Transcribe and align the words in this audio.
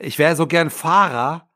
Ich 0.00 0.18
wäre 0.18 0.36
so 0.36 0.46
gern 0.46 0.70
Fahrer 0.70 1.48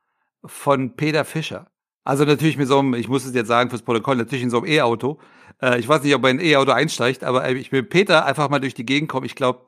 von 0.45 0.97
Peter 0.97 1.25
Fischer. 1.25 1.69
Also 2.04 2.25
natürlich 2.25 2.57
mit 2.57 2.67
so 2.67 2.80
einem, 2.80 2.95
ich 2.95 3.08
muss 3.08 3.25
es 3.25 3.34
jetzt 3.34 3.46
sagen 3.46 3.71
fürs 3.71 3.83
Protokoll, 3.83 4.17
natürlich 4.17 4.42
in 4.42 4.50
so 4.50 4.58
einem 4.58 4.67
E-Auto. 4.67 5.21
Äh, 5.61 5.79
ich 5.79 5.88
weiß 5.88 6.03
nicht, 6.03 6.15
ob 6.15 6.24
er 6.24 6.30
in 6.30 6.40
ein 6.40 6.44
E-Auto 6.44 6.72
einsteigt, 6.72 7.22
aber 7.22 7.48
ich 7.50 7.70
will 7.70 7.84
Peter 7.84 8.26
einfach 8.26 8.48
mal 8.48 8.58
durch 8.58 8.74
die 8.74 8.84
Gegend 8.84 9.08
kommen. 9.08 9.26
Ich 9.26 9.36
glaube, 9.36 9.66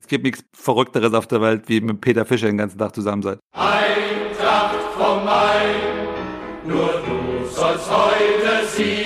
es 0.00 0.08
gibt 0.08 0.24
nichts 0.24 0.44
Verrückteres 0.52 1.14
auf 1.14 1.28
der 1.28 1.40
Welt, 1.40 1.68
wie 1.68 1.80
mit 1.80 2.00
Peter 2.00 2.26
Fischer 2.26 2.48
den 2.48 2.58
ganzen 2.58 2.78
Tag 2.78 2.94
zusammen 2.94 3.22
sein. 3.22 3.38
Eintracht 3.52 4.74
vom 4.96 5.24
Main, 5.24 6.08
nur 6.66 7.02
du 7.06 7.46
sollst 7.46 7.88
heute 7.88 8.66
siegen. 8.66 9.05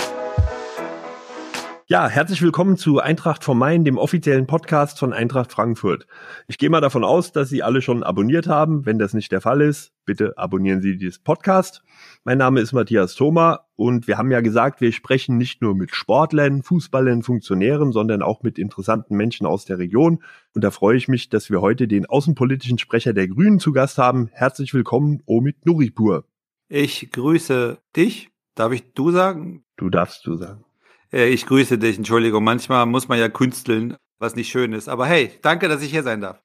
Ja, 1.91 2.07
herzlich 2.07 2.41
willkommen 2.41 2.77
zu 2.77 3.01
Eintracht 3.01 3.43
vom 3.43 3.59
Main, 3.59 3.83
dem 3.83 3.97
offiziellen 3.97 4.47
Podcast 4.47 4.97
von 4.97 5.11
Eintracht 5.11 5.51
Frankfurt. 5.51 6.07
Ich 6.47 6.57
gehe 6.57 6.69
mal 6.69 6.79
davon 6.79 7.03
aus, 7.03 7.33
dass 7.33 7.49
Sie 7.49 7.63
alle 7.63 7.81
schon 7.81 8.01
abonniert 8.01 8.47
haben. 8.47 8.85
Wenn 8.85 8.97
das 8.97 9.13
nicht 9.13 9.29
der 9.33 9.41
Fall 9.41 9.59
ist, 9.59 9.91
bitte 10.05 10.37
abonnieren 10.37 10.81
Sie 10.81 10.95
dieses 10.95 11.19
Podcast. 11.19 11.83
Mein 12.23 12.37
Name 12.37 12.61
ist 12.61 12.71
Matthias 12.71 13.15
Thoma 13.15 13.65
und 13.75 14.07
wir 14.07 14.17
haben 14.17 14.31
ja 14.31 14.39
gesagt, 14.39 14.79
wir 14.79 14.93
sprechen 14.93 15.37
nicht 15.37 15.61
nur 15.61 15.75
mit 15.75 15.93
Sportlern, 15.93 16.63
Fußballern, 16.63 17.23
Funktionären, 17.23 17.91
sondern 17.91 18.21
auch 18.21 18.41
mit 18.41 18.57
interessanten 18.57 19.17
Menschen 19.17 19.45
aus 19.45 19.65
der 19.65 19.77
Region. 19.77 20.23
Und 20.55 20.63
da 20.63 20.71
freue 20.71 20.95
ich 20.95 21.09
mich, 21.09 21.27
dass 21.27 21.49
wir 21.49 21.59
heute 21.59 21.89
den 21.89 22.05
außenpolitischen 22.05 22.77
Sprecher 22.77 23.11
der 23.11 23.27
Grünen 23.27 23.59
zu 23.59 23.73
Gast 23.73 23.97
haben. 23.97 24.29
Herzlich 24.31 24.73
willkommen, 24.73 25.23
Omid 25.25 25.65
Nuripur. 25.65 26.23
Ich 26.69 27.11
grüße 27.11 27.79
dich. 27.97 28.29
Darf 28.55 28.71
ich 28.71 28.93
du 28.93 29.11
sagen? 29.11 29.65
Du 29.75 29.89
darfst 29.89 30.25
du 30.25 30.37
sagen. 30.37 30.63
Äh, 31.11 31.29
Ich 31.29 31.45
grüße 31.45 31.77
dich, 31.77 31.97
Entschuldigung. 31.97 32.43
Manchmal 32.43 32.85
muss 32.85 33.07
man 33.07 33.19
ja 33.19 33.29
künsteln, 33.29 33.95
was 34.19 34.35
nicht 34.35 34.49
schön 34.49 34.73
ist. 34.73 34.89
Aber 34.89 35.05
hey, 35.05 35.31
danke, 35.41 35.67
dass 35.67 35.81
ich 35.81 35.91
hier 35.91 36.03
sein 36.03 36.21
darf. 36.21 36.41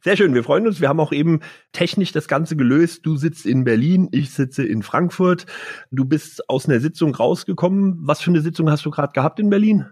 Sehr 0.00 0.16
schön, 0.16 0.32
wir 0.32 0.44
freuen 0.44 0.66
uns. 0.66 0.80
Wir 0.80 0.88
haben 0.88 1.00
auch 1.00 1.10
eben 1.10 1.40
technisch 1.72 2.12
das 2.12 2.28
Ganze 2.28 2.54
gelöst. 2.54 3.04
Du 3.04 3.16
sitzt 3.16 3.46
in 3.46 3.64
Berlin, 3.64 4.08
ich 4.12 4.30
sitze 4.30 4.64
in 4.64 4.84
Frankfurt. 4.84 5.46
Du 5.90 6.04
bist 6.04 6.48
aus 6.48 6.68
einer 6.68 6.78
Sitzung 6.78 7.14
rausgekommen. 7.14 7.98
Was 8.02 8.20
für 8.20 8.30
eine 8.30 8.40
Sitzung 8.40 8.70
hast 8.70 8.86
du 8.86 8.90
gerade 8.92 9.12
gehabt 9.12 9.40
in 9.40 9.50
Berlin? 9.50 9.86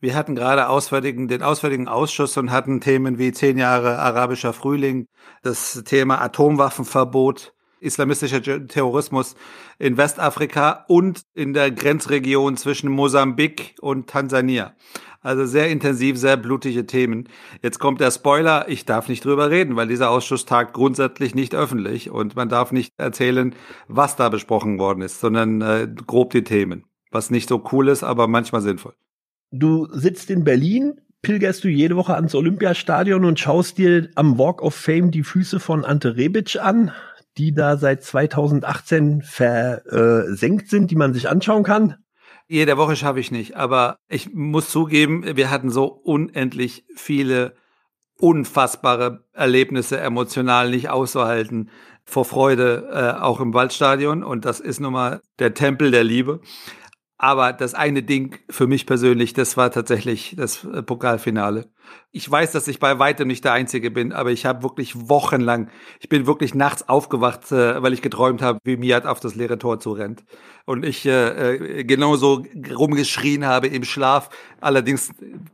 Wir 0.00 0.16
hatten 0.16 0.34
gerade 0.34 0.68
auswärtigen, 0.68 1.28
den 1.28 1.42
Auswärtigen 1.42 1.86
Ausschuss 1.86 2.36
und 2.36 2.50
hatten 2.50 2.80
Themen 2.80 3.18
wie 3.18 3.30
zehn 3.30 3.56
Jahre 3.56 4.00
arabischer 4.00 4.52
Frühling, 4.52 5.06
das 5.42 5.84
Thema 5.84 6.20
Atomwaffenverbot, 6.20 7.54
islamistischer 7.82 8.42
Terrorismus 8.42 9.34
in 9.78 9.96
Westafrika 9.96 10.84
und 10.88 11.22
in 11.34 11.52
der 11.52 11.70
Grenzregion 11.70 12.56
zwischen 12.56 12.90
Mosambik 12.90 13.74
und 13.80 14.08
Tansania. 14.08 14.74
Also 15.20 15.46
sehr 15.46 15.70
intensiv, 15.70 16.18
sehr 16.18 16.36
blutige 16.36 16.84
Themen. 16.84 17.28
Jetzt 17.62 17.78
kommt 17.78 18.00
der 18.00 18.10
Spoiler, 18.10 18.68
ich 18.68 18.86
darf 18.86 19.08
nicht 19.08 19.24
drüber 19.24 19.50
reden, 19.50 19.76
weil 19.76 19.86
dieser 19.86 20.10
Ausschuss 20.10 20.46
tagt 20.46 20.74
grundsätzlich 20.74 21.34
nicht 21.34 21.54
öffentlich 21.54 22.10
und 22.10 22.34
man 22.34 22.48
darf 22.48 22.72
nicht 22.72 22.92
erzählen, 22.96 23.54
was 23.86 24.16
da 24.16 24.28
besprochen 24.28 24.80
worden 24.80 25.02
ist, 25.02 25.20
sondern 25.20 25.60
äh, 25.60 25.88
grob 26.06 26.30
die 26.30 26.42
Themen. 26.42 26.84
Was 27.12 27.30
nicht 27.30 27.48
so 27.48 27.62
cool 27.70 27.88
ist, 27.88 28.02
aber 28.02 28.26
manchmal 28.26 28.62
sinnvoll. 28.62 28.94
Du 29.52 29.86
sitzt 29.92 30.30
in 30.30 30.44
Berlin, 30.44 31.00
pilgerst 31.20 31.62
du 31.62 31.68
jede 31.68 31.94
Woche 31.94 32.14
ans 32.14 32.34
Olympiastadion 32.34 33.24
und 33.24 33.38
schaust 33.38 33.78
dir 33.78 34.08
am 34.16 34.38
Walk 34.38 34.60
of 34.60 34.74
Fame 34.74 35.12
die 35.12 35.22
Füße 35.22 35.60
von 35.60 35.84
Ante 35.84 36.16
Rebic 36.16 36.56
an, 36.60 36.90
die 37.38 37.54
da 37.54 37.76
seit 37.76 38.02
2018 38.02 39.22
versenkt 39.22 40.68
sind, 40.68 40.90
die 40.90 40.96
man 40.96 41.14
sich 41.14 41.28
anschauen 41.28 41.62
kann. 41.62 41.96
Jede 42.48 42.76
Woche 42.76 42.96
schaffe 42.96 43.20
ich 43.20 43.30
nicht, 43.30 43.56
aber 43.56 43.96
ich 44.08 44.34
muss 44.34 44.70
zugeben, 44.70 45.24
wir 45.36 45.50
hatten 45.50 45.70
so 45.70 45.86
unendlich 45.86 46.84
viele 46.94 47.54
unfassbare 48.18 49.24
Erlebnisse 49.32 49.98
emotional 49.98 50.70
nicht 50.70 50.90
auszuhalten 50.90 51.70
vor 52.04 52.24
Freude 52.24 52.88
äh, 52.92 53.20
auch 53.20 53.40
im 53.40 53.54
Waldstadion 53.54 54.22
und 54.22 54.44
das 54.44 54.60
ist 54.60 54.80
nun 54.80 54.92
mal 54.92 55.22
der 55.38 55.54
Tempel 55.54 55.90
der 55.90 56.04
Liebe. 56.04 56.40
Aber 57.24 57.52
das 57.52 57.74
eine 57.74 58.02
Ding 58.02 58.40
für 58.50 58.66
mich 58.66 58.84
persönlich, 58.84 59.32
das 59.32 59.56
war 59.56 59.70
tatsächlich 59.70 60.34
das 60.36 60.64
äh, 60.64 60.82
Pokalfinale. 60.82 61.70
Ich 62.10 62.28
weiß, 62.28 62.50
dass 62.50 62.66
ich 62.66 62.80
bei 62.80 62.98
weitem 62.98 63.28
nicht 63.28 63.44
der 63.44 63.52
Einzige 63.52 63.92
bin, 63.92 64.12
aber 64.12 64.32
ich 64.32 64.44
habe 64.44 64.64
wirklich 64.64 65.08
wochenlang, 65.08 65.70
ich 66.00 66.08
bin 66.08 66.26
wirklich 66.26 66.52
nachts 66.56 66.88
aufgewacht, 66.88 67.52
äh, 67.52 67.80
weil 67.80 67.92
ich 67.92 68.02
geträumt 68.02 68.42
habe, 68.42 68.58
wie 68.64 68.76
Miat 68.76 69.06
auf 69.06 69.20
das 69.20 69.36
leere 69.36 69.56
Tor 69.56 69.78
zurennt. 69.78 70.24
Und 70.64 70.84
ich 70.84 71.06
äh, 71.06 71.54
äh, 71.54 71.84
genauso 71.84 72.44
rumgeschrien 72.74 73.46
habe 73.46 73.68
im 73.68 73.84
Schlaf, 73.84 74.28
allerdings 74.60 75.10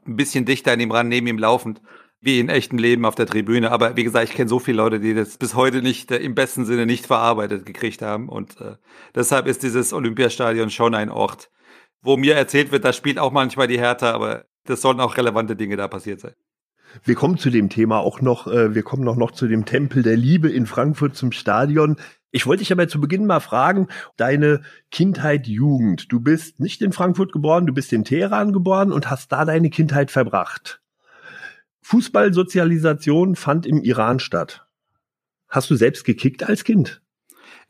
ein 0.07 0.17
bisschen 0.17 0.47
dichter 0.47 0.73
an 0.73 0.81
ihm 0.81 0.91
ran, 0.91 1.09
neben 1.09 1.27
ihm 1.27 1.39
laufend, 1.39 1.83
wie 2.23 2.41
in 2.41 2.49
echtem 2.49 2.79
Leben 2.79 3.05
auf 3.05 3.15
der 3.15 3.27
Tribüne. 3.27 3.73
Aber 3.73 3.95
wie 3.95 4.05
gesagt, 4.05 4.31
ich 4.31 4.35
kenne 4.35 4.49
so 4.49 4.59
viele 4.59 4.79
Leute, 4.79 5.01
die 5.01 5.13
das 5.13 5.37
bis 5.37 5.55
heute 5.55 5.83
nicht, 5.83 6.11
äh, 6.13 6.17
im 6.17 6.35
besten 6.35 6.65
Sinne 6.65 6.87
nicht 6.87 7.05
verarbeitet 7.05 7.67
gekriegt 7.67 8.01
haben. 8.01 8.31
Und 8.31 8.59
äh, 8.59 8.77
deshalb 9.15 9.47
ist 9.47 9.63
dieses 9.63 9.93
Olympiastadion 9.93 10.71
schon 10.71 10.95
ein 10.95 11.11
Ort, 11.11 11.51
wo 12.03 12.17
mir 12.17 12.35
erzählt 12.35 12.73
wird, 12.73 12.85
da 12.85 12.93
spielt 12.93 13.19
auch 13.19 13.33
manchmal 13.33 13.69
die 13.69 13.79
Hertha, 13.79 14.13
aber 14.13 14.45
das 14.65 14.81
sollen 14.81 15.01
auch 15.01 15.17
relevante 15.17 15.57
Dinge 15.57 15.77
da 15.77 15.89
passiert 15.89 16.21
sein. 16.21 16.35
Wir 17.05 17.15
kommen 17.15 17.39
zu 17.39 17.51
dem 17.51 17.69
Thema 17.69 17.99
auch 17.99 18.21
noch, 18.21 18.47
äh, 18.47 18.75
wir 18.75 18.83
kommen 18.83 19.05
noch, 19.05 19.17
noch 19.17 19.31
zu 19.33 19.47
dem 19.47 19.65
Tempel 19.65 20.03
der 20.03 20.17
Liebe 20.17 20.51
in 20.51 20.67
Frankfurt 20.67 21.17
zum 21.17 21.33
Stadion. 21.33 21.97
Ich 22.31 22.47
wollte 22.47 22.61
dich 22.61 22.73
aber 22.73 22.89
zu 22.89 23.01
Beginn 23.01 23.27
mal 23.27 23.41
fragen, 23.41 23.89
deine 24.17 24.63
Kindheit, 24.91 25.47
Jugend. 25.47 26.13
Du 26.13 26.21
bist 26.21 26.61
nicht 26.61 26.83
in 26.83 26.93
Frankfurt 26.93 27.33
geboren, 27.33 27.67
du 27.67 27.73
bist 27.73 27.93
in 27.93 28.05
Teheran 28.05 28.53
geboren 28.53 28.93
und 28.93 29.11
hast 29.11 29.33
da 29.33 29.45
deine 29.45 29.71
Kindheit 29.71 30.11
verbracht. 30.11 30.81
Fußballsozialisation 31.83 33.35
fand 33.35 33.67
im 33.67 33.83
Iran 33.83 34.19
statt. 34.19 34.67
Hast 35.49 35.71
du 35.71 35.77
selbst 35.77 36.05
gekickt 36.05 36.47
als 36.47 36.65
Kind? 36.65 37.01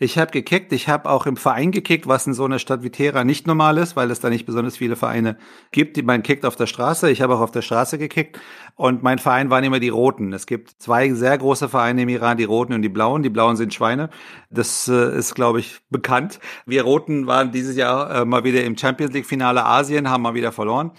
Ich 0.01 0.17
habe 0.17 0.31
gekickt, 0.31 0.73
ich 0.73 0.89
habe 0.89 1.11
auch 1.11 1.27
im 1.27 1.37
Verein 1.37 1.73
gekickt, 1.73 2.07
was 2.07 2.25
in 2.29 2.33
so 2.33 2.45
einer 2.45 2.61
Stadt 2.61 2.85
wie 2.85 2.91
Teheran 2.91 3.27
nicht 3.27 3.49
normal 3.49 3.79
ist, 3.79 3.97
weil 3.97 4.13
es 4.13 4.21
da 4.21 4.31
nicht 4.31 4.47
besonders 4.47 4.77
viele 4.77 4.95
Vereine 4.95 5.37
gibt, 5.73 5.97
die 5.97 6.03
man 6.03 6.23
kickt 6.23 6.45
auf 6.45 6.55
der 6.55 6.69
Straße. 6.69 7.11
Ich 7.11 7.21
habe 7.21 7.35
auch 7.35 7.41
auf 7.41 7.51
der 7.51 7.63
Straße 7.63 7.99
gekickt 7.99 8.39
und 8.77 9.03
mein 9.03 9.19
Verein 9.19 9.51
waren 9.51 9.65
immer 9.65 9.81
die 9.81 9.89
Roten. 9.89 10.33
Es 10.33 10.47
gibt 10.47 10.81
zwei 10.81 11.13
sehr 11.15 11.37
große 11.37 11.69
Vereine 11.69 12.03
im 12.03 12.09
Iran, 12.09 12.37
die 12.37 12.45
Roten 12.45 12.75
und 12.75 12.83
die 12.83 12.89
Blauen. 12.89 13.25
Die 13.25 13.29
Blauen 13.29 13.57
sind 13.57 13.75
Schweine. 13.75 14.09
Das 14.51 14.87
äh, 14.87 15.19
ist, 15.19 15.35
glaube 15.35 15.59
ich, 15.59 15.81
bekannt. 15.91 16.39
Wir 16.65 16.85
Roten 16.85 17.27
waren 17.27 17.51
dieses 17.51 17.75
Jahr 17.75 18.23
äh, 18.23 18.25
mal 18.25 18.45
wieder 18.45 18.63
im 18.63 18.79
Champions 18.79 19.13
League 19.13 19.27
Finale 19.27 19.65
Asien, 19.65 20.09
haben 20.09 20.23
mal 20.23 20.35
wieder 20.35 20.53
verloren 20.53 20.93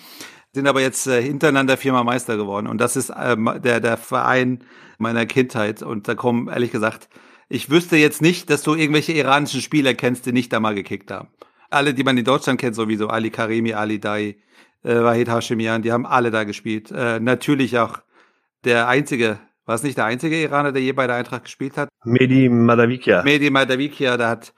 sind 0.52 0.68
aber 0.68 0.81
jetzt 0.81 1.06
äh, 1.06 1.22
hintereinander 1.22 1.78
viermal 1.78 2.04
Meister 2.04 2.36
geworden. 2.36 2.66
Und 2.66 2.81
das 2.81 2.95
ist 2.95 3.12
äh, 3.12 3.38
der, 3.60 3.80
der 3.80 3.98
Verein 3.98 4.63
meiner 4.98 5.28
Kindheit. 5.28 5.84
Und 5.84 6.07
da 6.07 6.16
kommen, 6.16 6.48
ehrlich 6.48 6.72
gesagt, 6.72 7.07
ich 7.50 7.72
wüsste 7.72 7.98
jetzt 7.98 8.22
nicht, 8.22 8.50
dass 8.51 8.62
du 8.62 8.75
irgendwelche 8.75 9.12
iranischen 9.12 9.62
Spieler 9.62 9.96
kennst, 9.96 10.28
die 10.28 10.31
nicht 10.31 10.54
da 10.54 10.60
mal 10.60 10.75
gekickt 10.75 11.10
haben. 11.10 11.30
Alle, 11.72 11.96
die 11.96 12.04
man 12.04 12.16
in 12.18 12.24
Deutschland 12.24 12.62
kennt, 12.62 12.75
sowieso. 12.75 13.07
Ali 13.07 13.31
Karimi, 13.31 13.74
Ali 13.74 14.00
Dai, 14.00 14.38
äh, 14.84 14.96
Wahid 14.96 15.30
Hashemian, 15.30 15.81
die 15.81 15.92
haben 15.92 16.06
alle 16.06 16.30
da 16.30 16.44
gespielt. 16.44 16.92
Äh, 16.92 17.19
natürlich 17.19 17.78
auch 17.80 18.00
der 18.63 18.88
einzige, 18.88 19.40
war 19.66 19.75
es 19.75 19.84
nicht 19.84 19.98
der 19.98 20.06
einzige 20.06 20.40
Iraner, 20.42 20.72
der 20.72 20.81
je 20.81 20.94
bei 20.94 21.07
der 21.07 21.16
Eintracht 21.16 21.46
gespielt 21.46 21.75
hat? 21.75 21.90
Mehdi 22.04 22.50
Madavikia. 22.50 23.24
Mehdi 23.24 23.50
Madavikia, 23.50 24.18
der 24.18 24.30
hat, 24.30 24.54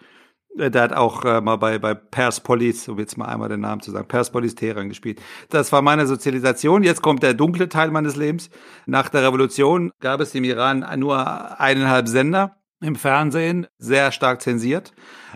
der 0.55 0.81
hat 0.81 0.93
auch 0.93 1.23
äh, 1.23 1.39
mal 1.39 1.57
bei, 1.57 1.79
bei 1.79 1.93
Perspolis, 1.93 2.89
um 2.89 2.99
jetzt 2.99 3.17
mal 3.17 3.25
einmal 3.25 3.47
den 3.47 3.61
Namen 3.61 3.81
zu 3.81 3.91
sagen, 3.91 4.07
Perspolis 4.07 4.55
Teheran 4.55 4.89
gespielt. 4.89 5.21
Das 5.49 5.71
war 5.71 5.81
meine 5.81 6.07
Sozialisation. 6.07 6.83
Jetzt 6.83 7.01
kommt 7.01 7.23
der 7.23 7.33
dunkle 7.33 7.69
Teil 7.69 7.91
meines 7.91 8.17
Lebens. 8.17 8.49
Nach 8.85 9.07
der 9.07 9.23
Revolution 9.23 9.91
gab 10.01 10.19
es 10.19 10.35
im 10.35 10.43
Iran 10.43 10.85
nur 10.99 11.59
eineinhalb 11.59 12.09
Sender 12.09 12.60
im 12.81 12.95
Fernsehen 12.95 13.67
sehr 13.77 14.11
stark 14.11 14.41
zensiert. 14.41 14.93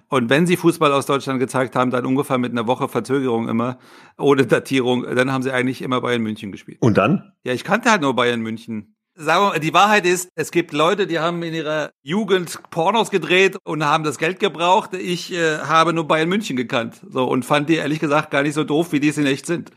Und 0.09 0.29
wenn 0.29 0.45
sie 0.45 0.57
Fußball 0.57 0.91
aus 0.91 1.05
Deutschland 1.05 1.39
gezeigt 1.39 1.75
haben, 1.75 1.91
dann 1.91 2.05
ungefähr 2.05 2.37
mit 2.37 2.51
einer 2.51 2.67
Woche 2.67 2.87
Verzögerung 2.87 3.47
immer, 3.47 3.77
ohne 4.17 4.45
Datierung, 4.45 5.03
dann 5.15 5.31
haben 5.31 5.43
sie 5.43 5.51
eigentlich 5.51 5.81
immer 5.81 6.01
Bayern 6.01 6.21
München 6.21 6.51
gespielt. 6.51 6.77
Und 6.81 6.97
dann? 6.97 7.33
Ja, 7.43 7.53
ich 7.53 7.63
kannte 7.63 7.89
halt 7.89 8.01
nur 8.01 8.15
Bayern 8.15 8.41
München. 8.41 8.95
Sagen 9.17 9.45
wir 9.45 9.49
mal, 9.51 9.59
die 9.59 9.73
Wahrheit 9.73 10.05
ist, 10.05 10.29
es 10.35 10.51
gibt 10.51 10.73
Leute, 10.73 11.07
die 11.07 11.19
haben 11.19 11.41
in 11.41 11.53
ihrer 11.53 11.91
Jugend 12.03 12.59
Pornos 12.69 13.11
gedreht 13.11 13.55
und 13.63 13.85
haben 13.85 14.03
das 14.03 14.17
Geld 14.17 14.41
gebraucht. 14.41 14.93
Ich 14.93 15.31
äh, 15.31 15.59
habe 15.59 15.93
nur 15.93 16.05
Bayern 16.05 16.27
München 16.27 16.57
gekannt. 16.57 17.01
So 17.09 17.25
und 17.25 17.45
fand 17.45 17.69
die 17.69 17.75
ehrlich 17.75 17.99
gesagt 17.99 18.29
gar 18.31 18.43
nicht 18.43 18.55
so 18.55 18.65
doof, 18.65 18.91
wie 18.91 18.99
die 18.99 19.07
es 19.07 19.17
in 19.17 19.25
echt 19.25 19.45
sind. 19.45 19.71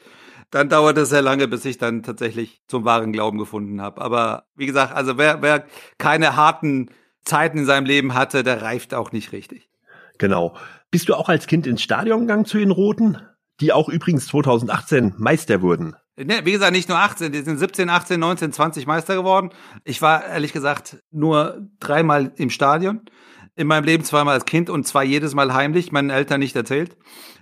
Dann 0.50 0.68
dauerte 0.68 1.02
es 1.02 1.10
sehr 1.10 1.22
lange, 1.22 1.46
bis 1.46 1.64
ich 1.66 1.78
dann 1.78 2.02
tatsächlich 2.02 2.62
zum 2.66 2.84
wahren 2.84 3.12
Glauben 3.12 3.38
gefunden 3.38 3.80
habe. 3.80 4.00
Aber 4.00 4.44
wie 4.56 4.66
gesagt, 4.66 4.94
also 4.94 5.18
wer, 5.18 5.40
wer 5.42 5.66
keine 5.98 6.36
harten 6.36 6.90
Zeiten 7.24 7.58
in 7.58 7.66
seinem 7.66 7.86
Leben 7.86 8.14
hatte, 8.14 8.42
der 8.42 8.62
reift 8.62 8.94
auch 8.94 9.12
nicht 9.12 9.32
richtig. 9.32 9.68
Genau. 10.18 10.56
Bist 10.90 11.08
du 11.08 11.14
auch 11.14 11.28
als 11.28 11.46
Kind 11.46 11.66
ins 11.66 11.82
Stadion 11.82 12.20
gegangen 12.20 12.44
zu 12.44 12.58
den 12.58 12.70
Roten? 12.70 13.18
Die 13.60 13.72
auch 13.72 13.88
übrigens 13.88 14.26
2018 14.26 15.14
Meister 15.16 15.62
wurden. 15.62 15.96
Ne, 16.16 16.40
wie 16.44 16.52
gesagt, 16.52 16.72
nicht 16.72 16.88
nur 16.88 16.98
18, 16.98 17.30
die 17.30 17.42
sind 17.42 17.58
17, 17.58 17.88
18, 17.88 18.18
19, 18.18 18.52
20 18.52 18.86
Meister 18.86 19.14
geworden. 19.14 19.50
Ich 19.84 20.02
war 20.02 20.26
ehrlich 20.26 20.52
gesagt 20.52 20.98
nur 21.10 21.68
dreimal 21.78 22.32
im 22.36 22.50
Stadion. 22.50 23.02
In 23.54 23.66
meinem 23.66 23.84
Leben 23.84 24.04
zweimal 24.04 24.34
als 24.34 24.44
Kind 24.44 24.70
und 24.70 24.86
zwar 24.86 25.04
jedes 25.04 25.34
Mal 25.34 25.54
heimlich, 25.54 25.92
meinen 25.92 26.10
Eltern 26.10 26.40
nicht 26.40 26.56
erzählt. 26.56 26.96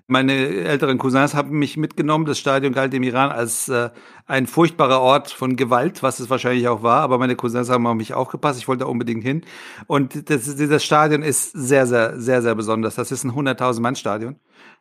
Meine 0.09 0.35
älteren 0.35 0.99
Cousins 0.99 1.35
haben 1.35 1.59
mich 1.59 1.77
mitgenommen. 1.77 2.27
Das 2.27 2.39
Stadion 2.39 2.73
galt 2.73 2.95
im 2.95 3.03
Iran 3.03 3.33
als 3.33 3.69
äh, 3.69 3.91
ein 4.27 4.47
furchtbarer 4.47 5.01
Ort 5.01 5.33
von 5.33 5.57
Gewalt, 5.57 6.01
was 6.05 6.21
es 6.21 6.31
wahrscheinlich 6.31 6.69
auch 6.69 6.85
war. 6.85 7.01
Aber 7.01 7.19
meine 7.19 7.35
Cousins 7.35 7.69
haben 7.69 7.89
auf 7.89 7.97
mich 7.97 8.15
aufgepasst. 8.15 8.61
Ich 8.61 8.69
wollte 8.69 8.85
da 8.85 8.87
unbedingt 8.87 9.25
hin. 9.25 9.43
Und 9.89 10.31
das, 10.31 10.55
dieses 10.55 10.85
Stadion 10.85 11.23
ist 11.23 11.51
sehr, 11.53 11.89
sehr, 11.89 12.21
sehr, 12.21 12.41
sehr 12.41 12.55
besonders. 12.55 12.95
Das 12.95 13.11
ist 13.11 13.25
ein 13.25 13.33
100.000 13.33 13.81
Mann 13.81 13.97
Stadion. 13.97 14.37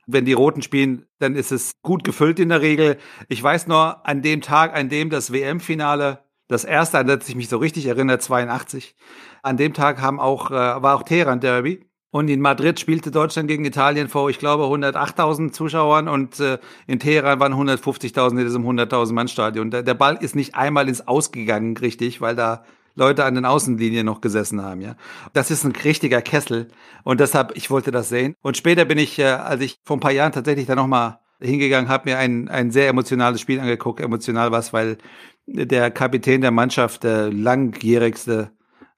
Wenn 0.06 0.26
die 0.26 0.34
Roten 0.34 0.62
spielen, 0.62 1.08
dann 1.18 1.36
ist 1.36 1.52
es 1.52 1.72
gut 1.82 2.04
gefüllt 2.04 2.40
in 2.40 2.50
der 2.50 2.62
Regel. 2.62 2.98
Ich 3.28 3.42
weiß 3.42 3.66
nur, 3.66 4.06
an 4.06 4.22
dem 4.22 4.42
Tag, 4.42 4.76
an 4.76 4.90
dem 4.90 5.10
das 5.10 5.34
WM-Finale, 5.34 6.20
das 6.48 6.66
erste, 6.66 7.00
an 7.00 7.08
das 7.08 7.28
ich 7.28 7.36
mich 7.36 7.50
so 7.50 7.58
richtig 7.58 7.88
erinnere, 7.88 8.20
82, 8.20 8.96
an 9.42 9.58
dem 9.58 9.74
Tag 9.74 10.00
haben 10.02 10.20
auch, 10.20 10.52
äh, 10.52 10.54
war 10.54 10.96
auch 10.96 11.04
Teheran 11.04 11.40
Derby. 11.40 11.84
Und 12.16 12.30
in 12.30 12.40
Madrid 12.40 12.80
spielte 12.80 13.12
Deutschland 13.12 13.50
gegen 13.50 13.66
Italien 13.66 14.08
vor, 14.08 14.30
ich 14.30 14.40
glaube, 14.40 14.64
108.000 14.64 15.52
Zuschauern 15.52 16.08
und 16.08 16.40
äh, 16.40 16.60
in 16.88 16.98
Teheran 16.98 17.42
waren 17.42 17.54
150.000 17.54 18.30
in 18.30 18.38
diesem 18.38 18.66
100.000 18.66 19.12
Mann 19.12 19.28
Stadion. 19.28 19.70
Der, 19.70 19.84
der 19.84 19.96
Ball 19.96 20.16
ist 20.22 20.34
nicht 20.34 20.56
einmal 20.56 20.88
ins 20.88 21.10
Ausgegangen, 21.10 21.76
richtig, 21.76 22.22
weil 22.22 22.34
da 22.34 22.64
Leute 22.96 23.26
an 23.26 23.36
den 23.36 23.44
Außenlinien 23.44 24.06
noch 24.06 24.22
gesessen 24.22 24.62
haben, 24.62 24.80
ja. 24.80 24.96
Das 25.34 25.52
ist 25.52 25.66
ein 25.66 25.74
richtiger 25.74 26.22
Kessel 26.22 26.70
und 27.04 27.20
deshalb, 27.20 27.52
ich 27.58 27.70
wollte 27.70 27.92
das 27.92 28.08
sehen. 28.08 28.36
Und 28.42 28.56
später 28.56 28.86
bin 28.86 28.98
ich, 28.98 29.20
äh, 29.20 29.26
als 29.26 29.60
ich 29.60 29.82
vor 29.84 29.98
ein 29.98 30.00
paar 30.00 30.14
Jahren 30.14 30.32
tatsächlich 30.32 30.68
da 30.68 30.76
nochmal 30.76 31.20
hingegangen, 31.42 31.90
habe 31.90 32.10
mir 32.10 32.18
ein, 32.18 32.48
ein 32.48 32.72
sehr 32.72 32.88
emotionales 32.88 33.42
Spiel 33.42 33.60
angeguckt. 33.60 34.00
Emotional 34.00 34.54
was, 34.54 34.72
weil 34.72 35.00
der 35.48 35.92
Kapitän 35.92 36.40
der 36.40 36.52
Mannschaft, 36.52 37.04
der 37.04 37.30
langjährigste, 37.30 38.52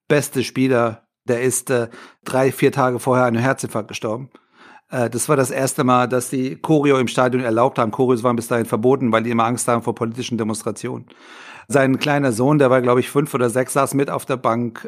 beste 0.07 0.43
Spieler 0.43 1.06
der 1.29 1.41
ist 1.41 1.69
äh, 1.69 1.87
drei, 2.23 2.51
vier 2.51 2.71
Tage 2.71 2.99
vorher 2.99 3.25
an 3.25 3.35
einem 3.35 3.43
Herzinfarkt 3.43 3.87
gestorben. 3.87 4.29
Äh, 4.89 5.09
das 5.09 5.29
war 5.29 5.35
das 5.35 5.51
erste 5.51 5.83
Mal, 5.83 6.07
dass 6.07 6.29
die 6.29 6.55
Choreo 6.55 6.97
im 6.97 7.07
Stadion 7.07 7.43
erlaubt 7.43 7.79
haben. 7.79 7.91
Choreos 7.91 8.23
waren 8.23 8.35
bis 8.35 8.47
dahin 8.47 8.65
verboten, 8.65 9.11
weil 9.11 9.23
die 9.23 9.31
immer 9.31 9.45
Angst 9.45 9.67
haben 9.67 9.83
vor 9.83 9.95
politischen 9.95 10.37
Demonstrationen. 10.37 11.05
Sein 11.67 11.99
kleiner 11.99 12.31
Sohn, 12.31 12.59
der 12.59 12.69
war, 12.69 12.81
glaube 12.81 13.01
ich, 13.01 13.09
fünf 13.09 13.33
oder 13.33 13.49
sechs, 13.49 13.73
saß 13.73 13.93
mit 13.93 14.09
auf 14.09 14.25
der 14.25 14.37
Bank. 14.37 14.87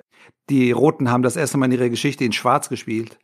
Die 0.49 0.71
Roten 0.71 1.11
haben 1.11 1.23
das 1.23 1.35
erste 1.35 1.57
Mal 1.57 1.65
in 1.65 1.73
ihrer 1.73 1.89
Geschichte 1.89 2.23
in 2.23 2.31
Schwarz 2.31 2.69
gespielt. 2.69 3.19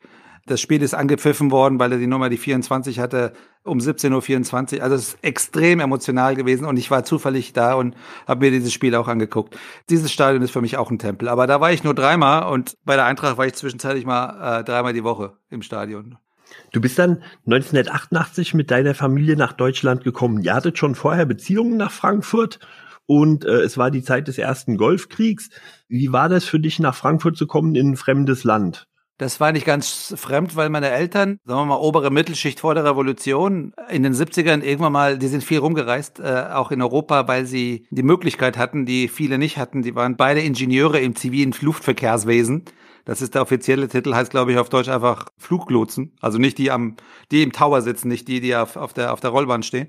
Das 0.47 0.61
Spiel 0.61 0.83
ist 0.83 0.93
angepfiffen 0.93 1.49
worden, 1.49 1.79
weil 1.79 1.91
er 1.91 1.97
die 1.97 2.05
Nummer, 2.05 2.29
die 2.29 2.37
24 2.37 2.99
hatte, 2.99 3.33
um 3.63 3.79
17.24 3.79 4.77
Uhr. 4.77 4.83
Also 4.83 4.95
es 4.95 5.07
ist 5.07 5.23
extrem 5.23 5.79
emotional 5.79 6.35
gewesen 6.35 6.65
und 6.65 6.77
ich 6.77 6.91
war 6.91 7.03
zufällig 7.03 7.53
da 7.53 7.73
und 7.73 7.95
habe 8.27 8.45
mir 8.45 8.51
dieses 8.51 8.71
Spiel 8.71 8.93
auch 8.93 9.07
angeguckt. 9.07 9.57
Dieses 9.89 10.11
Stadion 10.11 10.43
ist 10.43 10.51
für 10.51 10.61
mich 10.61 10.77
auch 10.77 10.91
ein 10.91 10.99
Tempel. 10.99 11.29
Aber 11.29 11.47
da 11.47 11.61
war 11.61 11.71
ich 11.71 11.83
nur 11.83 11.95
dreimal 11.95 12.51
und 12.51 12.77
bei 12.85 12.95
der 12.95 13.05
Eintracht 13.05 13.39
war 13.39 13.47
ich 13.47 13.53
zwischenzeitlich 13.53 14.05
mal 14.05 14.59
äh, 14.59 14.63
dreimal 14.63 14.93
die 14.93 15.03
Woche 15.03 15.33
im 15.49 15.63
Stadion. 15.63 16.17
Du 16.71 16.79
bist 16.79 16.99
dann 16.99 17.23
1988 17.47 18.53
mit 18.53 18.69
deiner 18.69 18.93
Familie 18.93 19.35
nach 19.35 19.53
Deutschland 19.53 20.03
gekommen. 20.03 20.43
Ihr 20.43 20.53
hattet 20.53 20.77
schon 20.77 20.93
vorher 20.93 21.25
Beziehungen 21.25 21.77
nach 21.77 21.91
Frankfurt 21.91 22.59
und 23.07 23.45
äh, 23.45 23.61
es 23.61 23.79
war 23.79 23.89
die 23.89 24.03
Zeit 24.03 24.27
des 24.27 24.37
ersten 24.37 24.77
Golfkriegs. 24.77 25.49
Wie 25.87 26.11
war 26.11 26.29
das 26.29 26.45
für 26.45 26.59
dich, 26.59 26.79
nach 26.79 26.93
Frankfurt 26.93 27.35
zu 27.35 27.47
kommen 27.47 27.73
in 27.73 27.91
ein 27.91 27.97
fremdes 27.97 28.43
Land? 28.43 28.87
Das 29.17 29.39
war 29.39 29.53
nicht 29.53 29.65
ganz 29.65 30.13
fremd, 30.17 30.57
weil 30.57 30.69
meine 30.69 30.89
Eltern, 30.89 31.39
sagen 31.45 31.61
wir 31.61 31.65
mal, 31.65 31.77
obere 31.77 32.11
Mittelschicht 32.11 32.59
vor 32.59 32.75
der 32.75 32.83
Revolution, 32.83 33.73
in 33.89 34.03
den 34.03 34.13
70ern 34.13 34.61
irgendwann 34.61 34.91
mal, 34.91 35.17
die 35.17 35.27
sind 35.27 35.41
viel 35.41 35.59
rumgereist, 35.59 36.19
äh, 36.19 36.47
auch 36.53 36.69
in 36.71 36.81
Europa, 36.81 37.25
weil 37.27 37.45
sie 37.45 37.87
die 37.91 38.03
Möglichkeit 38.03 38.57
hatten, 38.57 38.85
die 38.85 39.07
viele 39.07 39.37
nicht 39.37 39.57
hatten. 39.57 39.83
Die 39.83 39.95
waren 39.95 40.17
beide 40.17 40.41
Ingenieure 40.41 40.99
im 40.99 41.15
zivilen 41.15 41.55
Luftverkehrswesen. 41.61 42.65
Das 43.05 43.21
ist 43.21 43.35
der 43.35 43.43
offizielle 43.43 43.87
Titel, 43.87 44.13
heißt, 44.13 44.31
glaube 44.31 44.51
ich, 44.51 44.57
auf 44.57 44.67
Deutsch 44.67 44.89
einfach 44.89 45.27
Fluglotsen. 45.37 46.11
Also 46.19 46.37
nicht 46.37 46.57
die 46.57 46.69
am, 46.71 46.97
die 47.31 47.41
im 47.43 47.53
Tower 47.53 47.81
sitzen, 47.81 48.09
nicht 48.09 48.27
die, 48.27 48.41
die 48.41 48.55
auf, 48.55 48.75
auf 48.75 48.93
der, 48.93 49.13
auf 49.13 49.21
der 49.21 49.29
Rollbahn 49.29 49.63
stehen. 49.63 49.87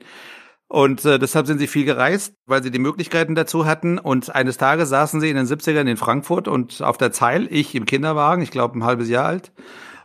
Und 0.69 1.05
äh, 1.05 1.19
deshalb 1.19 1.47
sind 1.47 1.59
sie 1.59 1.69
viel 1.69 1.85
gereist, 1.85 2.35
weil 2.45 2.63
sie 2.63 2.71
die 2.71 2.81
Möglichkeiten 2.81 3.35
dazu 3.35 3.67
hatten. 3.67 3.99
Und 3.99 4.35
eines 4.35 4.57
Tages 4.57 4.89
saßen 4.89 5.21
sie 5.21 5.31
in 5.31 5.37
den 5.37 5.47
70ern 5.47 5.89
in 5.89 5.97
Frankfurt 5.97 6.49
und 6.49 6.83
auf 6.83 6.99
der 6.99 7.13
Zeil, 7.13 7.47
ich 7.51 7.75
im 7.75 7.87
Kinderwagen, 7.87 8.43
ich 8.43 8.51
glaube 8.51 8.79
ein 8.79 8.85
halbes 8.85 9.09
Jahr 9.09 9.27
alt. 9.27 9.53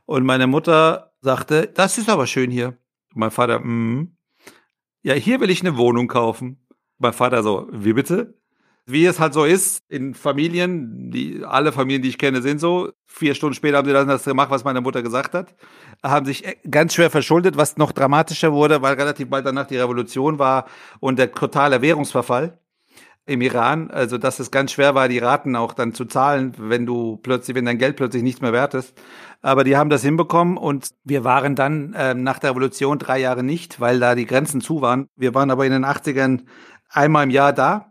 Und 0.06 0.26
meine 0.26 0.48
Mutter 0.48 1.14
sagte, 1.22 1.68
das 1.68 1.98
ist 1.98 2.10
aber 2.10 2.28
schön 2.28 2.52
hier. 2.52 2.78
Und 3.14 3.18
mein 3.18 3.32
Vater, 3.32 3.60
mm, 3.60 4.16
ja, 5.02 5.16
hier 5.16 5.40
will 5.40 5.50
ich 5.50 5.62
eine 5.62 5.78
Wohnung 5.78 6.08
kaufen. 6.08 6.68
Mein 7.00 7.14
Vater 7.14 7.42
so, 7.42 7.68
wie 7.72 7.94
bitte? 7.94 8.41
Wie 8.86 9.06
es 9.06 9.20
halt 9.20 9.34
so 9.34 9.46
ist 9.46 9.84
in 9.90 10.16
Familien, 10.16 11.12
die 11.12 11.44
alle 11.46 11.72
Familien, 11.72 12.02
die 12.02 12.10
ich 12.10 12.18
kenne, 12.18 12.42
sind 12.42 12.60
so. 12.60 12.92
Vier 13.06 13.36
Stunden 13.36 13.54
später 13.54 13.78
haben 13.78 13.88
sie 13.88 13.94
dann 13.94 14.08
das 14.08 14.24
gemacht, 14.24 14.50
was 14.50 14.64
meine 14.64 14.82
Mutter 14.82 15.04
gesagt 15.04 15.34
hat, 15.34 15.56
haben 16.04 16.26
sich 16.26 16.44
ganz 16.70 16.96
schwer 16.96 17.10
verschuldet, 17.10 17.58
was 17.58 17.78
noch 17.78 17.92
dramatischer 17.92 18.52
wurde, 18.54 18.82
weil 18.82 18.96
relativ 18.96 19.30
bald 19.30 19.46
danach 19.46 19.68
die 19.68 19.78
Revolution 19.78 20.40
war 20.40 20.66
und 21.00 21.20
der 21.20 21.32
totale 21.32 21.82
Währungsverfall 21.82 22.58
im 23.28 23.42
Iran, 23.42 23.92
also 23.92 24.18
dass 24.18 24.40
es 24.40 24.50
ganz 24.50 24.72
schwer 24.72 24.96
war, 24.96 25.08
die 25.08 25.20
Raten 25.20 25.56
auch 25.56 25.74
dann 25.74 25.94
zu 25.94 26.06
zahlen, 26.06 26.54
wenn 26.58 26.86
du 26.86 27.18
plötzlich, 27.18 27.56
wenn 27.56 27.66
dein 27.66 27.78
Geld 27.78 27.96
plötzlich 27.96 28.24
nichts 28.24 28.42
mehr 28.42 28.52
wert 28.52 28.74
ist. 28.74 28.98
Aber 29.42 29.64
die 29.64 29.78
haben 29.78 29.90
das 29.90 30.02
hinbekommen 30.02 30.58
und 30.58 30.90
wir 31.04 31.24
waren 31.24 31.56
dann 31.56 31.94
äh, 31.94 32.14
nach 32.14 32.40
der 32.40 32.52
Revolution 32.52 32.98
drei 32.98 33.20
Jahre 33.20 33.44
nicht, 33.44 33.80
weil 33.80 34.00
da 34.00 34.16
die 34.16 34.26
Grenzen 34.26 34.60
zu 34.60 34.82
waren. 34.82 35.08
Wir 35.16 35.36
waren 35.36 35.52
aber 35.52 35.66
in 35.66 35.72
den 35.72 35.86
80ern 35.86 36.42
einmal 36.90 37.24
im 37.26 37.30
Jahr 37.30 37.54
da 37.54 37.91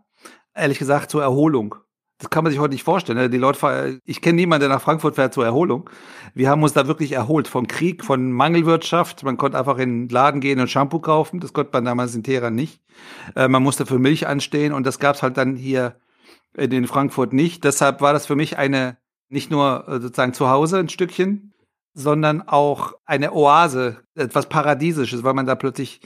ehrlich 0.55 0.79
gesagt 0.79 1.11
zur 1.11 1.21
Erholung. 1.21 1.75
Das 2.21 2.29
kann 2.29 2.43
man 2.43 2.51
sich 2.51 2.59
heute 2.59 2.73
nicht 2.73 2.83
vorstellen. 2.83 3.17
Ne? 3.17 3.29
Die 3.31 3.37
Leute, 3.39 3.99
ich 4.05 4.21
kenne 4.21 4.35
niemanden, 4.35 4.61
der 4.61 4.69
nach 4.69 4.81
Frankfurt 4.81 5.15
fährt 5.15 5.33
zur 5.33 5.43
Erholung. 5.43 5.89
Wir 6.35 6.49
haben 6.49 6.61
uns 6.61 6.73
da 6.73 6.85
wirklich 6.85 7.13
erholt 7.13 7.47
vom 7.47 7.67
Krieg, 7.67 8.05
von 8.05 8.31
Mangelwirtschaft. 8.31 9.23
Man 9.23 9.37
konnte 9.37 9.57
einfach 9.57 9.79
in 9.79 10.07
den 10.07 10.09
Laden 10.09 10.39
gehen 10.39 10.59
und 10.59 10.69
Shampoo 10.69 10.99
kaufen. 10.99 11.39
Das 11.39 11.51
konnte 11.51 11.71
man 11.73 11.83
damals 11.83 12.13
in 12.13 12.21
Teheran 12.21 12.53
nicht. 12.53 12.79
Äh, 13.35 13.47
man 13.47 13.63
musste 13.63 13.87
für 13.87 13.97
Milch 13.97 14.27
anstehen 14.27 14.71
und 14.71 14.85
das 14.85 14.99
gab's 14.99 15.23
halt 15.23 15.37
dann 15.37 15.55
hier 15.55 15.95
in 16.53 16.85
Frankfurt 16.85 17.33
nicht. 17.33 17.63
Deshalb 17.63 18.01
war 18.01 18.13
das 18.13 18.27
für 18.27 18.35
mich 18.35 18.55
eine, 18.55 18.97
nicht 19.29 19.49
nur 19.49 19.87
äh, 19.87 19.99
sozusagen 19.99 20.33
zu 20.33 20.47
Hause 20.47 20.77
ein 20.77 20.89
Stückchen, 20.89 21.53
sondern 21.95 22.47
auch 22.47 22.93
eine 23.05 23.33
Oase, 23.33 23.97
etwas 24.13 24.47
Paradiesisches, 24.47 25.23
weil 25.23 25.33
man 25.33 25.47
da 25.47 25.55
plötzlich 25.55 26.01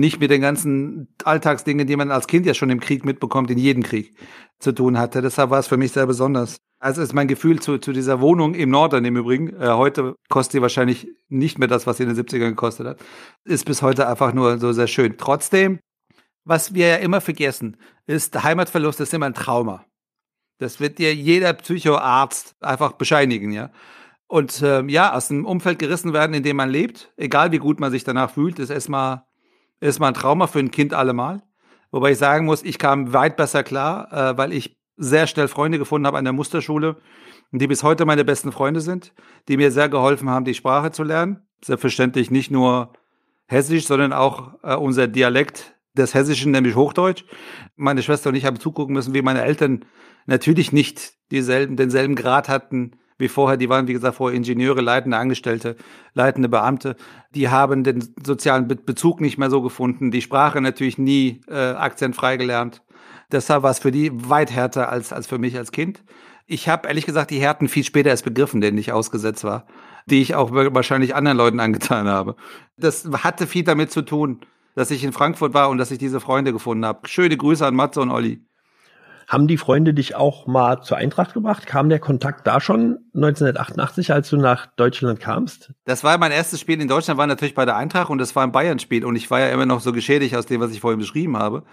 nicht 0.00 0.20
mit 0.20 0.30
den 0.30 0.40
ganzen 0.40 1.08
Alltagsdingen, 1.24 1.86
die 1.86 1.96
man 1.96 2.10
als 2.10 2.26
Kind 2.26 2.46
ja 2.46 2.54
schon 2.54 2.70
im 2.70 2.80
Krieg 2.80 3.04
mitbekommt, 3.04 3.50
in 3.50 3.58
jedem 3.58 3.82
Krieg 3.82 4.14
zu 4.58 4.72
tun 4.72 4.98
hatte. 4.98 5.22
Deshalb 5.22 5.50
war 5.50 5.58
es 5.58 5.68
für 5.68 5.76
mich 5.76 5.92
sehr 5.92 6.06
besonders. 6.06 6.58
Also 6.80 7.02
ist 7.02 7.14
mein 7.14 7.28
Gefühl 7.28 7.60
zu, 7.60 7.78
zu 7.78 7.92
dieser 7.92 8.20
Wohnung 8.20 8.54
im 8.54 8.70
Norden 8.70 9.04
im 9.04 9.16
Übrigen. 9.16 9.48
Äh, 9.60 9.68
heute 9.70 10.14
kostet 10.28 10.52
sie 10.52 10.62
wahrscheinlich 10.62 11.08
nicht 11.28 11.58
mehr 11.58 11.68
das, 11.68 11.86
was 11.86 11.96
sie 11.96 12.04
in 12.04 12.14
den 12.14 12.24
70ern 12.24 12.50
gekostet 12.50 12.86
hat. 12.86 13.00
Ist 13.44 13.64
bis 13.64 13.82
heute 13.82 14.06
einfach 14.06 14.32
nur 14.32 14.58
so 14.58 14.72
sehr 14.72 14.86
schön. 14.86 15.16
Trotzdem, 15.18 15.80
was 16.44 16.74
wir 16.74 16.86
ja 16.86 16.96
immer 16.96 17.20
vergessen, 17.20 17.76
ist, 18.06 18.34
der 18.34 18.44
Heimatverlust 18.44 19.00
ist 19.00 19.12
immer 19.12 19.26
ein 19.26 19.34
Trauma. 19.34 19.84
Das 20.58 20.80
wird 20.80 20.98
dir 20.98 21.14
jeder 21.14 21.52
Psychoarzt 21.52 22.54
einfach 22.60 22.92
bescheinigen, 22.92 23.52
ja. 23.52 23.70
Und 24.28 24.60
ähm, 24.62 24.90
ja, 24.90 25.14
aus 25.14 25.28
dem 25.28 25.46
Umfeld 25.46 25.78
gerissen 25.78 26.12
werden, 26.12 26.34
in 26.34 26.42
dem 26.42 26.56
man 26.56 26.68
lebt, 26.68 27.12
egal 27.16 27.50
wie 27.50 27.58
gut 27.58 27.80
man 27.80 27.90
sich 27.90 28.04
danach 28.04 28.30
fühlt, 28.30 28.58
ist 28.58 28.68
erstmal 28.68 29.22
ist 29.80 30.00
mal 30.00 30.08
ein 30.08 30.14
Trauma 30.14 30.46
für 30.46 30.58
ein 30.58 30.70
Kind 30.70 30.94
allemal. 30.94 31.42
Wobei 31.90 32.12
ich 32.12 32.18
sagen 32.18 32.46
muss, 32.46 32.62
ich 32.62 32.78
kam 32.78 33.12
weit 33.12 33.36
besser 33.36 33.62
klar, 33.62 34.12
äh, 34.12 34.36
weil 34.36 34.52
ich 34.52 34.78
sehr 34.96 35.26
schnell 35.26 35.48
Freunde 35.48 35.78
gefunden 35.78 36.06
habe 36.06 36.18
an 36.18 36.24
der 36.24 36.32
Musterschule, 36.32 36.96
die 37.52 37.66
bis 37.66 37.82
heute 37.82 38.04
meine 38.04 38.24
besten 38.24 38.52
Freunde 38.52 38.80
sind, 38.80 39.14
die 39.48 39.56
mir 39.56 39.70
sehr 39.70 39.88
geholfen 39.88 40.28
haben, 40.28 40.44
die 40.44 40.54
Sprache 40.54 40.90
zu 40.90 41.02
lernen. 41.02 41.46
Selbstverständlich 41.64 42.30
nicht 42.30 42.50
nur 42.50 42.92
Hessisch, 43.46 43.86
sondern 43.86 44.12
auch 44.12 44.54
äh, 44.62 44.74
unser 44.74 45.06
Dialekt 45.08 45.74
des 45.94 46.14
Hessischen, 46.14 46.52
nämlich 46.52 46.76
Hochdeutsch. 46.76 47.24
Meine 47.76 48.02
Schwester 48.02 48.28
und 48.28 48.36
ich 48.36 48.44
haben 48.44 48.60
zugucken 48.60 48.94
müssen, 48.94 49.14
wie 49.14 49.22
meine 49.22 49.42
Eltern 49.42 49.84
natürlich 50.26 50.72
nicht 50.72 51.14
dieselben, 51.30 51.76
denselben 51.76 52.14
Grad 52.14 52.48
hatten 52.48 52.92
wie 53.18 53.28
vorher. 53.28 53.56
Die 53.56 53.68
waren, 53.68 53.88
wie 53.88 53.92
gesagt, 53.92 54.16
vorher 54.16 54.36
Ingenieure, 54.36 54.80
leitende 54.80 55.16
Angestellte, 55.16 55.76
leitende 56.14 56.48
Beamte. 56.48 56.96
Die 57.34 57.48
haben 57.48 57.84
den 57.84 58.14
sozialen 58.24 58.68
Be 58.68 58.76
Bezug 58.76 59.20
nicht 59.20 59.38
mehr 59.38 59.50
so 59.50 59.60
gefunden. 59.60 60.10
Die 60.10 60.22
Sprache 60.22 60.60
natürlich 60.60 60.98
nie 60.98 61.40
äh, 61.48 61.72
akzentfrei 61.72 62.36
gelernt. 62.36 62.82
Deshalb 63.30 63.62
war 63.62 63.70
es 63.70 63.80
für 63.80 63.92
die 63.92 64.10
weit 64.28 64.50
härter 64.50 64.88
als, 64.88 65.12
als 65.12 65.26
für 65.26 65.38
mich 65.38 65.56
als 65.58 65.72
Kind. 65.72 66.02
Ich 66.46 66.68
habe 66.68 66.88
ehrlich 66.88 67.04
gesagt 67.04 67.30
die 67.30 67.40
Härten 67.40 67.68
viel 67.68 67.84
später 67.84 68.08
erst 68.08 68.24
begriffen, 68.24 68.62
denen 68.62 68.78
ich 68.78 68.90
ausgesetzt 68.90 69.44
war, 69.44 69.66
die 70.06 70.22
ich 70.22 70.34
auch 70.34 70.50
wahrscheinlich 70.50 71.14
anderen 71.14 71.36
Leuten 71.36 71.60
angetan 71.60 72.08
habe. 72.08 72.36
Das 72.78 73.06
hatte 73.22 73.46
viel 73.46 73.64
damit 73.64 73.90
zu 73.90 74.00
tun, 74.00 74.40
dass 74.74 74.90
ich 74.90 75.04
in 75.04 75.12
Frankfurt 75.12 75.52
war 75.52 75.68
und 75.68 75.76
dass 75.76 75.90
ich 75.90 75.98
diese 75.98 76.20
Freunde 76.20 76.52
gefunden 76.54 76.86
habe. 76.86 77.06
Schöne 77.06 77.36
Grüße 77.36 77.66
an 77.66 77.74
Matze 77.74 78.00
und 78.00 78.10
Olli. 78.10 78.47
Haben 79.28 79.46
die 79.46 79.58
Freunde 79.58 79.92
dich 79.92 80.16
auch 80.16 80.46
mal 80.46 80.80
zur 80.80 80.96
Eintracht 80.96 81.34
gebracht? 81.34 81.66
Kam 81.66 81.90
der 81.90 81.98
Kontakt 81.98 82.46
da 82.46 82.62
schon 82.62 82.98
1988, 83.14 84.10
als 84.10 84.30
du 84.30 84.38
nach 84.38 84.68
Deutschland 84.76 85.20
kamst? 85.20 85.74
Das 85.84 86.02
war 86.02 86.16
mein 86.16 86.32
erstes 86.32 86.60
Spiel 86.60 86.80
in 86.80 86.88
Deutschland, 86.88 87.18
war 87.18 87.26
natürlich 87.26 87.54
bei 87.54 87.66
der 87.66 87.76
Eintracht 87.76 88.08
und 88.08 88.16
das 88.16 88.34
war 88.34 88.42
ein 88.42 88.52
Bayern-Spiel 88.52 89.04
und 89.04 89.16
ich 89.16 89.30
war 89.30 89.40
ja 89.40 89.48
immer 89.48 89.66
noch 89.66 89.80
so 89.80 89.92
geschädigt 89.92 90.34
aus 90.34 90.46
dem, 90.46 90.62
was 90.62 90.72
ich 90.72 90.80
vorhin 90.80 90.98
beschrieben 90.98 91.36
habe. 91.36 91.64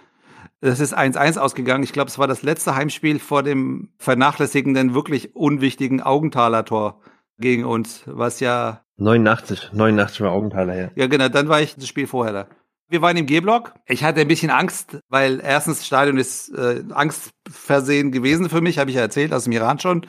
Das 0.60 0.82
ist 0.82 0.98
1-1 0.98 1.38
ausgegangen. 1.38 1.86
Ich 1.86 1.94
glaube, 1.94 2.10
es 2.10 2.20
war 2.20 2.28
das 2.28 2.44
letzte 2.44 2.76
Heimspiel 2.76 3.20
vor 3.20 3.42
dem 3.42 3.94
vernachlässigenden, 4.00 4.94
wirklich 4.94 5.34
unwichtigen 5.34 6.02
Augenthaler-Tor 6.02 7.00
gegen 7.40 7.64
uns, 7.64 8.04
was 8.06 8.42
ja 8.42 8.82
89, 8.98 9.72
89 9.72 10.22
war 10.22 10.32
Augenthaler, 10.32 10.76
ja. 10.76 10.90
Ja, 10.96 11.08
genau, 11.08 11.30
dann 11.30 11.48
war 11.48 11.62
ich 11.62 11.76
das 11.76 11.88
Spiel 11.88 12.08
vorher 12.08 12.34
da. 12.34 12.48
Wir 12.88 13.02
waren 13.02 13.18
im 13.18 13.26
G-Block. 13.26 13.74
Ich 13.88 14.04
hatte 14.04 14.22
ein 14.22 14.28
bisschen 14.28 14.52
Angst, 14.52 15.00
weil 15.10 15.42
erstens 15.44 15.78
das 15.78 15.88
Stadion 15.88 16.18
ist 16.18 16.50
äh, 16.50 16.84
angstversehen 16.92 18.12
gewesen 18.12 18.48
für 18.48 18.62
mich, 18.62 18.78
habe 18.78 18.92
ich 18.92 18.96
ja 18.96 19.02
erzählt, 19.02 19.34
aus 19.34 19.46
dem 19.46 19.54
Iran 19.54 19.80
schon. 19.80 20.06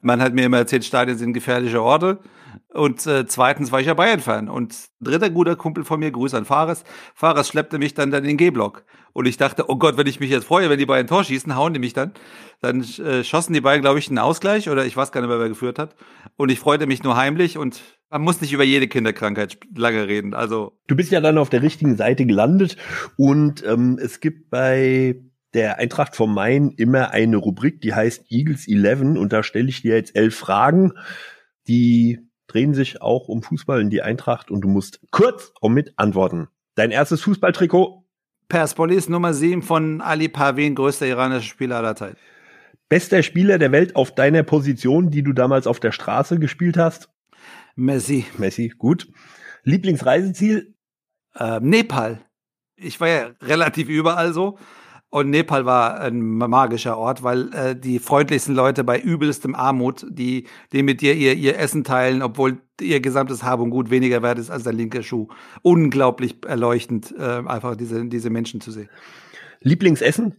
Man 0.00 0.22
hat 0.22 0.32
mir 0.32 0.44
immer 0.44 0.58
erzählt, 0.58 0.84
Stadien 0.84 1.18
sind 1.18 1.32
gefährliche 1.32 1.82
Orte. 1.82 2.20
Und 2.72 3.04
äh, 3.06 3.26
zweitens 3.26 3.72
war 3.72 3.80
ich 3.80 3.88
ja 3.88 3.94
Bayern-Fan. 3.94 4.48
Und 4.48 4.76
dritter 5.00 5.28
guter 5.28 5.56
Kumpel 5.56 5.84
von 5.84 5.98
mir, 5.98 6.12
Gruß 6.12 6.34
an 6.34 6.44
Fares. 6.44 6.84
Fares 7.16 7.48
schleppte 7.48 7.78
mich 7.78 7.94
dann, 7.94 8.12
dann 8.12 8.22
in 8.22 8.28
den 8.28 8.36
G-Block. 8.36 8.84
Und 9.12 9.26
ich 9.26 9.36
dachte, 9.36 9.68
oh 9.68 9.76
Gott, 9.76 9.96
wenn 9.96 10.06
ich 10.06 10.20
mich 10.20 10.30
jetzt 10.30 10.46
freue, 10.46 10.70
wenn 10.70 10.78
die 10.78 10.86
Bayern 10.86 11.08
Tor 11.08 11.24
schießen, 11.24 11.56
hauen 11.56 11.74
die 11.74 11.80
mich 11.80 11.94
dann. 11.94 12.12
Dann 12.60 12.82
äh, 12.82 13.24
schossen 13.24 13.54
die 13.54 13.60
Bayern, 13.60 13.80
glaube 13.80 13.98
ich, 13.98 14.08
einen 14.08 14.18
Ausgleich 14.18 14.68
oder 14.68 14.86
ich 14.86 14.96
weiß 14.96 15.10
gar 15.10 15.20
nicht 15.20 15.30
mehr, 15.30 15.40
wer 15.40 15.48
geführt 15.48 15.80
hat. 15.80 15.96
Und 16.36 16.50
ich 16.50 16.60
freute 16.60 16.86
mich 16.86 17.02
nur 17.02 17.16
heimlich 17.16 17.58
und 17.58 17.80
man 18.10 18.22
muss 18.22 18.40
nicht 18.40 18.52
über 18.52 18.64
jede 18.64 18.88
Kinderkrankheit 18.88 19.58
lange 19.74 20.08
reden. 20.08 20.34
Also 20.34 20.76
du 20.88 20.96
bist 20.96 21.12
ja 21.12 21.20
dann 21.20 21.38
auf 21.38 21.48
der 21.48 21.62
richtigen 21.62 21.96
Seite 21.96 22.26
gelandet 22.26 22.76
und 23.16 23.64
ähm, 23.64 23.98
es 24.02 24.20
gibt 24.20 24.50
bei 24.50 25.20
der 25.54 25.78
Eintracht 25.78 26.16
vom 26.16 26.34
Main 26.34 26.70
immer 26.76 27.10
eine 27.10 27.36
Rubrik, 27.36 27.80
die 27.80 27.94
heißt 27.94 28.30
Eagles 28.30 28.68
11 28.68 29.00
und 29.16 29.32
da 29.32 29.42
stelle 29.42 29.68
ich 29.68 29.82
dir 29.82 29.94
jetzt 29.94 30.14
elf 30.14 30.36
Fragen, 30.36 30.92
die 31.66 32.18
drehen 32.46 32.74
sich 32.74 33.00
auch 33.00 33.28
um 33.28 33.42
Fußball 33.42 33.80
in 33.80 33.90
die 33.90 34.02
Eintracht 34.02 34.50
und 34.50 34.62
du 34.62 34.68
musst 34.68 35.00
kurz 35.10 35.52
und 35.60 35.72
mit 35.72 35.94
antworten. 35.96 36.48
Dein 36.74 36.90
erstes 36.90 37.22
Fußballtrikot? 37.22 38.04
Persepolis 38.48 39.08
Nummer 39.08 39.32
7 39.32 39.62
von 39.62 40.00
Ali 40.00 40.28
Parveen, 40.28 40.74
größter 40.74 41.06
iranischer 41.06 41.42
Spieler 41.42 41.76
aller 41.76 41.94
Zeiten. 41.94 42.16
Bester 42.88 43.22
Spieler 43.22 43.58
der 43.58 43.70
Welt 43.70 43.94
auf 43.94 44.12
deiner 44.12 44.42
Position, 44.42 45.10
die 45.10 45.22
du 45.22 45.32
damals 45.32 45.68
auf 45.68 45.78
der 45.78 45.92
Straße 45.92 46.40
gespielt 46.40 46.76
hast? 46.76 47.08
Messi. 47.76 48.26
Messi, 48.38 48.72
gut. 48.76 49.08
Lieblingsreiseziel? 49.64 50.74
Äh, 51.34 51.60
Nepal. 51.60 52.20
Ich 52.76 53.00
war 53.00 53.08
ja 53.08 53.30
relativ 53.42 53.88
überall 53.88 54.32
so. 54.32 54.58
Und 55.12 55.28
Nepal 55.30 55.66
war 55.66 56.00
ein 56.00 56.20
magischer 56.20 56.96
Ort, 56.96 57.24
weil 57.24 57.52
äh, 57.52 57.74
die 57.74 57.98
freundlichsten 57.98 58.54
Leute 58.54 58.84
bei 58.84 58.98
übelstem 58.98 59.56
Armut, 59.56 60.06
die, 60.08 60.46
die 60.72 60.84
mit 60.84 61.00
dir 61.00 61.14
ihr, 61.14 61.34
ihr 61.34 61.58
Essen 61.58 61.82
teilen, 61.82 62.22
obwohl 62.22 62.62
ihr 62.80 63.00
gesamtes 63.00 63.42
Hab 63.42 63.58
und 63.58 63.70
Gut 63.70 63.90
weniger 63.90 64.22
wert 64.22 64.38
ist 64.38 64.50
als 64.50 64.62
dein 64.62 64.76
linker 64.76 65.02
Schuh. 65.02 65.26
Unglaublich 65.62 66.36
erleuchtend, 66.46 67.12
äh, 67.18 67.42
einfach 67.44 67.74
diese, 67.74 68.06
diese 68.06 68.30
Menschen 68.30 68.60
zu 68.60 68.70
sehen. 68.70 68.88
Lieblingsessen? 69.60 70.36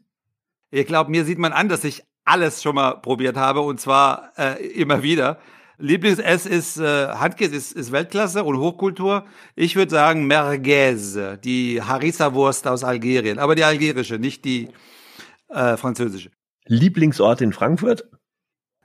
Ich 0.72 0.86
glaube, 0.86 1.12
mir 1.12 1.26
sieht 1.26 1.38
man 1.38 1.52
an, 1.52 1.68
dass 1.68 1.84
ich 1.84 2.04
alles 2.24 2.64
schon 2.64 2.76
mal 2.76 2.94
probiert 2.94 3.36
habe 3.36 3.60
und 3.60 3.82
zwar 3.82 4.32
äh, 4.38 4.66
immer 4.68 5.04
wieder. 5.04 5.40
Lieblingsess 5.82 6.46
ist 6.46 6.78
äh, 6.78 7.08
Handkäse 7.08 7.56
ist, 7.56 7.74
ist 7.74 7.92
Weltklasse 7.92 8.44
und 8.44 8.58
Hochkultur. 8.58 9.26
Ich 9.56 9.76
würde 9.76 9.92
sagen 9.92 10.28
Merguez, 10.28 11.18
die 11.44 11.82
Harissa-Wurst 11.82 12.68
aus 12.68 12.84
Algerien, 12.84 13.40
aber 13.40 13.56
die 13.56 13.64
algerische, 13.64 14.20
nicht 14.20 14.46
die 14.46 14.70
äh, 15.50 15.76
französische. 15.78 16.32
Lieblingsort 16.68 17.42
in 17.42 17.52
Frankfurt? 17.52 18.10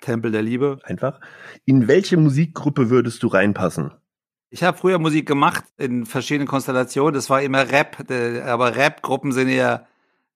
Tempel 0.01 0.33
der 0.33 0.43
Liebe. 0.43 0.79
Einfach. 0.85 1.21
In 1.65 1.89
welche 1.89 2.17
Musikgruppe 2.17 2.91
würdest 2.91 3.23
du 3.23 3.29
reinpassen? 3.29 3.93
Ich 4.51 4.63
habe 4.63 4.79
früher 4.79 4.99
Musik 4.99 5.27
gemacht 5.27 5.65
in 5.77 6.07
verschiedenen 6.07 6.49
Konstellationen. 6.49 7.15
Das 7.15 7.29
war 7.29 7.43
immer 7.43 7.71
Rap, 7.71 8.05
aber 8.11 8.77
Rap-Gruppen 8.77 9.33
sind 9.33 9.49
ja 9.49 9.87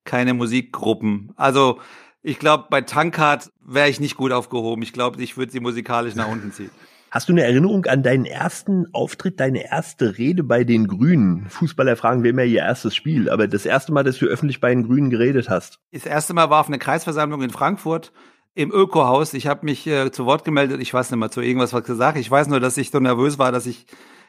keine 0.04 0.34
Musikgruppen. 0.34 1.32
Also 1.36 1.80
ich 2.22 2.38
glaube, 2.38 2.66
bei 2.70 2.82
Tankard 2.82 3.50
wäre 3.64 3.88
ich 3.88 4.00
nicht 4.00 4.16
gut 4.16 4.32
aufgehoben. 4.32 4.82
Ich 4.82 4.92
glaube, 4.92 5.22
ich 5.22 5.36
würde 5.36 5.52
sie 5.52 5.60
musikalisch 5.60 6.14
nach 6.14 6.28
unten 6.28 6.52
ziehen. 6.52 6.70
Hast 7.10 7.28
du 7.28 7.32
eine 7.32 7.42
Erinnerung 7.42 7.86
an 7.86 8.04
deinen 8.04 8.24
ersten 8.24 8.86
Auftritt, 8.92 9.40
deine 9.40 9.68
erste 9.68 10.16
Rede 10.16 10.44
bei 10.44 10.62
den 10.62 10.86
Grünen? 10.86 11.50
Fußballer 11.50 11.96
fragen 11.96 12.22
wir 12.22 12.30
immer 12.30 12.44
ihr 12.44 12.60
erstes 12.60 12.94
Spiel, 12.94 13.28
aber 13.28 13.48
das 13.48 13.66
erste 13.66 13.90
Mal, 13.90 14.04
dass 14.04 14.18
du 14.18 14.26
öffentlich 14.26 14.60
bei 14.60 14.70
den 14.70 14.84
Grünen 14.84 15.10
geredet 15.10 15.50
hast. 15.50 15.80
Das 15.90 16.06
erste 16.06 16.34
Mal 16.34 16.50
war 16.50 16.60
auf 16.60 16.68
einer 16.68 16.78
Kreisversammlung 16.78 17.42
in 17.42 17.50
Frankfurt 17.50 18.12
im 18.54 18.70
Ökohaus. 18.70 19.34
Ich 19.34 19.48
habe 19.48 19.64
mich 19.64 19.88
äh, 19.88 20.12
zu 20.12 20.24
Wort 20.24 20.44
gemeldet. 20.44 20.80
Ich 20.80 20.94
weiß 20.94 21.10
nicht 21.10 21.18
mal 21.18 21.30
zu 21.30 21.40
irgendwas 21.40 21.72
was 21.72 21.82
gesagt. 21.82 22.16
Ich 22.16 22.30
weiß 22.30 22.46
nur, 22.46 22.60
dass 22.60 22.76
ich 22.76 22.92
so 22.92 23.00
nervös 23.00 23.40
war, 23.40 23.50
dass 23.50 23.66
ich 23.66 23.86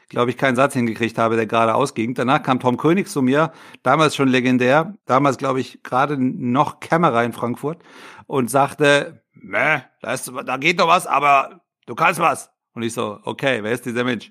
glaube 0.08 0.30
ich, 0.30 0.36
keinen 0.36 0.56
Satz 0.56 0.74
hingekriegt 0.74 1.18
habe, 1.18 1.36
der 1.36 1.46
gerade 1.46 1.74
ausging. 1.74 2.14
Danach 2.14 2.42
kam 2.42 2.60
Tom 2.60 2.76
König 2.76 3.08
zu 3.08 3.22
mir, 3.22 3.52
damals 3.82 4.14
schon 4.14 4.28
legendär, 4.28 4.94
damals, 5.06 5.38
glaube 5.38 5.60
ich, 5.60 5.82
gerade 5.82 6.16
noch 6.18 6.80
Kämmerer 6.80 7.24
in 7.24 7.32
Frankfurt 7.32 7.78
und 8.26 8.50
sagte, 8.50 9.22
Meh, 9.34 9.80
da, 10.00 10.12
ist, 10.12 10.30
da 10.46 10.56
geht 10.56 10.78
doch 10.78 10.88
was, 10.88 11.06
aber 11.06 11.62
du 11.86 11.94
kannst 11.94 12.20
was. 12.20 12.50
Und 12.74 12.82
ich 12.82 12.92
so, 12.92 13.18
okay, 13.24 13.62
wer 13.62 13.72
ist 13.72 13.84
dieser 13.84 14.04
Mensch? 14.04 14.30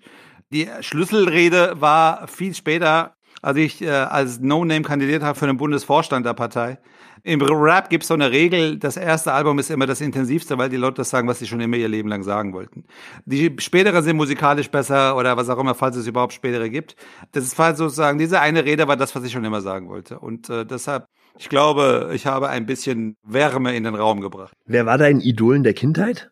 Die 0.51 0.67
Schlüsselrede 0.81 1.79
war 1.79 2.27
viel 2.27 2.53
später, 2.53 3.15
als 3.41 3.57
ich 3.57 3.81
äh, 3.81 3.89
als 3.89 4.39
No-Name 4.39 4.81
kandidiert 4.81 5.23
habe 5.23 5.37
für 5.37 5.47
den 5.47 5.57
Bundesvorstand 5.57 6.25
der 6.25 6.33
Partei. 6.33 6.79
Im 7.23 7.41
Rap 7.41 7.89
gibt 7.89 8.03
es 8.03 8.07
so 8.07 8.13
eine 8.13 8.31
Regel, 8.31 8.77
das 8.77 8.97
erste 8.97 9.33
Album 9.33 9.59
ist 9.59 9.69
immer 9.69 9.85
das 9.85 10.01
intensivste, 10.01 10.57
weil 10.57 10.69
die 10.69 10.77
Leute 10.77 10.95
das 10.95 11.09
sagen, 11.09 11.27
was 11.27 11.39
sie 11.39 11.47
schon 11.47 11.61
immer 11.61 11.77
ihr 11.77 11.87
Leben 11.87 12.09
lang 12.09 12.23
sagen 12.23 12.53
wollten. 12.53 12.85
Die 13.25 13.55
späteren 13.59 14.03
sind 14.03 14.17
musikalisch 14.17 14.69
besser 14.69 15.15
oder 15.15 15.37
was 15.37 15.49
auch 15.49 15.59
immer, 15.59 15.75
falls 15.75 15.95
es 15.95 16.07
überhaupt 16.07 16.33
spätere 16.33 16.69
gibt. 16.69 16.95
Das 17.31 17.43
ist 17.43 17.57
halt 17.59 17.77
sozusagen, 17.77 18.17
diese 18.17 18.39
eine 18.39 18.65
Rede 18.65 18.87
war 18.87 18.97
das, 18.97 19.15
was 19.15 19.23
ich 19.23 19.31
schon 19.31 19.45
immer 19.45 19.61
sagen 19.61 19.89
wollte. 19.89 20.19
Und 20.19 20.49
äh, 20.49 20.65
deshalb, 20.65 21.05
ich 21.37 21.49
glaube, 21.49 22.11
ich 22.13 22.25
habe 22.25 22.49
ein 22.49 22.65
bisschen 22.65 23.15
Wärme 23.23 23.75
in 23.75 23.83
den 23.83 23.95
Raum 23.95 24.21
gebracht. 24.21 24.53
Wer 24.65 24.85
war 24.85 24.97
dein 24.97 25.19
Idol 25.19 25.55
in 25.55 25.63
der 25.63 25.73
Kindheit? 25.73 26.30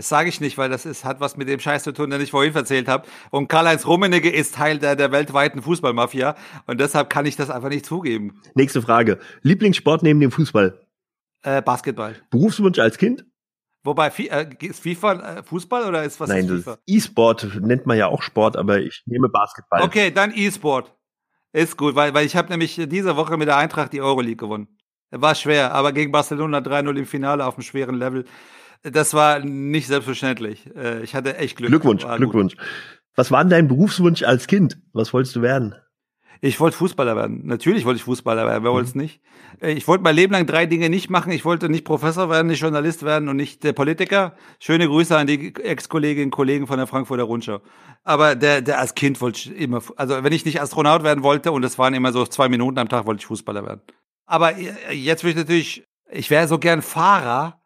Das 0.00 0.08
sage 0.08 0.30
ich 0.30 0.40
nicht, 0.40 0.56
weil 0.56 0.70
das 0.70 0.86
ist, 0.86 1.04
hat 1.04 1.20
was 1.20 1.36
mit 1.36 1.46
dem 1.46 1.60
Scheiß 1.60 1.82
zu 1.82 1.92
tun, 1.92 2.08
den 2.08 2.22
ich 2.22 2.30
vorhin 2.30 2.54
erzählt 2.54 2.88
habe. 2.88 3.06
Und 3.28 3.48
Karl-Heinz 3.48 3.86
Rummenigge 3.86 4.30
ist 4.30 4.54
Teil 4.54 4.78
der, 4.78 4.96
der 4.96 5.12
weltweiten 5.12 5.60
Fußballmafia. 5.60 6.36
Und 6.66 6.80
deshalb 6.80 7.10
kann 7.10 7.26
ich 7.26 7.36
das 7.36 7.50
einfach 7.50 7.68
nicht 7.68 7.84
zugeben. 7.84 8.40
Nächste 8.54 8.80
Frage. 8.80 9.18
Lieblingssport 9.42 10.02
neben 10.02 10.18
dem 10.18 10.30
Fußball? 10.30 10.80
Äh, 11.42 11.60
Basketball. 11.60 12.16
Berufswunsch 12.30 12.78
als 12.78 12.96
Kind? 12.96 13.26
Wobei, 13.82 14.08
äh, 14.08 14.46
ist 14.62 14.82
FIFA 14.82 15.12
äh, 15.12 15.42
Fußball 15.42 15.86
oder 15.86 16.02
ist 16.02 16.18
was 16.18 16.30
Nein, 16.30 16.46
ist 16.46 16.64
FIFA? 16.64 16.78
E-Sport 16.86 17.60
nennt 17.60 17.84
man 17.84 17.98
ja 17.98 18.06
auch 18.06 18.22
Sport, 18.22 18.56
aber 18.56 18.78
ich 18.78 19.02
nehme 19.04 19.28
Basketball. 19.28 19.82
Okay, 19.82 20.10
dann 20.10 20.32
E-Sport. 20.34 20.94
Ist 21.52 21.76
gut, 21.76 21.94
weil, 21.94 22.14
weil 22.14 22.24
ich 22.24 22.36
habe 22.36 22.48
nämlich 22.48 22.80
diese 22.86 23.16
Woche 23.16 23.36
mit 23.36 23.48
der 23.48 23.58
Eintracht 23.58 23.92
die 23.92 24.00
Euroleague 24.00 24.36
gewonnen. 24.36 24.78
War 25.10 25.34
schwer, 25.34 25.74
aber 25.74 25.92
gegen 25.92 26.10
Barcelona 26.10 26.58
3-0 26.58 26.96
im 26.96 27.06
Finale 27.06 27.44
auf 27.44 27.56
einem 27.56 27.64
schweren 27.64 27.96
Level 27.96 28.24
das 28.82 29.14
war 29.14 29.40
nicht 29.40 29.86
selbstverständlich. 29.86 30.68
Äh, 30.74 31.02
ich 31.02 31.14
hatte 31.14 31.36
echt 31.36 31.56
Glück. 31.56 31.70
Glückwunsch, 31.70 32.04
Glückwunsch. 32.16 32.56
Was 33.14 33.30
war 33.30 33.42
denn 33.44 33.50
dein 33.50 33.68
Berufswunsch 33.68 34.22
als 34.22 34.46
Kind? 34.46 34.78
Was 34.92 35.12
wolltest 35.12 35.36
du 35.36 35.42
werden? 35.42 35.74
Ich 36.42 36.58
wollte 36.58 36.76
Fußballer 36.78 37.16
werden. 37.16 37.42
Natürlich 37.44 37.84
wollte 37.84 37.98
ich 37.98 38.04
Fußballer 38.04 38.46
werden. 38.46 38.64
Wer 38.64 38.70
mhm. 38.70 38.74
wollte 38.74 38.88
es 38.88 38.94
nicht? 38.94 39.20
Äh, 39.60 39.72
ich 39.72 39.86
wollte 39.86 40.02
mein 40.02 40.16
Leben 40.16 40.32
lang 40.32 40.46
drei 40.46 40.64
Dinge 40.64 40.88
nicht 40.88 41.10
machen. 41.10 41.32
Ich 41.32 41.44
wollte 41.44 41.68
nicht 41.68 41.84
Professor 41.84 42.30
werden, 42.30 42.46
nicht 42.46 42.60
Journalist 42.62 43.02
werden 43.02 43.28
und 43.28 43.36
nicht 43.36 43.62
der 43.62 43.74
Politiker. 43.74 44.34
Schöne 44.58 44.86
Grüße 44.86 45.16
an 45.16 45.26
die 45.26 45.54
Ex-Kolleginnen 45.54 46.28
und 46.28 46.30
Kollegen 46.30 46.66
von 46.66 46.78
der 46.78 46.86
Frankfurter 46.86 47.24
Rundschau. 47.24 47.60
Aber 48.04 48.34
der, 48.34 48.62
der 48.62 48.78
als 48.78 48.94
Kind 48.94 49.20
wollte 49.20 49.38
ich 49.38 49.60
immer, 49.60 49.82
also 49.96 50.24
wenn 50.24 50.32
ich 50.32 50.46
nicht 50.46 50.62
Astronaut 50.62 51.02
werden 51.02 51.22
wollte 51.22 51.52
und 51.52 51.62
es 51.62 51.78
waren 51.78 51.92
immer 51.92 52.12
so 52.12 52.24
zwei 52.24 52.48
Minuten 52.48 52.78
am 52.78 52.88
Tag, 52.88 53.04
wollte 53.04 53.20
ich 53.20 53.26
Fußballer 53.26 53.66
werden. 53.66 53.82
Aber 54.24 54.56
äh, 54.56 54.94
jetzt 54.94 55.24
will 55.24 55.30
ich 55.30 55.36
natürlich, 55.36 55.84
ich 56.10 56.30
wäre 56.30 56.48
so 56.48 56.58
gern 56.58 56.80
Fahrer, 56.80 57.59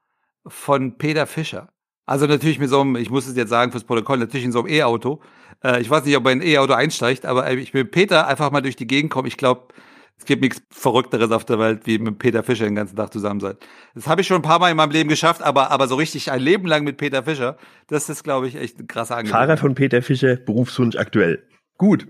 von 0.47 0.99
Peter 0.99 1.27
Fischer. 1.27 1.69
Also 2.07 2.27
natürlich 2.27 2.59
mit 2.59 2.69
so 2.69 2.81
einem, 2.81 2.97
ich 2.97 3.11
muss 3.11 3.27
es 3.27 3.37
jetzt 3.37 3.49
sagen 3.51 3.73
fürs 3.73 3.85
Protokoll, 3.85 4.19
natürlich 4.19 4.45
in 4.45 4.53
so 4.53 4.61
einem 4.61 4.69
E-Auto. 4.69 5.21
Äh, 5.63 5.81
ich 5.81 5.89
weiß 5.89 6.05
nicht, 6.05 6.17
ob 6.17 6.27
er 6.27 6.33
in 6.33 6.41
ein 6.41 6.47
E-Auto 6.47 6.75
einsteigt, 6.75 7.25
aber 7.25 7.51
ich 7.53 7.73
will 7.73 7.85
Peter 7.87 8.27
einfach 8.27 8.51
mal 8.51 8.61
durch 8.61 8.77
die 8.77 8.87
Gegend 8.87 9.11
kommen. 9.11 9.27
Ich 9.29 9.39
glaube, 9.39 9.69
Es 10.17 10.27
gibt 10.27 10.43
nichts 10.43 10.63
Verrückteres 10.71 11.33
auf 11.33 11.45
der 11.45 11.59
Welt, 11.59 11.87
wie 11.87 11.99
mit 11.99 12.19
Peter 12.19 12.43
Fischer 12.43 12.65
den 12.65 12.77
ganzen 12.77 12.95
Tag 12.97 13.13
zusammen 13.13 13.41
sein. 13.41 13.57
Das 13.95 14.07
habe 14.07 14.21
ich 14.21 14.27
schon 14.27 14.37
ein 14.37 14.43
paar 14.43 14.61
Mal 14.61 14.71
in 14.71 14.77
meinem 14.77 14.93
Leben 14.93 15.09
geschafft, 15.09 15.43
aber, 15.43 15.71
aber 15.71 15.89
so 15.89 15.97
richtig 15.97 16.31
ein 16.31 16.41
Leben 16.41 16.67
lang 16.67 16.85
mit 16.85 16.99
Peter 16.99 17.25
Fischer, 17.25 17.57
das 17.89 18.09
ist, 18.09 18.23
glaube 18.23 18.47
ich, 18.47 18.55
echt 18.57 18.79
ein 18.79 18.87
krasser 18.87 19.17
Angelegenheit. 19.17 19.49
Fahrer 19.49 19.57
von 19.57 19.75
Peter 19.75 20.03
Fischer, 20.03 20.37
Berufswunsch 20.37 20.97
aktuell. 20.97 21.43
Gut. 21.79 22.07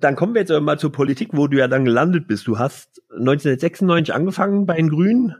Dann 0.00 0.14
kommen 0.14 0.34
wir 0.34 0.42
jetzt 0.42 0.52
aber 0.52 0.60
mal 0.60 0.78
zur 0.78 0.92
Politik, 0.92 1.30
wo 1.32 1.48
du 1.48 1.58
ja 1.58 1.66
dann 1.66 1.84
gelandet 1.84 2.28
bist. 2.28 2.46
Du 2.46 2.58
hast 2.60 3.02
1996 3.10 4.14
angefangen 4.14 4.64
bei 4.64 4.76
den 4.76 4.90
Grünen. 4.90 5.34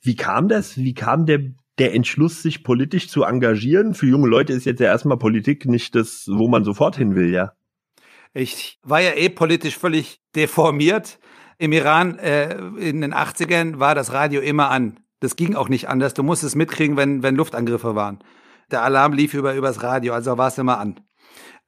Wie 0.00 0.16
kam 0.16 0.48
das? 0.48 0.76
Wie 0.76 0.94
kam 0.94 1.26
der, 1.26 1.38
der 1.78 1.94
Entschluss, 1.94 2.42
sich 2.42 2.64
politisch 2.64 3.08
zu 3.08 3.24
engagieren? 3.24 3.94
Für 3.94 4.06
junge 4.06 4.28
Leute 4.28 4.52
ist 4.52 4.66
jetzt 4.66 4.80
ja 4.80 4.86
erstmal 4.86 5.18
Politik 5.18 5.66
nicht 5.66 5.94
das, 5.94 6.26
wo 6.28 6.48
man 6.48 6.64
sofort 6.64 6.96
hin 6.96 7.14
will, 7.14 7.32
ja. 7.32 7.52
Ich 8.34 8.78
war 8.82 9.00
ja 9.00 9.12
eh 9.12 9.28
politisch 9.28 9.76
völlig 9.76 10.20
deformiert. 10.34 11.18
Im 11.58 11.72
Iran 11.72 12.18
äh, 12.18 12.56
in 12.78 13.00
den 13.00 13.14
80ern 13.14 13.78
war 13.78 13.94
das 13.94 14.12
Radio 14.12 14.40
immer 14.40 14.70
an. 14.70 15.00
Das 15.20 15.36
ging 15.36 15.54
auch 15.54 15.68
nicht 15.68 15.88
anders. 15.88 16.14
Du 16.14 16.22
musstest 16.22 16.56
mitkriegen, 16.56 16.96
wenn, 16.96 17.22
wenn 17.22 17.36
Luftangriffe 17.36 17.94
waren. 17.94 18.18
Der 18.70 18.82
Alarm 18.82 19.12
lief 19.12 19.34
über 19.34 19.54
übers 19.54 19.82
Radio, 19.82 20.14
also 20.14 20.38
war 20.38 20.48
es 20.48 20.58
immer 20.58 20.78
an. 20.78 21.00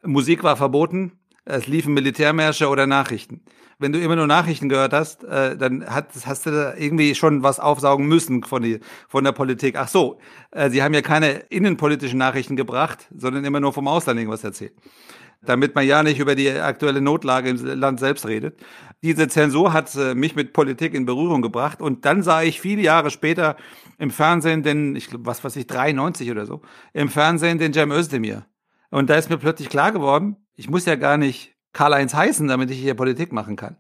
Musik 0.03 0.43
war 0.43 0.57
verboten, 0.57 1.13
es 1.45 1.67
liefen 1.67 1.95
Militärmärsche 1.95 2.69
oder 2.69 2.87
Nachrichten. 2.87 3.45
Wenn 3.79 3.93
du 3.93 4.01
immer 4.01 4.17
nur 4.17 4.27
Nachrichten 4.27 4.69
gehört 4.69 4.93
hast, 4.93 5.25
äh, 5.25 5.57
dann 5.57 5.87
hat, 5.87 6.09
hast 6.27 6.47
du 6.47 6.51
da 6.51 6.75
irgendwie 6.77 7.15
schon 7.15 7.43
was 7.43 7.61
aufsaugen 7.61 8.07
müssen 8.07 8.43
von, 8.43 8.63
die, 8.63 8.81
von 9.09 9.25
der 9.25 9.33
Politik. 9.33 9.77
Ach 9.77 9.89
so, 9.89 10.19
äh, 10.51 10.71
sie 10.71 10.83
haben 10.83 10.95
ja 10.95 11.03
keine 11.03 11.31
innenpolitischen 11.49 12.19
Nachrichten 12.19 12.57
gebracht, 12.57 13.09
sondern 13.17 13.45
immer 13.45 13.61
nur 13.61 13.73
vom 13.73 13.89
Ausland 13.89 14.19
irgendwas 14.19 14.45
erzählt 14.45 14.75
damit 15.47 15.75
man 15.75 15.87
ja 15.87 16.03
nicht 16.03 16.19
über 16.19 16.35
die 16.35 16.51
aktuelle 16.51 17.01
Notlage 17.01 17.51
im 17.51 17.57
Land 17.57 18.01
selbst 18.01 18.27
redet. 18.27 18.59
Diese 19.03 19.29
Zensur 19.29 19.73
hat 19.73 19.95
äh, 19.97 20.15
mich 20.15 20.35
mit 20.35 20.53
Politik 20.53 20.95
in 20.95 21.05
Berührung 21.05 21.43
gebracht 21.43 21.81
und 21.81 22.05
dann 22.05 22.23
sah 22.23 22.43
ich 22.43 22.61
viele 22.61 22.83
Jahre 22.83 23.11
später 23.11 23.57
im 23.99 24.11
Fernsehen 24.11 24.63
den, 24.63 24.97
ich 24.97 25.09
glaube, 25.09 25.27
was 25.27 25.45
weiß 25.45 25.57
ich, 25.57 25.67
93 25.67 26.31
oder 26.31 26.47
so, 26.47 26.63
im 26.93 27.09
Fernsehen 27.09 27.59
den 27.59 27.73
Cem 27.73 27.93
Özdemir. 27.93 28.47
Und 28.91 29.11
da 29.11 29.17
ist 29.17 29.29
mir 29.29 29.39
plötzlich 29.39 29.69
klar 29.69 29.93
geworden, 29.93 30.37
ich 30.55 30.71
muss 30.71 30.87
ja 30.87 30.97
gar 30.97 31.17
nicht 31.17 31.54
Karl-Heinz 31.75 32.15
heißen, 32.15 32.49
damit 32.49 32.71
ich 32.71 32.79
hier 32.79 32.95
Politik 32.95 33.33
machen 33.33 33.57
kann. 33.57 33.77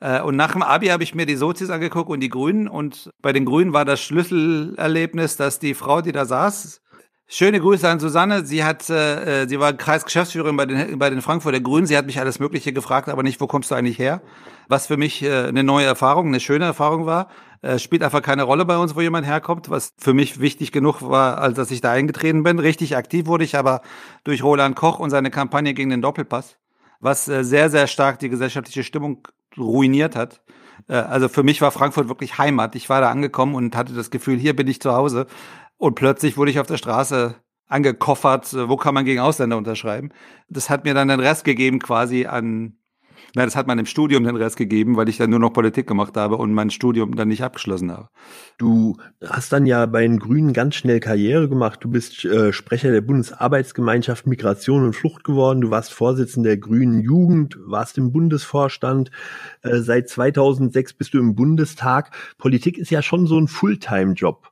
Äh, 0.00 0.20
und 0.20 0.34
nach 0.34 0.52
dem 0.52 0.62
Abi 0.62 0.88
habe 0.88 1.04
ich 1.04 1.14
mir 1.14 1.26
die 1.26 1.36
Sozis 1.36 1.70
angeguckt 1.70 2.10
und 2.10 2.20
die 2.20 2.28
Grünen. 2.28 2.66
Und 2.66 3.10
bei 3.22 3.32
den 3.32 3.44
Grünen 3.44 3.72
war 3.72 3.84
das 3.84 4.00
Schlüsselerlebnis, 4.00 5.36
dass 5.36 5.60
die 5.60 5.74
Frau, 5.74 6.00
die 6.00 6.12
da 6.12 6.24
saß, 6.24 6.80
Schöne 7.26 7.58
Grüße 7.58 7.88
an 7.88 8.00
Susanne. 8.00 8.44
Sie 8.44 8.64
hat, 8.64 8.88
äh, 8.90 9.46
sie 9.48 9.58
war 9.58 9.72
Kreisgeschäftsführerin 9.72 10.56
bei 10.56 10.66
den, 10.66 10.98
bei 10.98 11.08
den 11.08 11.22
Frankfurter 11.22 11.58
Grünen. 11.58 11.86
Sie 11.86 11.96
hat 11.96 12.04
mich 12.04 12.20
alles 12.20 12.38
Mögliche 12.38 12.74
gefragt, 12.74 13.08
aber 13.08 13.22
nicht, 13.22 13.40
wo 13.40 13.46
kommst 13.46 13.70
du 13.70 13.74
eigentlich 13.74 13.98
her? 13.98 14.20
Was 14.68 14.86
für 14.86 14.98
mich 14.98 15.22
äh, 15.22 15.46
eine 15.46 15.64
neue 15.64 15.86
Erfahrung, 15.86 16.26
eine 16.26 16.38
schöne 16.38 16.66
Erfahrung 16.66 17.06
war. 17.06 17.28
Äh, 17.62 17.78
spielt 17.78 18.02
einfach 18.02 18.20
keine 18.20 18.42
Rolle 18.42 18.66
bei 18.66 18.76
uns, 18.76 18.94
wo 18.94 19.00
jemand 19.00 19.26
herkommt, 19.26 19.70
was 19.70 19.94
für 19.98 20.12
mich 20.12 20.38
wichtig 20.38 20.70
genug 20.70 21.00
war, 21.00 21.38
als 21.38 21.56
dass 21.56 21.70
ich 21.70 21.80
da 21.80 21.92
eingetreten 21.92 22.42
bin. 22.42 22.58
Richtig 22.58 22.94
aktiv 22.94 23.24
wurde 23.24 23.44
ich 23.44 23.56
aber 23.56 23.80
durch 24.24 24.42
Roland 24.42 24.76
Koch 24.76 24.98
und 24.98 25.08
seine 25.08 25.30
Kampagne 25.30 25.72
gegen 25.72 25.88
den 25.88 26.02
Doppelpass, 26.02 26.58
was 27.00 27.28
äh, 27.28 27.44
sehr, 27.44 27.70
sehr 27.70 27.86
stark 27.86 28.18
die 28.18 28.28
gesellschaftliche 28.28 28.84
Stimmung 28.84 29.26
ruiniert 29.56 30.16
hat. 30.16 30.42
Äh, 30.88 30.94
also 30.94 31.28
für 31.28 31.42
mich 31.42 31.60
war 31.60 31.70
Frankfurt 31.70 32.08
wirklich 32.08 32.38
Heimat. 32.38 32.74
Ich 32.74 32.88
war 32.88 33.00
da 33.00 33.10
angekommen 33.10 33.54
und 33.54 33.76
hatte 33.76 33.94
das 33.94 34.10
Gefühl, 34.10 34.38
hier 34.38 34.56
bin 34.56 34.68
ich 34.68 34.80
zu 34.80 34.92
Hause. 34.92 35.26
Und 35.76 35.94
plötzlich 35.94 36.36
wurde 36.36 36.50
ich 36.50 36.60
auf 36.60 36.66
der 36.66 36.76
Straße 36.76 37.36
angekoffert, 37.66 38.52
äh, 38.52 38.68
wo 38.68 38.76
kann 38.76 38.94
man 38.94 39.04
gegen 39.04 39.20
Ausländer 39.20 39.56
unterschreiben. 39.56 40.10
Das 40.48 40.70
hat 40.70 40.84
mir 40.84 40.94
dann 40.94 41.08
den 41.08 41.20
Rest 41.20 41.44
gegeben 41.44 41.78
quasi 41.78 42.26
an, 42.26 42.76
na, 43.34 43.44
das 43.44 43.56
hat 43.56 43.66
man 43.66 43.78
im 43.80 43.86
Studium 43.86 44.22
den 44.22 44.36
Rest 44.36 44.56
gegeben, 44.56 44.96
weil 44.96 45.08
ich 45.08 45.16
dann 45.16 45.30
nur 45.30 45.40
noch 45.40 45.52
Politik 45.52 45.88
gemacht 45.88 46.16
habe 46.16 46.36
und 46.36 46.52
mein 46.52 46.70
Studium 46.70 47.16
dann 47.16 47.28
nicht 47.28 47.42
abgeschlossen 47.42 47.90
habe. 47.90 48.08
Du 48.58 48.96
hast 49.26 49.52
dann 49.52 49.66
ja 49.66 49.86
bei 49.86 50.02
den 50.02 50.20
Grünen 50.20 50.52
ganz 50.52 50.76
schnell 50.76 51.00
Karriere 51.00 51.48
gemacht. 51.48 51.80
Du 51.82 51.90
bist 51.90 52.24
äh, 52.24 52.52
Sprecher 52.52 52.92
der 52.92 53.00
Bundesarbeitsgemeinschaft 53.00 54.28
Migration 54.28 54.84
und 54.84 54.94
Flucht 54.94 55.24
geworden. 55.24 55.60
Du 55.60 55.70
warst 55.70 55.92
Vorsitzender 55.92 56.50
der 56.50 56.58
Grünen 56.58 57.00
Jugend, 57.00 57.58
warst 57.64 57.98
im 57.98 58.12
Bundesvorstand. 58.12 59.10
Äh, 59.62 59.78
seit 59.78 60.08
2006 60.08 60.92
bist 60.92 61.14
du 61.14 61.18
im 61.18 61.34
Bundestag. 61.34 62.12
Politik 62.38 62.78
ist 62.78 62.90
ja 62.90 63.02
schon 63.02 63.26
so 63.26 63.38
ein 63.38 63.48
Fulltime-Job 63.48 64.50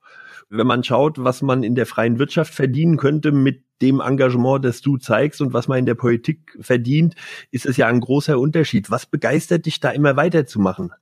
wenn 0.55 0.66
man 0.66 0.85
schaut, 0.85 1.25
was 1.25 1.40
man 1.40 1.62
in 1.62 1.75
der 1.75 1.87
freien 1.87 2.18
Wirtschaft 2.18 2.53
verdienen 2.53 2.99
könnte 2.99 3.33
mit 3.33 3.64
dem 3.83 4.01
Engagement, 4.01 4.64
das 4.64 4.81
du 4.81 4.97
zeigst 4.97 5.40
und 5.42 5.53
was 5.53 5.68
man 5.68 5.79
in 5.79 5.87
der 5.87 5.95
Politik 5.95 6.57
verdient, 6.61 7.14
ist 7.51 7.66
es 7.66 7.77
ja 7.77 7.88
ein 7.88 8.01
großer 8.01 8.38
Unterschied. 8.38 8.90
Was 8.90 9.07
begeistert 9.07 9.66
dich 9.66 9.81
da 9.81 9.90
immer 9.90 10.16
weiterzumachen? 10.16 10.92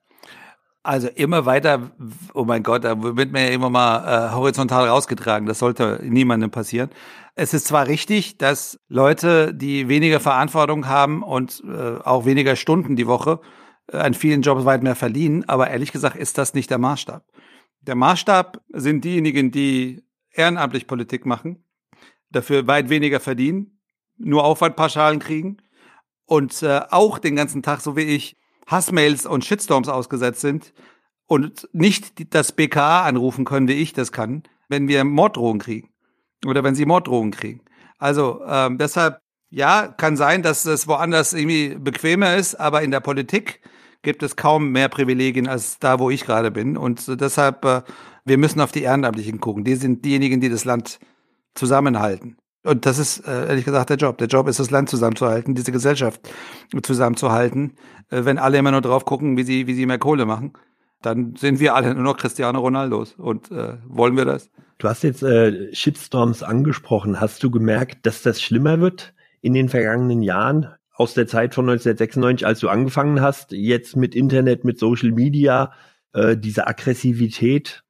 Also 0.83 1.09
immer 1.09 1.45
weiter, 1.45 1.90
oh 2.33 2.45
mein 2.45 2.62
Gott, 2.62 2.85
da 2.85 3.03
wird 3.03 3.33
mir 3.33 3.49
ja 3.49 3.51
immer 3.51 3.69
mal 3.69 4.31
äh, 4.31 4.35
horizontal 4.35 4.88
rausgetragen. 4.88 5.47
Das 5.47 5.59
sollte 5.59 6.01
niemandem 6.03 6.51
passieren. 6.51 6.88
Es 7.35 7.53
ist 7.53 7.66
zwar 7.66 7.87
richtig, 7.87 8.38
dass 8.38 8.81
Leute, 8.88 9.53
die 9.53 9.88
weniger 9.88 10.21
Verantwortung 10.21 10.88
haben 10.88 11.23
und 11.23 11.62
äh, 11.66 11.99
auch 12.03 12.25
weniger 12.25 12.57
Stunden 12.57 12.97
die 12.97 13.07
Woche, 13.07 13.40
äh, 13.93 13.99
an 13.99 14.14
vielen 14.14 14.40
Jobs 14.40 14.64
weit 14.64 14.83
mehr 14.83 14.97
verdienen, 14.97 15.45
aber 15.47 15.69
ehrlich 15.69 15.93
gesagt 15.93 16.16
ist 16.16 16.38
das 16.38 16.55
nicht 16.55 16.71
der 16.71 16.79
Maßstab. 16.79 17.25
Der 17.83 17.95
Maßstab 17.95 18.62
sind 18.71 19.05
diejenigen, 19.05 19.51
die 19.51 20.03
ehrenamtlich 20.33 20.87
Politik 20.87 21.27
machen, 21.27 21.64
dafür 22.31 22.66
weit 22.66 22.88
weniger 22.88 23.21
verdienen, 23.21 23.81
nur 24.16 24.45
Aufwandpauschalen 24.45 25.19
kriegen 25.19 25.59
und 26.27 26.62
äh, 26.62 26.81
auch 26.90 27.19
den 27.19 27.37
ganzen 27.37 27.62
Tag, 27.62 27.81
so 27.81 27.97
wie 27.97 28.03
ich, 28.03 28.37
Hassmails 28.66 29.27
und 29.27 29.45
Shitstorms 29.45 29.88
ausgesetzt 29.88 30.40
sind 30.40 30.73
und 31.27 31.69
nicht 31.73 32.35
das 32.35 32.53
BKA 32.53 33.03
anrufen 33.05 33.45
können, 33.45 33.69
wie 33.69 33.75
ich 33.75 33.93
das 33.93 34.12
kann, 34.12 34.45
wenn 34.69 34.88
wir 34.88 35.05
Morddrohungen 35.05 35.61
kriegen 35.61 35.90
oder 36.47 36.62
wenn 36.62 36.75
sie 36.75 36.87
Morddrohungen 36.87 37.33
kriegen. 37.33 37.62
Also 37.99 38.40
ähm, 38.47 38.79
deshalb, 38.79 39.21
ja, 39.51 39.88
kann 39.88 40.16
sein, 40.16 40.43
dass 40.43 40.64
es 40.64 40.87
woanders 40.87 41.33
irgendwie 41.33 41.75
bequemer 41.75 42.37
ist, 42.37 42.55
aber 42.55 42.83
in 42.83 42.90
der 42.90 43.01
Politik 43.01 43.61
gibt 44.03 44.23
es 44.23 44.37
kaum 44.37 44.73
mehr 44.73 44.88
Privilegien 44.88 45.49
als 45.49 45.79
da, 45.79 45.99
wo 45.99 46.11
ich 46.11 46.25
gerade 46.25 46.51
bin. 46.51 46.77
Und 46.77 47.21
deshalb, 47.21 47.64
äh, 47.64 47.83
wir 48.25 48.38
müssen 48.38 48.61
auf 48.61 48.73
die 48.73 48.83
Ehrenamtlichen 48.83 49.40
gucken. 49.40 49.64
Die 49.64 49.75
sind 49.75 50.05
diejenigen, 50.05 50.40
die 50.40 50.49
das 50.49 50.64
Land 50.64 51.01
zusammenhalten. 51.55 52.37
Und 52.63 52.85
das 52.85 52.99
ist 52.99 53.27
äh, 53.27 53.49
ehrlich 53.49 53.65
gesagt 53.65 53.91
der 53.91 53.97
Job. 53.97 54.19
Der 54.19 54.29
Job 54.29 54.47
ist, 54.47 54.61
das 54.61 54.71
Land 54.71 54.91
zusammenzuhalten, 54.91 55.55
diese 55.55 55.73
Gesellschaft 55.73 56.21
zusammenzuhalten. 56.83 57.75
Äh, 58.11 58.25
wenn 58.25 58.39
alle 58.39 58.59
immer 58.59 58.71
nur 58.71 58.83
drauf 58.83 59.05
gucken, 59.05 59.37
wie 59.37 59.45
sie, 59.45 59.67
wie 59.67 59.75
sie 59.75 59.87
mehr 59.87 59.99
Kohle 59.99 60.27
machen, 60.27 60.53
dann 61.01 61.35
sind 61.37 61.59
wir 61.61 61.75
alle 61.75 61.95
nur 61.95 62.05
noch 62.05 62.19
Cristiano 62.19 62.61
Ronaldos. 62.61 63.15
Und 63.15 63.51
äh, 63.51 63.79
wollen 63.87 64.17
wir 64.17 64.27
das? 64.27 64.51
Du 64.77 64.89
hast 64.89 65.03
jetzt 65.03 65.23
äh, 65.23 65.75
Shitstorms 65.75 66.43
angesprochen. 66.43 67.21
Hast 67.21 67.43
du 67.43 67.51
gemerkt, 67.51 68.05
dass 68.05 68.23
das 68.23 68.43
schlimmer 68.43 68.81
wird 68.81 69.15
in 69.41 69.55
den 69.55 69.71
vergangenen 69.71 70.23
Jahren? 70.23 70.69
aus 71.01 71.15
der 71.15 71.27
Zeit 71.27 71.55
von 71.55 71.65
1996, 71.65 72.47
als 72.47 72.61
du 72.61 72.69
angefangen 72.69 73.23
hast, 73.23 73.53
jetzt 73.53 73.97
mit 73.97 74.15
Internet, 74.15 74.65
mit 74.65 74.79
Social 74.79 75.13
Media, 75.13 75.73
äh, 76.13 76.37
diese 76.37 76.67
Aggressivität? 76.67 77.85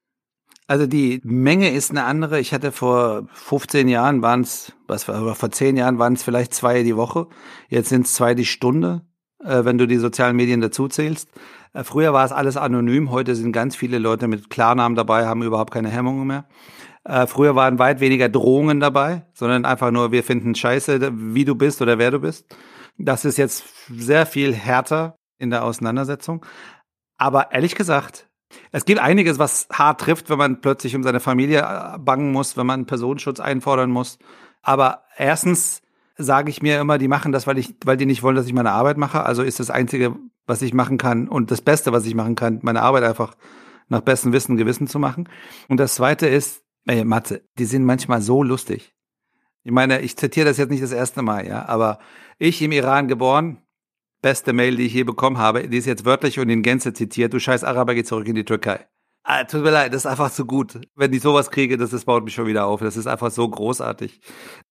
Also 0.71 0.87
die 0.87 1.21
Menge 1.25 1.73
ist 1.73 1.91
eine 1.91 2.05
andere. 2.05 2.39
Ich 2.39 2.55
hatte 2.55 2.71
vor 2.71 3.25
15 3.33 3.89
Jahren 3.89 4.23
waren 4.23 4.43
es, 4.43 4.73
was 4.87 5.09
war, 5.09 5.35
vor 5.35 5.51
10 5.51 5.77
Jahren 5.77 5.99
waren 5.99 6.13
es 6.13 6.23
vielleicht 6.23 6.55
zwei 6.55 6.85
die 6.85 6.95
Woche. 6.95 7.27
Jetzt 7.69 7.89
sind 7.89 8.07
es 8.07 8.15
zwei 8.15 8.35
die 8.35 8.45
Stunde, 8.45 9.03
äh, 9.45 9.65
wenn 9.65 9.79
du 9.79 9.89
die 9.89 9.97
sozialen 9.97 10.37
Medien 10.37 10.61
dazu 10.61 10.87
zählst. 10.87 11.29
Äh, 11.73 11.83
früher 11.83 12.13
war 12.13 12.25
es 12.25 12.31
alles 12.31 12.57
anonym. 12.57 13.11
Heute 13.11 13.35
sind 13.35 13.51
ganz 13.51 13.75
viele 13.75 13.99
Leute 13.99 14.29
mit 14.29 14.49
Klarnamen 14.49 14.95
dabei, 14.95 15.27
haben 15.27 15.43
überhaupt 15.43 15.73
keine 15.73 15.89
Hemmungen 15.89 16.29
mehr. 16.29 16.45
Äh, 17.03 17.27
früher 17.27 17.57
waren 17.57 17.81
weit 17.81 17.99
weniger 17.99 18.29
Drohungen 18.29 18.79
dabei, 18.79 19.27
sondern 19.33 19.65
einfach 19.65 19.91
nur, 19.91 20.13
wir 20.13 20.23
finden 20.23 20.55
scheiße, 20.55 21.11
wie 21.35 21.45
du 21.45 21.57
bist 21.57 21.83
oder 21.83 21.99
wer 21.99 22.13
du 22.13 22.21
bist. 22.21 22.47
Das 22.97 23.25
ist 23.25 23.39
jetzt 23.39 23.65
sehr 23.89 24.25
viel 24.25 24.55
härter 24.55 25.17
in 25.37 25.51
der 25.51 25.65
Auseinandersetzung. 25.65 26.47
Aber 27.17 27.51
ehrlich 27.51 27.75
gesagt, 27.75 28.30
es 28.73 28.85
gibt 28.85 29.01
einiges, 29.01 29.39
was 29.39 29.69
hart 29.73 30.01
trifft, 30.01 30.31
wenn 30.31 30.39
man 30.39 30.61
plötzlich 30.61 30.95
um 30.97 31.03
seine 31.03 31.21
Familie 31.21 31.61
äh, 31.61 31.99
bangen 31.99 32.33
muss, 32.33 32.57
wenn 32.57 32.67
man 32.67 32.87
Personenschutz 32.87 33.41
einfordern 33.41 33.91
muss. 33.91 34.19
Aber 34.63 35.05
erstens 35.17 35.83
sage 36.17 36.51
ich 36.51 36.63
mir 36.63 36.81
immer, 36.81 36.99
die 36.99 37.09
machen 37.09 37.33
das, 37.33 37.47
weil 37.47 37.59
ich, 37.59 37.75
weil 37.85 37.97
die 37.97 38.07
nicht 38.07 38.23
wollen, 38.23 38.37
dass 38.37 38.47
ich 38.47 38.53
meine 38.53 38.73
Arbeit 38.73 38.99
mache. 38.99 39.25
Also 39.25 39.43
ist 39.43 39.61
das 39.61 39.71
Einzige, 39.71 40.17
was 40.47 40.63
ich 40.63 40.75
machen 40.75 40.99
kann 40.99 41.29
und 41.29 41.51
das 41.51 41.63
Beste, 41.63 41.93
was 41.93 42.07
ich 42.07 42.15
machen 42.15 42.35
kann, 42.35 42.59
meine 42.63 42.83
Arbeit 42.83 43.05
einfach 43.05 43.35
nach 43.89 44.01
bestem 44.01 44.33
Wissen 44.33 44.53
und 44.53 44.59
Gewissen 44.59 44.87
zu 44.87 44.99
machen. 44.99 45.29
Und 45.69 45.79
das 45.79 45.95
Zweite 45.95 46.27
ist, 46.27 46.63
ey, 46.87 47.05
Matze, 47.05 47.43
die 47.59 47.65
sind 47.65 47.85
manchmal 47.85 48.23
so 48.23 48.43
lustig. 48.43 48.95
Ich 49.63 49.73
meine, 49.73 50.01
ich 50.01 50.17
zitiere 50.17 50.47
das 50.47 50.57
jetzt 50.57 50.71
nicht 50.71 50.83
das 50.83 50.93
erste 50.93 51.23
Mal, 51.23 51.47
ja, 51.47 51.67
aber 51.69 51.99
ich 52.39 52.63
im 52.63 52.73
Iran 52.73 53.09
geboren, 53.09 53.59
beste 54.23 54.53
Mail, 54.53 54.77
die 54.77 54.87
ich 54.87 54.95
je 54.95 55.05
bekommen 55.05 55.39
habe, 55.39 55.69
die 55.69 55.79
ist 55.79 55.87
jetzt 55.87 56.05
wörtlich 56.05 56.39
und 56.39 56.49
in 56.49 56.63
Gänze 56.63 56.93
zitiert, 56.93 57.33
du 57.33 57.39
scheiß 57.39 57.65
Araber, 57.65 57.95
geh 57.95 58.05
zurück 58.05 58.29
in 58.29 58.35
die 58.35 58.45
Türkei. 58.45 58.87
Ah, 59.23 59.45
tut 59.45 59.63
mir 59.63 59.71
leid, 59.71 59.93
das 59.93 60.03
ist 60.03 60.11
einfach 60.11 60.33
zu 60.33 60.47
gut. 60.47 60.81
Wenn 60.95 61.13
ich 61.13 61.21
sowas 61.21 61.51
kriege, 61.51 61.77
das, 61.77 61.91
das 61.91 62.07
baut 62.07 62.25
mich 62.25 62.35
schon 62.35 62.47
wieder 62.47 62.67
auf. 62.67 62.81
Das 62.81 62.97
ist 62.97 63.07
einfach 63.07 63.31
so 63.31 63.49
großartig. 63.49 64.21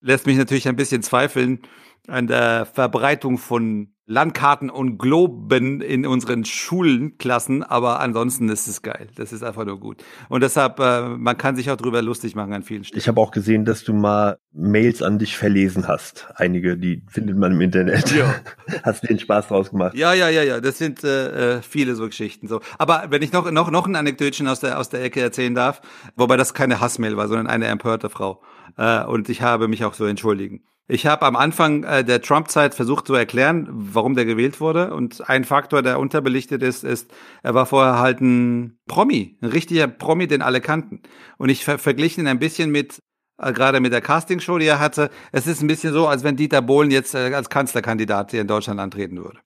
Lässt 0.00 0.26
mich 0.26 0.36
natürlich 0.36 0.66
ein 0.66 0.76
bisschen 0.76 1.02
zweifeln, 1.02 1.60
an 2.06 2.26
der 2.26 2.66
Verbreitung 2.66 3.38
von 3.38 3.92
Landkarten 4.10 4.70
und 4.70 4.98
Globen 4.98 5.80
in 5.80 6.04
unseren 6.04 6.44
Schulklassen, 6.44 7.62
aber 7.62 8.00
ansonsten 8.00 8.48
ist 8.48 8.66
es 8.66 8.82
geil. 8.82 9.06
Das 9.14 9.32
ist 9.32 9.44
einfach 9.44 9.64
nur 9.64 9.78
gut. 9.78 10.02
Und 10.28 10.42
deshalb, 10.42 10.80
äh, 10.80 11.10
man 11.10 11.38
kann 11.38 11.54
sich 11.54 11.70
auch 11.70 11.76
drüber 11.76 12.02
lustig 12.02 12.34
machen 12.34 12.52
an 12.52 12.64
vielen 12.64 12.82
Stellen. 12.82 12.98
Ich 12.98 13.06
habe 13.06 13.20
auch 13.20 13.30
gesehen, 13.30 13.64
dass 13.64 13.84
du 13.84 13.92
mal 13.92 14.38
Mails 14.52 15.00
an 15.00 15.20
dich 15.20 15.36
verlesen 15.36 15.86
hast. 15.86 16.26
Einige, 16.34 16.76
die 16.76 17.04
findet 17.06 17.36
man 17.36 17.52
im 17.52 17.60
Internet. 17.60 18.10
Ja. 18.10 18.34
Hast 18.82 19.04
du 19.04 19.06
den 19.06 19.20
Spaß 19.20 19.46
draus 19.46 19.70
gemacht? 19.70 19.94
Ja, 19.94 20.12
ja, 20.12 20.28
ja, 20.28 20.42
ja. 20.42 20.60
Das 20.60 20.78
sind 20.78 21.04
äh, 21.04 21.58
äh, 21.58 21.62
viele 21.62 21.94
so 21.94 22.06
Geschichten. 22.06 22.48
So. 22.48 22.62
Aber 22.78 23.04
wenn 23.10 23.22
ich 23.22 23.32
noch, 23.32 23.48
noch, 23.52 23.70
noch 23.70 23.86
ein 23.86 23.94
Anekdötchen 23.94 24.48
aus 24.48 24.58
der, 24.58 24.80
aus 24.80 24.88
der 24.88 25.04
Ecke 25.04 25.20
erzählen 25.20 25.54
darf, 25.54 25.82
wobei 26.16 26.36
das 26.36 26.52
keine 26.52 26.80
Hassmail 26.80 27.16
war, 27.16 27.28
sondern 27.28 27.46
eine 27.46 27.66
empörte 27.66 28.10
Frau. 28.10 28.42
Äh, 28.76 29.04
und 29.04 29.28
ich 29.28 29.42
habe 29.42 29.68
mich 29.68 29.84
auch 29.84 29.94
so 29.94 30.04
entschuldigen. 30.04 30.64
Ich 30.92 31.06
habe 31.06 31.24
am 31.24 31.36
Anfang 31.36 31.84
äh, 31.84 32.04
der 32.04 32.20
Trump-Zeit 32.20 32.74
versucht 32.74 33.06
zu 33.06 33.14
erklären, 33.14 33.68
warum 33.70 34.16
der 34.16 34.24
gewählt 34.24 34.60
wurde. 34.60 34.92
Und 34.92 35.28
ein 35.30 35.44
Faktor, 35.44 35.82
der 35.82 36.00
unterbelichtet 36.00 36.64
ist, 36.64 36.82
ist, 36.82 37.12
er 37.44 37.54
war 37.54 37.66
vorher 37.66 38.00
halt 38.00 38.20
ein 38.20 38.76
Promi, 38.88 39.38
ein 39.40 39.50
richtiger 39.50 39.86
Promi, 39.86 40.26
den 40.26 40.42
alle 40.42 40.60
kannten. 40.60 41.02
Und 41.38 41.48
ich 41.48 41.64
ver 41.64 41.78
verglichen 41.78 42.24
ihn 42.24 42.26
ein 42.26 42.40
bisschen 42.40 42.72
mit, 42.72 42.98
äh, 43.38 43.52
gerade 43.52 43.78
mit 43.78 43.92
der 43.92 44.00
Castingshow, 44.00 44.58
die 44.58 44.66
er 44.66 44.80
hatte. 44.80 45.10
Es 45.30 45.46
ist 45.46 45.62
ein 45.62 45.68
bisschen 45.68 45.92
so, 45.92 46.08
als 46.08 46.24
wenn 46.24 46.34
Dieter 46.34 46.60
Bohlen 46.60 46.90
jetzt 46.90 47.14
äh, 47.14 47.32
als 47.34 47.50
Kanzlerkandidat 47.50 48.32
hier 48.32 48.40
in 48.40 48.48
Deutschland 48.48 48.80
antreten 48.80 49.18
würde. 49.18 49.38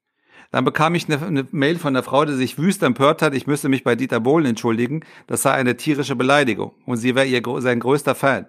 Dann 0.51 0.65
bekam 0.65 0.95
ich 0.95 1.13
eine, 1.13 1.27
eine 1.27 1.47
Mail 1.51 1.77
von 1.79 1.95
einer 1.95 2.03
Frau, 2.03 2.25
die 2.25 2.33
sich 2.33 2.57
wüst 2.57 2.83
empört 2.83 3.21
hat, 3.21 3.35
ich 3.35 3.47
müsste 3.47 3.69
mich 3.69 3.85
bei 3.85 3.97
Dieter 3.97 4.21
Bohlen 4.21 4.47
entschuldigen. 4.47 5.05
Das 5.27 5.43
sei 5.43 5.51
eine 5.51 5.77
tierische 5.77 6.17
Beleidigung. 6.17 6.73
Und 6.87 6.97
sie 6.97 7.15
wäre 7.15 7.27
ihr 7.27 7.43
sein 7.61 7.81
größter 7.81 8.15
Fan. 8.15 8.47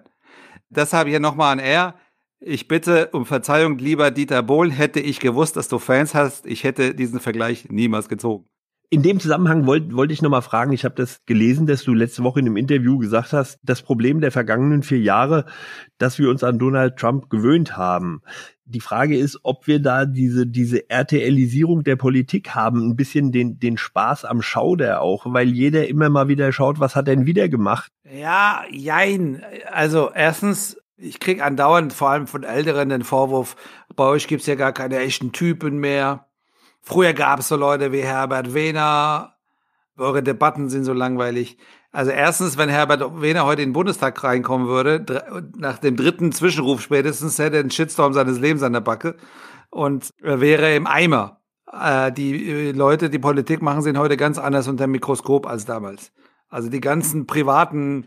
Deshalb 0.70 1.08
hier 1.08 1.20
nochmal 1.20 1.52
an 1.52 1.58
er 1.58 1.94
ich 2.40 2.68
bitte 2.68 3.08
um 3.12 3.26
Verzeihung, 3.26 3.78
lieber 3.78 4.10
Dieter 4.10 4.42
Bohlen, 4.42 4.70
hätte 4.70 5.00
ich 5.00 5.20
gewusst, 5.20 5.56
dass 5.56 5.68
du 5.68 5.78
Fans 5.78 6.14
hast, 6.14 6.46
ich 6.46 6.64
hätte 6.64 6.94
diesen 6.94 7.20
Vergleich 7.20 7.68
niemals 7.70 8.08
gezogen. 8.08 8.46
In 8.88 9.02
dem 9.02 9.18
Zusammenhang 9.18 9.66
wollte 9.66 9.96
wollt 9.96 10.12
ich 10.12 10.22
nochmal 10.22 10.42
fragen, 10.42 10.72
ich 10.72 10.84
habe 10.84 10.94
das 10.94 11.24
gelesen, 11.26 11.66
dass 11.66 11.82
du 11.82 11.92
letzte 11.92 12.22
Woche 12.22 12.38
in 12.38 12.46
einem 12.46 12.56
Interview 12.56 12.98
gesagt 12.98 13.32
hast, 13.32 13.58
das 13.64 13.82
Problem 13.82 14.20
der 14.20 14.30
vergangenen 14.30 14.84
vier 14.84 15.00
Jahre, 15.00 15.44
dass 15.98 16.20
wir 16.20 16.30
uns 16.30 16.44
an 16.44 16.60
Donald 16.60 16.96
Trump 16.96 17.28
gewöhnt 17.28 17.76
haben. 17.76 18.22
Die 18.64 18.80
Frage 18.80 19.18
ist, 19.18 19.40
ob 19.42 19.66
wir 19.66 19.82
da 19.82 20.06
diese, 20.06 20.46
diese 20.46 20.88
RTLisierung 20.88 21.82
der 21.82 21.96
Politik 21.96 22.50
haben, 22.50 22.88
ein 22.88 22.96
bisschen 22.96 23.32
den, 23.32 23.58
den 23.58 23.76
Spaß 23.76 24.24
am 24.24 24.40
Schauder 24.40 25.02
auch, 25.02 25.26
weil 25.26 25.48
jeder 25.48 25.88
immer 25.88 26.08
mal 26.08 26.28
wieder 26.28 26.52
schaut, 26.52 26.78
was 26.78 26.94
hat 26.94 27.08
er 27.08 27.16
denn 27.16 27.26
wieder 27.26 27.48
gemacht? 27.48 27.90
Ja, 28.08 28.62
jein. 28.70 29.42
Also 29.72 30.10
erstens, 30.14 30.76
ich 30.96 31.20
krieg 31.20 31.42
andauernd, 31.42 31.92
vor 31.92 32.10
allem 32.10 32.26
von 32.26 32.42
Älteren, 32.42 32.88
den 32.88 33.04
Vorwurf, 33.04 33.56
bei 33.94 34.04
euch 34.04 34.28
gibt's 34.28 34.46
ja 34.46 34.54
gar 34.54 34.72
keine 34.72 34.98
echten 34.98 35.32
Typen 35.32 35.78
mehr. 35.78 36.26
Früher 36.80 37.12
gab's 37.12 37.48
so 37.48 37.56
Leute 37.56 37.92
wie 37.92 38.02
Herbert 38.02 38.54
Wehner. 38.54 39.34
Eure 39.96 40.22
Debatten 40.22 40.68
sind 40.68 40.84
so 40.84 40.92
langweilig. 40.92 41.58
Also 41.90 42.10
erstens, 42.10 42.58
wenn 42.58 42.68
Herbert 42.68 43.22
Wehner 43.22 43.46
heute 43.46 43.62
in 43.62 43.70
den 43.70 43.72
Bundestag 43.72 44.22
reinkommen 44.22 44.68
würde, 44.68 45.04
nach 45.56 45.78
dem 45.78 45.96
dritten 45.96 46.30
Zwischenruf 46.32 46.82
spätestens, 46.82 47.38
hätte 47.38 47.56
er 47.56 47.62
den 47.62 47.70
Shitstorm 47.70 48.12
seines 48.12 48.38
Lebens 48.38 48.62
an 48.62 48.74
der 48.74 48.80
Backe 48.80 49.16
und 49.70 50.10
wäre 50.20 50.74
im 50.74 50.86
Eimer. 50.86 51.40
Äh, 51.72 52.12
die 52.12 52.50
äh, 52.50 52.72
Leute, 52.72 53.10
die 53.10 53.18
Politik 53.18 53.62
machen, 53.62 53.82
sind 53.82 53.98
heute 53.98 54.16
ganz 54.16 54.38
anders 54.38 54.68
unter 54.68 54.84
dem 54.84 54.92
Mikroskop 54.92 55.46
als 55.46 55.64
damals. 55.64 56.12
Also 56.48 56.68
die 56.68 56.80
ganzen 56.80 57.26
privaten 57.26 58.06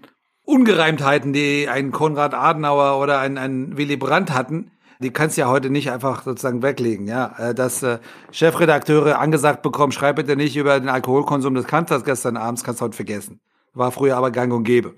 Ungereimtheiten, 0.50 1.32
die 1.32 1.70
ein 1.70 1.92
Konrad 1.92 2.34
Adenauer 2.34 3.00
oder 3.00 3.20
ein, 3.20 3.38
ein 3.38 3.78
Willy 3.78 3.98
Brandt 3.98 4.34
hatten, 4.34 4.72
die 5.00 5.12
kannst 5.12 5.38
du 5.38 5.42
ja 5.42 5.48
heute 5.48 5.70
nicht 5.70 5.92
einfach 5.92 6.24
sozusagen 6.24 6.64
weglegen, 6.64 7.08
ja. 7.08 7.36
Äh, 7.38 7.54
dass 7.54 7.84
äh, 7.84 8.00
Chefredakteure 8.32 9.20
angesagt 9.20 9.62
bekommen, 9.62 9.92
schreib 9.92 10.16
bitte 10.16 10.36
nicht 10.36 10.58
über 10.58 10.80
den 10.80 10.90
Alkoholkonsum 10.90 11.54
des 11.54 11.68
Kanzlers 11.68 12.04
gestern 12.04 12.36
abends, 12.36 12.64
kannst 12.64 12.82
du 12.82 12.86
heute 12.86 12.96
vergessen. 12.96 13.40
War 13.74 13.92
früher 13.92 14.18
aber 14.18 14.32
gang 14.32 14.52
und 14.52 14.64
gäbe. 14.64 14.96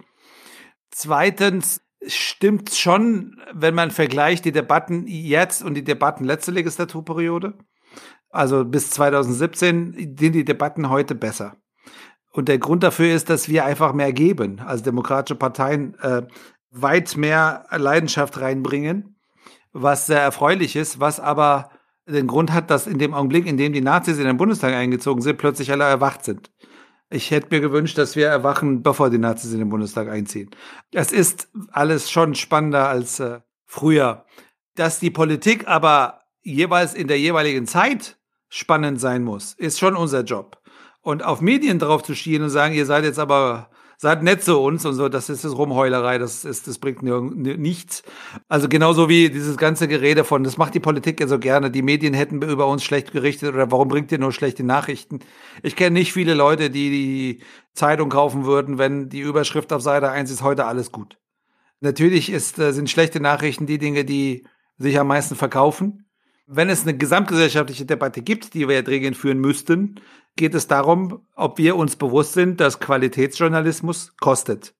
Zweitens 0.89 1.81
stimmt's 2.07 2.79
schon, 2.79 3.37
wenn 3.53 3.75
man 3.75 3.91
vergleicht 3.91 4.45
die 4.45 4.53
Debatten 4.53 5.05
jetzt 5.05 5.63
und 5.63 5.73
die 5.73 5.83
Debatten 5.83 6.23
letzte 6.23 6.51
Legislaturperiode. 6.51 7.55
Also 8.29 8.63
bis 8.63 8.89
2017 8.91 10.15
sind 10.17 10.33
die 10.33 10.45
Debatten 10.45 10.89
heute 10.89 11.13
besser. 11.13 11.57
Und 12.31 12.47
der 12.47 12.59
Grund 12.59 12.83
dafür 12.83 13.13
ist, 13.13 13.29
dass 13.29 13.49
wir 13.49 13.65
einfach 13.65 13.93
mehr 13.93 14.13
geben, 14.13 14.59
als 14.59 14.83
demokratische 14.83 15.35
Parteien 15.35 15.95
äh, 15.99 16.23
weit 16.71 17.17
mehr 17.17 17.65
Leidenschaft 17.69 18.39
reinbringen, 18.39 19.15
was 19.73 20.07
sehr 20.07 20.21
erfreulich 20.21 20.75
ist, 20.75 20.99
was 20.99 21.19
aber 21.19 21.69
den 22.07 22.27
Grund 22.27 22.51
hat, 22.51 22.71
dass 22.71 22.87
in 22.87 22.99
dem 22.99 23.13
Augenblick, 23.13 23.45
in 23.45 23.57
dem 23.57 23.73
die 23.73 23.81
Nazis 23.81 24.17
in 24.17 24.25
den 24.25 24.37
Bundestag 24.37 24.73
eingezogen 24.73 25.21
sind, 25.21 25.37
plötzlich 25.37 25.71
alle 25.71 25.83
erwacht 25.83 26.25
sind. 26.25 26.51
Ich 27.09 27.29
hätte 27.29 27.47
mir 27.51 27.59
gewünscht, 27.59 27.97
dass 27.97 28.15
wir 28.15 28.27
erwachen, 28.27 28.83
bevor 28.83 29.09
die 29.09 29.17
Nazis 29.17 29.51
in 29.51 29.59
den 29.59 29.69
Bundestag 29.69 30.09
einziehen. 30.09 30.49
Es 30.93 31.11
ist 31.11 31.49
alles 31.71 32.09
schon 32.09 32.35
spannender 32.35 32.87
als 32.87 33.19
äh, 33.19 33.41
früher. 33.65 34.25
Dass 34.75 34.99
die 34.99 35.11
Politik 35.11 35.67
aber 35.67 36.21
jeweils 36.41 36.93
in 36.93 37.07
der 37.07 37.19
jeweiligen 37.19 37.67
Zeit 37.67 38.17
spannend 38.47 39.01
sein 39.01 39.23
muss, 39.23 39.53
ist 39.53 39.79
schon 39.79 39.97
unser 39.97 40.23
Job. 40.23 40.60
Und 41.01 41.23
auf 41.23 41.41
Medien 41.41 41.79
drauf 41.79 42.03
zu 42.03 42.15
schielen 42.15 42.43
und 42.43 42.49
sagen, 42.49 42.75
ihr 42.75 42.85
seid 42.85 43.03
jetzt 43.03 43.17
aber, 43.17 43.69
seid 43.97 44.21
nett 44.21 44.43
zu 44.43 44.59
uns 44.59 44.85
und 44.85 44.93
so, 44.93 45.09
das 45.09 45.29
ist 45.29 45.43
das 45.43 45.57
Rumheulerei, 45.57 46.19
das 46.19 46.45
ist, 46.45 46.67
das 46.67 46.77
bringt 46.77 47.01
nichts. 47.01 48.03
Also 48.47 48.69
genauso 48.69 49.09
wie 49.09 49.29
dieses 49.29 49.57
ganze 49.57 49.87
Gerede 49.87 50.23
von, 50.23 50.43
das 50.43 50.57
macht 50.57 50.75
die 50.75 50.79
Politik 50.79 51.19
ja 51.19 51.27
so 51.27 51.39
gerne, 51.39 51.71
die 51.71 51.81
Medien 51.81 52.13
hätten 52.13 52.41
über 52.41 52.67
uns 52.67 52.83
schlecht 52.83 53.11
gerichtet 53.11 53.53
oder 53.53 53.71
warum 53.71 53.87
bringt 53.87 54.11
ihr 54.11 54.19
nur 54.19 54.31
schlechte 54.31 54.63
Nachrichten? 54.63 55.19
Ich 55.63 55.75
kenne 55.75 55.99
nicht 55.99 56.13
viele 56.13 56.35
Leute, 56.35 56.69
die 56.69 56.89
die 56.89 57.43
Zeitung 57.73 58.09
kaufen 58.09 58.45
würden, 58.45 58.77
wenn 58.77 59.09
die 59.09 59.21
Überschrift 59.21 59.73
auf 59.73 59.81
Seite 59.81 60.09
1 60.09 60.29
ist 60.29 60.43
heute 60.43 60.65
alles 60.65 60.91
gut. 60.91 61.17
Natürlich 61.79 62.31
ist, 62.31 62.59
äh, 62.59 62.73
sind 62.73 62.91
schlechte 62.91 63.19
Nachrichten 63.19 63.65
die 63.65 63.79
Dinge, 63.79 64.05
die 64.05 64.45
sich 64.77 64.99
am 64.99 65.07
meisten 65.07 65.35
verkaufen. 65.35 66.05
Wenn 66.45 66.69
es 66.69 66.83
eine 66.83 66.95
gesamtgesellschaftliche 66.95 67.85
Debatte 67.85 68.21
gibt, 68.21 68.53
die 68.53 68.67
wir 68.67 68.75
ja 68.75 68.81
dringend 68.81 69.17
führen 69.17 69.39
müssten, 69.39 69.99
geht 70.35 70.55
es 70.55 70.67
darum, 70.67 71.25
ob 71.35 71.57
wir 71.57 71.75
uns 71.75 71.95
bewusst 71.95 72.33
sind, 72.33 72.59
dass 72.59 72.79
Qualitätsjournalismus 72.79 74.15
kostet, 74.17 74.73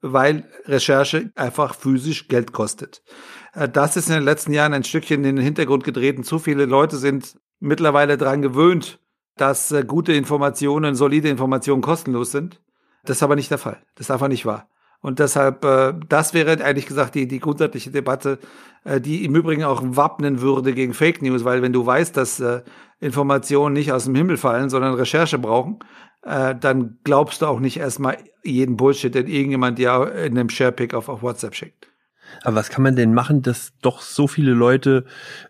weil 0.00 0.48
Recherche 0.64 1.30
einfach 1.34 1.74
physisch 1.74 2.28
Geld 2.28 2.52
kostet. 2.52 3.02
Äh, 3.54 3.68
das 3.68 3.96
ist 3.96 4.08
in 4.08 4.14
den 4.14 4.24
letzten 4.24 4.52
Jahren 4.52 4.74
ein 4.74 4.84
Stückchen 4.84 5.24
in 5.24 5.36
den 5.36 5.44
Hintergrund 5.44 5.84
getreten. 5.84 6.24
Zu 6.24 6.38
viele 6.38 6.66
Leute 6.66 6.96
sind 6.96 7.38
mittlerweile 7.60 8.16
daran 8.16 8.42
gewöhnt, 8.42 9.00
dass 9.36 9.72
äh, 9.72 9.84
gute 9.84 10.12
Informationen, 10.12 10.94
solide 10.94 11.28
Informationen 11.28 11.82
kostenlos 11.82 12.32
sind. 12.32 12.60
Das 13.04 13.18
ist 13.18 13.22
aber 13.22 13.36
nicht 13.36 13.50
der 13.50 13.58
Fall. 13.58 13.82
Das 13.94 14.06
ist 14.06 14.10
einfach 14.10 14.28
nicht 14.28 14.46
wahr. 14.46 14.68
Und 15.00 15.20
deshalb, 15.20 15.64
äh, 15.64 15.94
das 16.08 16.34
wäre 16.34 16.62
eigentlich 16.64 16.86
gesagt 16.86 17.14
die, 17.14 17.28
die 17.28 17.38
grundsätzliche 17.38 17.90
Debatte, 17.90 18.38
äh, 18.84 19.00
die 19.00 19.24
im 19.24 19.34
Übrigen 19.36 19.64
auch 19.64 19.82
wappnen 19.84 20.40
würde 20.40 20.74
gegen 20.74 20.94
Fake 20.94 21.22
News, 21.22 21.44
weil 21.44 21.62
wenn 21.62 21.72
du 21.72 21.86
weißt, 21.86 22.16
dass 22.16 22.40
äh, 22.40 22.62
Informationen 23.00 23.74
nicht 23.74 23.92
aus 23.92 24.04
dem 24.04 24.14
Himmel 24.14 24.36
fallen, 24.36 24.70
sondern 24.70 24.94
Recherche 24.94 25.38
brauchen, 25.38 25.78
äh, 26.22 26.54
dann 26.56 26.98
glaubst 27.04 27.42
du 27.42 27.46
auch 27.46 27.60
nicht 27.60 27.78
erstmal 27.78 28.18
jeden 28.42 28.76
Bullshit, 28.76 29.14
den 29.14 29.28
irgendjemand 29.28 29.78
dir 29.78 30.12
in 30.24 30.36
einem 30.36 30.48
Sharepick 30.48 30.94
auf, 30.94 31.08
auf 31.08 31.22
WhatsApp 31.22 31.54
schickt. 31.54 31.88
Aber 32.42 32.56
was 32.56 32.68
kann 32.68 32.82
man 32.82 32.96
denn 32.96 33.14
machen, 33.14 33.42
dass 33.42 33.72
doch 33.80 34.00
so 34.00 34.26
viele 34.26 34.52
Leute 34.52 35.04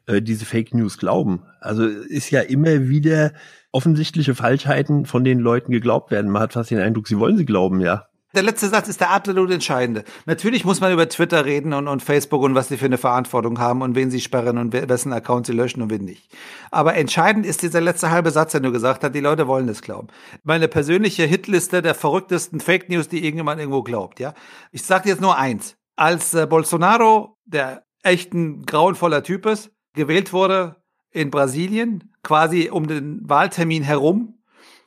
äh, 0.07 0.23
diese 0.23 0.45
Fake 0.45 0.75
News 0.75 0.99
glauben? 0.99 1.43
Also 1.61 1.85
ist 1.85 2.31
ja 2.31 2.41
immer 2.41 2.89
wieder 2.89 3.33
offensichtliche 3.73 4.35
Falschheiten 4.35 5.05
von 5.05 5.25
den 5.25 5.41
Leuten 5.41 5.73
geglaubt 5.73 6.11
werden. 6.11 6.31
Man 6.31 6.43
hat 6.43 6.53
fast 6.53 6.71
den 6.71 6.79
Eindruck, 6.79 7.09
sie 7.09 7.19
wollen 7.19 7.37
sie 7.37 7.45
glauben, 7.45 7.81
ja. 7.81 8.07
Der 8.35 8.43
letzte 8.43 8.69
Satz 8.69 8.89
ist 8.89 9.01
der 9.01 9.11
absolut 9.11 9.51
entscheidende. 9.51 10.05
Natürlich 10.27 10.67
muss 10.67 10.83
man 10.83 10.93
über 10.93 11.09
Twitter 11.09 11.47
reden 11.47 11.73
und, 11.73 11.89
und 11.89 12.03
Facebook 12.03 12.43
und 12.43 12.55
was 12.55 12.69
sie 12.69 12.77
für 12.77 12.85
eine 12.85 12.99
Verantwortung 12.99 13.59
haben 13.59 13.81
und 13.81 13.95
wen 13.95 14.11
sie 14.11 14.21
sperren 14.21 14.59
und 14.59 14.75
wessen 14.75 15.15
Account 15.15 15.47
sie 15.47 15.55
löschen 15.55 15.81
und 15.81 15.89
wen 15.89 16.05
nicht. 16.05 16.31
Aber 16.71 16.95
entscheidend 16.95 17.47
ist 17.47 17.63
dieser 17.63 17.81
letzte 17.81 18.11
halbe 18.11 18.31
Satz, 18.31 18.53
den 18.53 18.65
du 18.65 18.71
gesagt 18.71 19.03
hast, 19.03 19.15
die 19.15 19.21
Leute 19.21 19.47
wollen 19.47 19.67
das 19.67 19.81
glauben. 19.81 20.09
Meine 20.45 20.69
persönliche 20.69 21.25
Hitliste 21.25 21.81
der 21.81 21.95
verrücktesten 21.95 22.61
Fake 22.61 22.91
News, 22.91 23.09
die 23.09 23.25
irgendjemand 23.25 23.61
irgendwo 23.61 23.83
glaubt, 23.83 24.21
ja. 24.21 24.35
Ich 24.73 24.83
sage 24.83 25.09
jetzt 25.09 25.23
nur 25.23 25.39
eins. 25.39 25.77
Als 25.97 26.35
äh, 26.35 26.47
Bolsonaro, 26.47 27.39
der 27.47 27.85
echt 28.03 28.35
ein 28.35 28.67
grauenvoller 28.67 29.23
Typ 29.23 29.47
ist, 29.47 29.71
gewählt 29.95 30.35
wurde 30.35 30.77
in 31.11 31.31
Brasilien, 31.31 32.13
quasi 32.23 32.69
um 32.71 32.87
den 32.87 33.27
Wahltermin 33.27 33.83
herum, 33.83 34.39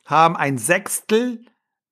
haben 0.06 0.36
ein 0.36 0.58
Sechstel 0.58 1.44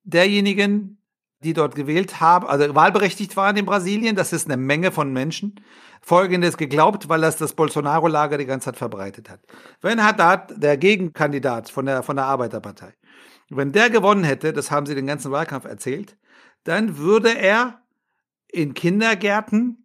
derjenigen, 0.04 0.99
die 1.42 1.54
dort 1.54 1.74
gewählt 1.74 2.20
haben, 2.20 2.46
also 2.46 2.74
wahlberechtigt 2.74 3.36
waren 3.36 3.56
in 3.56 3.64
Brasilien, 3.64 4.14
das 4.14 4.32
ist 4.32 4.46
eine 4.46 4.56
Menge 4.56 4.92
von 4.92 5.12
Menschen, 5.12 5.60
Folgendes 6.02 6.56
geglaubt, 6.56 7.08
weil 7.08 7.20
das 7.20 7.36
das 7.36 7.54
Bolsonaro-Lager 7.54 8.38
die 8.38 8.46
ganze 8.46 8.66
Zeit 8.66 8.76
verbreitet 8.76 9.28
hat. 9.28 9.40
Wenn 9.80 10.02
Haddad, 10.02 10.62
der 10.62 10.76
Gegenkandidat 10.76 11.70
von 11.70 11.86
der, 11.86 12.02
von 12.02 12.16
der 12.16 12.26
Arbeiterpartei, 12.26 12.94
wenn 13.50 13.72
der 13.72 13.90
gewonnen 13.90 14.24
hätte, 14.24 14.52
das 14.52 14.70
haben 14.70 14.86
sie 14.86 14.94
den 14.94 15.06
ganzen 15.06 15.30
Wahlkampf 15.30 15.64
erzählt, 15.64 16.16
dann 16.64 16.98
würde 16.98 17.36
er 17.36 17.82
in 18.48 18.74
Kindergärten 18.74 19.84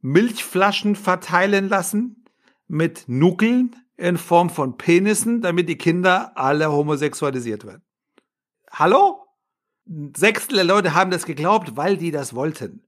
Milchflaschen 0.00 0.96
verteilen 0.96 1.68
lassen 1.68 2.24
mit 2.68 3.04
Nuckeln 3.08 3.74
in 3.96 4.16
Form 4.16 4.48
von 4.48 4.76
Penissen, 4.76 5.42
damit 5.42 5.68
die 5.68 5.78
Kinder 5.78 6.32
alle 6.36 6.70
homosexualisiert 6.70 7.66
werden. 7.66 7.82
Hallo? 8.70 9.27
Sechstel 10.16 10.56
der 10.56 10.64
Leute 10.64 10.94
haben 10.94 11.10
das 11.10 11.24
geglaubt, 11.24 11.76
weil 11.76 11.96
die 11.96 12.10
das 12.10 12.34
wollten. 12.34 12.82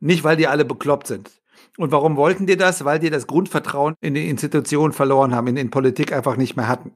Nicht, 0.00 0.24
weil 0.24 0.36
die 0.36 0.48
alle 0.48 0.64
bekloppt 0.64 1.06
sind. 1.06 1.30
Und 1.76 1.92
warum 1.92 2.16
wollten 2.16 2.46
die 2.46 2.56
das? 2.56 2.84
Weil 2.84 2.98
die 2.98 3.10
das 3.10 3.26
Grundvertrauen 3.26 3.94
in 4.00 4.14
die 4.14 4.28
Institutionen 4.28 4.92
verloren 4.92 5.34
haben, 5.34 5.46
in, 5.48 5.56
in 5.56 5.70
Politik 5.70 6.12
einfach 6.12 6.36
nicht 6.36 6.56
mehr 6.56 6.68
hatten. 6.68 6.92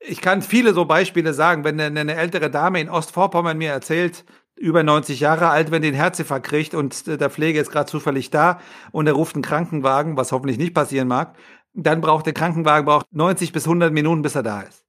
Ich 0.00 0.20
kann 0.20 0.42
viele 0.42 0.74
so 0.74 0.84
Beispiele 0.84 1.32
sagen, 1.32 1.62
wenn 1.62 1.80
eine, 1.80 2.00
eine 2.00 2.16
ältere 2.16 2.50
Dame 2.50 2.80
in 2.80 2.88
Ostvorpommern 2.88 3.56
mir 3.56 3.70
erzählt, 3.70 4.24
über 4.56 4.82
90 4.82 5.20
Jahre 5.20 5.48
alt, 5.48 5.70
wenn 5.70 5.82
die 5.82 5.88
einen 5.88 5.96
Herzinfarkt 5.96 6.46
kriegt 6.46 6.74
und 6.74 7.06
der 7.06 7.30
Pflege 7.30 7.60
ist 7.60 7.70
gerade 7.70 7.90
zufällig 7.90 8.30
da 8.30 8.60
und 8.90 9.06
er 9.06 9.12
ruft 9.12 9.36
einen 9.36 9.42
Krankenwagen, 9.42 10.16
was 10.16 10.32
hoffentlich 10.32 10.58
nicht 10.58 10.74
passieren 10.74 11.08
mag, 11.08 11.36
dann 11.74 12.00
braucht 12.00 12.26
der 12.26 12.32
Krankenwagen 12.32 12.84
braucht 12.84 13.06
90 13.12 13.52
bis 13.52 13.64
100 13.64 13.92
Minuten, 13.92 14.22
bis 14.22 14.34
er 14.34 14.42
da 14.42 14.62
ist. 14.62 14.84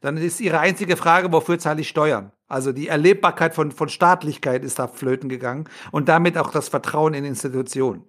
Dann 0.00 0.16
ist 0.16 0.40
ihre 0.40 0.60
einzige 0.60 0.96
Frage, 0.96 1.32
wofür 1.32 1.58
zahle 1.58 1.80
ich 1.80 1.88
Steuern? 1.88 2.32
Also 2.54 2.70
die 2.70 2.86
Erlebbarkeit 2.86 3.52
von, 3.52 3.72
von 3.72 3.88
Staatlichkeit 3.88 4.62
ist 4.62 4.78
da 4.78 4.86
flöten 4.86 5.28
gegangen 5.28 5.68
und 5.90 6.08
damit 6.08 6.38
auch 6.38 6.52
das 6.52 6.68
Vertrauen 6.68 7.12
in 7.12 7.24
Institutionen. 7.24 8.04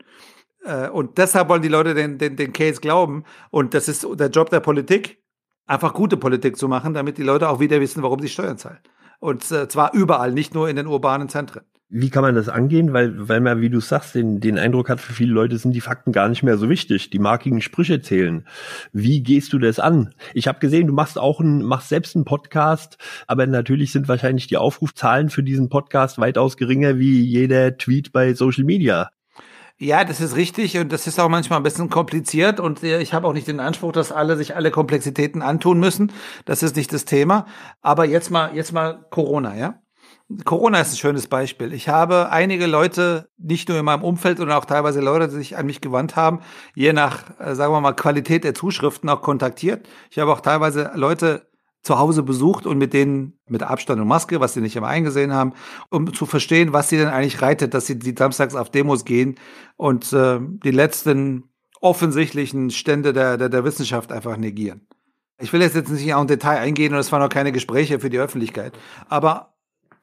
Äh, 0.64 0.88
und 0.90 1.18
deshalb 1.18 1.50
wollen 1.50 1.64
die 1.64 1.68
Leute 1.68 1.96
den, 1.96 2.20
den, 2.20 2.36
den 2.36 2.54
Case 2.54 2.80
glauben. 2.80 3.24
Und 3.50 3.74
das 3.74 3.88
ist 3.88 4.06
der 4.08 4.30
Job 4.30 4.52
der 4.52 4.60
Politik, 4.60 5.18
einfach 5.66 5.96
gute 5.96 6.16
Politik 6.16 6.58
zu 6.58 6.68
machen, 6.68 6.94
damit 6.94 7.18
die 7.18 7.24
Leute 7.24 7.50
auch 7.50 7.60
wieder 7.60 7.82
wissen, 7.82 8.04
warum 8.04 8.20
sie 8.20 8.30
Steuern 8.30 8.60
zahlen. 8.60 8.78
Und 9.20 9.50
äh, 9.52 9.68
zwar 9.68 9.96
überall, 9.96 10.32
nicht 10.32 10.54
nur 10.54 10.70
in 10.70 10.76
den 10.76 10.86
urbanen 10.86 11.28
Zentren. 11.28 11.64
Wie 11.98 12.10
kann 12.10 12.24
man 12.24 12.36
das 12.36 12.50
angehen? 12.50 12.92
Weil, 12.92 13.30
weil 13.30 13.40
man, 13.40 13.62
wie 13.62 13.70
du 13.70 13.80
sagst, 13.80 14.16
den, 14.16 14.42
den 14.42 14.60
Eindruck 14.60 14.90
hat, 14.90 15.00
für 15.00 15.14
viele 15.14 15.32
Leute 15.32 15.58
sind 15.58 15.72
die 15.72 15.80
Fakten 15.80 16.12
gar 16.12 16.28
nicht 16.28 16.44
mehr 16.44 16.58
so 16.58 16.68
wichtig. 16.68 17.10
Die 17.10 17.20
markigen 17.20 17.62
Sprüche 17.62 18.02
zählen. 18.02 18.46
Wie 18.92 19.24
gehst 19.24 19.54
du 19.54 19.60
das 19.60 19.80
an? 19.80 20.14
Ich 20.34 20.50
habe 20.50 20.60
gesehen, 20.60 20.88
du 20.88 20.94
machst 20.94 21.18
auch 21.18 21.40
ein, 21.40 21.64
machst 21.64 21.88
selbst 21.88 22.18
einen 22.18 22.26
Podcast, 22.26 22.98
aber 23.28 23.48
natürlich 23.48 23.94
sind 23.94 24.10
wahrscheinlich 24.10 24.48
die 24.48 24.58
Aufrufzahlen 24.58 25.30
für 25.30 25.42
diesen 25.42 25.70
Podcast 25.70 26.20
weitaus 26.20 26.58
geringer 26.58 27.00
wie 27.00 27.22
jeder 27.22 27.78
Tweet 27.78 28.12
bei 28.12 28.34
Social 28.34 28.66
Media. 28.66 29.10
Ja, 29.78 30.04
das 30.04 30.20
ist 30.20 30.36
richtig 30.36 30.78
und 30.78 30.92
das 30.92 31.08
ist 31.08 31.18
auch 31.18 31.30
manchmal 31.30 31.62
ein 31.62 31.64
bisschen 31.64 31.90
kompliziert 31.90 32.60
und 32.60 32.84
äh, 32.84 33.02
ich 33.02 33.14
habe 33.14 33.26
auch 33.26 33.34
nicht 33.34 33.48
den 33.48 33.62
Anspruch, 33.62 33.94
dass 33.94 34.12
alle 34.12 34.36
sich 34.36 34.54
alle 34.58 34.70
Komplexitäten 34.70 35.42
antun 35.42 35.80
müssen. 35.80 36.12
Das 36.44 36.62
ist 36.62 36.76
nicht 36.76 36.92
das 36.92 37.06
Thema. 37.06 37.46
Aber 37.82 38.04
jetzt 38.04 38.32
mal, 38.32 38.54
jetzt 38.54 38.74
mal 38.74 39.06
Corona, 39.12 39.56
ja? 39.56 39.80
Corona 40.44 40.82
ist 40.82 40.94
ein 40.94 40.98
schönes 40.98 41.28
Beispiel. 41.28 41.72
Ich 41.72 41.88
habe 41.88 42.32
einige 42.32 42.66
Leute, 42.66 43.30
nicht 43.38 43.70
nur 43.70 43.78
in 43.78 43.86
meinem 43.86 44.04
Umfeld, 44.04 44.40
sondern 44.40 44.58
auch 44.58 44.66
teilweise 44.66 45.00
Leute, 45.00 45.28
die 45.28 45.36
sich 45.36 45.56
an 45.56 45.68
mich 45.68 45.82
gewandt 45.82 46.16
haben, 46.16 46.40
je 46.74 46.94
nach, 46.94 47.40
äh, 47.40 47.54
sagen 47.54 47.72
wir 47.74 47.80
mal, 47.80 47.94
Qualität 47.94 48.44
der 48.44 48.56
Zuschriften 48.56 49.08
auch 49.10 49.22
kontaktiert. 49.22 49.88
Ich 50.10 50.18
habe 50.18 50.32
auch 50.32 50.42
teilweise 50.42 50.92
Leute 50.96 51.48
zu 51.84 52.00
Hause 52.00 52.24
besucht 52.24 52.66
und 52.66 52.80
mit 52.80 52.94
denen 52.94 53.34
mit 53.48 53.62
Abstand 53.62 54.02
und 54.02 54.08
Maske, 54.08 54.40
was 54.40 54.56
sie 54.56 54.62
nicht 54.62 54.76
immer 54.76 54.88
eingesehen 54.88 55.32
haben, 55.32 55.54
um 55.92 56.12
zu 56.12 56.26
verstehen, 56.26 56.74
was 56.74 56.90
sie 56.90 56.98
denn 56.98 57.10
eigentlich 57.10 57.44
reitet, 57.44 57.76
dass 57.76 57.86
sie 57.86 58.00
die 58.00 58.16
samstags 58.18 58.56
auf 58.56 58.72
Demos 58.72 59.06
gehen 59.06 59.36
und 59.78 60.12
äh, 60.12 60.40
die 60.42 60.72
letzten 60.72 61.44
offensichtlichen 61.82 62.72
Stände 62.72 63.14
der, 63.14 63.38
der, 63.38 63.50
der 63.50 63.64
Wissenschaft 63.64 64.12
einfach 64.12 64.38
negieren. 64.38 64.88
Ich 65.40 65.54
will 65.54 65.62
jetzt, 65.62 65.76
jetzt 65.76 65.92
nicht 65.92 66.14
auch 66.16 66.22
im 66.22 66.28
Detail 66.28 66.58
eingehen 66.58 66.94
und 66.94 67.00
es 67.00 67.12
waren 67.12 67.22
noch 67.22 67.30
keine 67.30 67.52
Gespräche 67.52 68.00
für 68.00 68.10
die 68.10 68.18
Öffentlichkeit. 68.18 68.74
Aber 69.08 69.55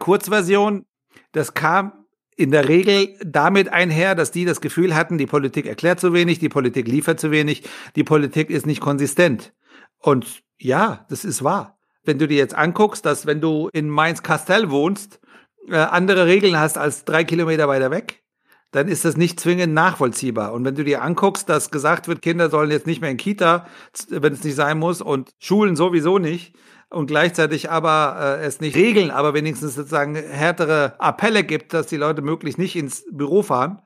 Kurzversion, 0.02 0.84
das 1.30 1.54
kam 1.54 1.92
in 2.34 2.50
der 2.50 2.68
Regel 2.68 3.16
damit 3.24 3.68
einher, 3.68 4.16
dass 4.16 4.32
die 4.32 4.44
das 4.44 4.60
Gefühl 4.60 4.96
hatten, 4.96 5.16
die 5.16 5.26
Politik 5.26 5.64
erklärt 5.66 6.00
zu 6.00 6.12
wenig, 6.12 6.40
die 6.40 6.48
Politik 6.48 6.88
liefert 6.88 7.20
zu 7.20 7.30
wenig, 7.30 7.62
die 7.94 8.02
Politik 8.02 8.50
ist 8.50 8.66
nicht 8.66 8.80
konsistent. 8.80 9.52
Und 9.98 10.42
ja, 10.58 11.06
das 11.08 11.24
ist 11.24 11.44
wahr. 11.44 11.78
Wenn 12.02 12.18
du 12.18 12.26
dir 12.26 12.36
jetzt 12.36 12.56
anguckst, 12.56 13.06
dass 13.06 13.26
wenn 13.26 13.40
du 13.40 13.68
in 13.72 13.88
Mainz-Kastell 13.88 14.70
wohnst, 14.70 15.20
äh, 15.68 15.76
andere 15.76 16.26
Regeln 16.26 16.58
hast 16.58 16.78
als 16.78 17.04
drei 17.04 17.22
Kilometer 17.22 17.68
weiter 17.68 17.92
weg, 17.92 18.24
dann 18.72 18.88
ist 18.88 19.04
das 19.04 19.16
nicht 19.16 19.38
zwingend 19.38 19.72
nachvollziehbar. 19.72 20.52
Und 20.52 20.64
wenn 20.64 20.74
du 20.74 20.82
dir 20.82 21.02
anguckst, 21.02 21.48
dass 21.48 21.70
gesagt 21.70 22.08
wird, 22.08 22.22
Kinder 22.22 22.50
sollen 22.50 22.72
jetzt 22.72 22.88
nicht 22.88 23.00
mehr 23.02 23.10
in 23.10 23.18
Kita, 23.18 23.68
wenn 24.08 24.32
es 24.32 24.42
nicht 24.42 24.56
sein 24.56 24.80
muss, 24.80 25.00
und 25.00 25.30
Schulen 25.38 25.76
sowieso 25.76 26.18
nicht, 26.18 26.56
und 26.92 27.06
gleichzeitig 27.06 27.70
aber 27.70 28.38
äh, 28.40 28.44
es 28.44 28.60
nicht 28.60 28.76
regeln, 28.76 29.10
aber 29.10 29.34
wenigstens 29.34 29.74
sozusagen 29.74 30.14
härtere 30.14 30.94
Appelle 30.98 31.44
gibt, 31.44 31.74
dass 31.74 31.86
die 31.86 31.96
Leute 31.96 32.22
möglichst 32.22 32.58
nicht 32.58 32.76
ins 32.76 33.04
Büro 33.10 33.42
fahren, 33.42 33.80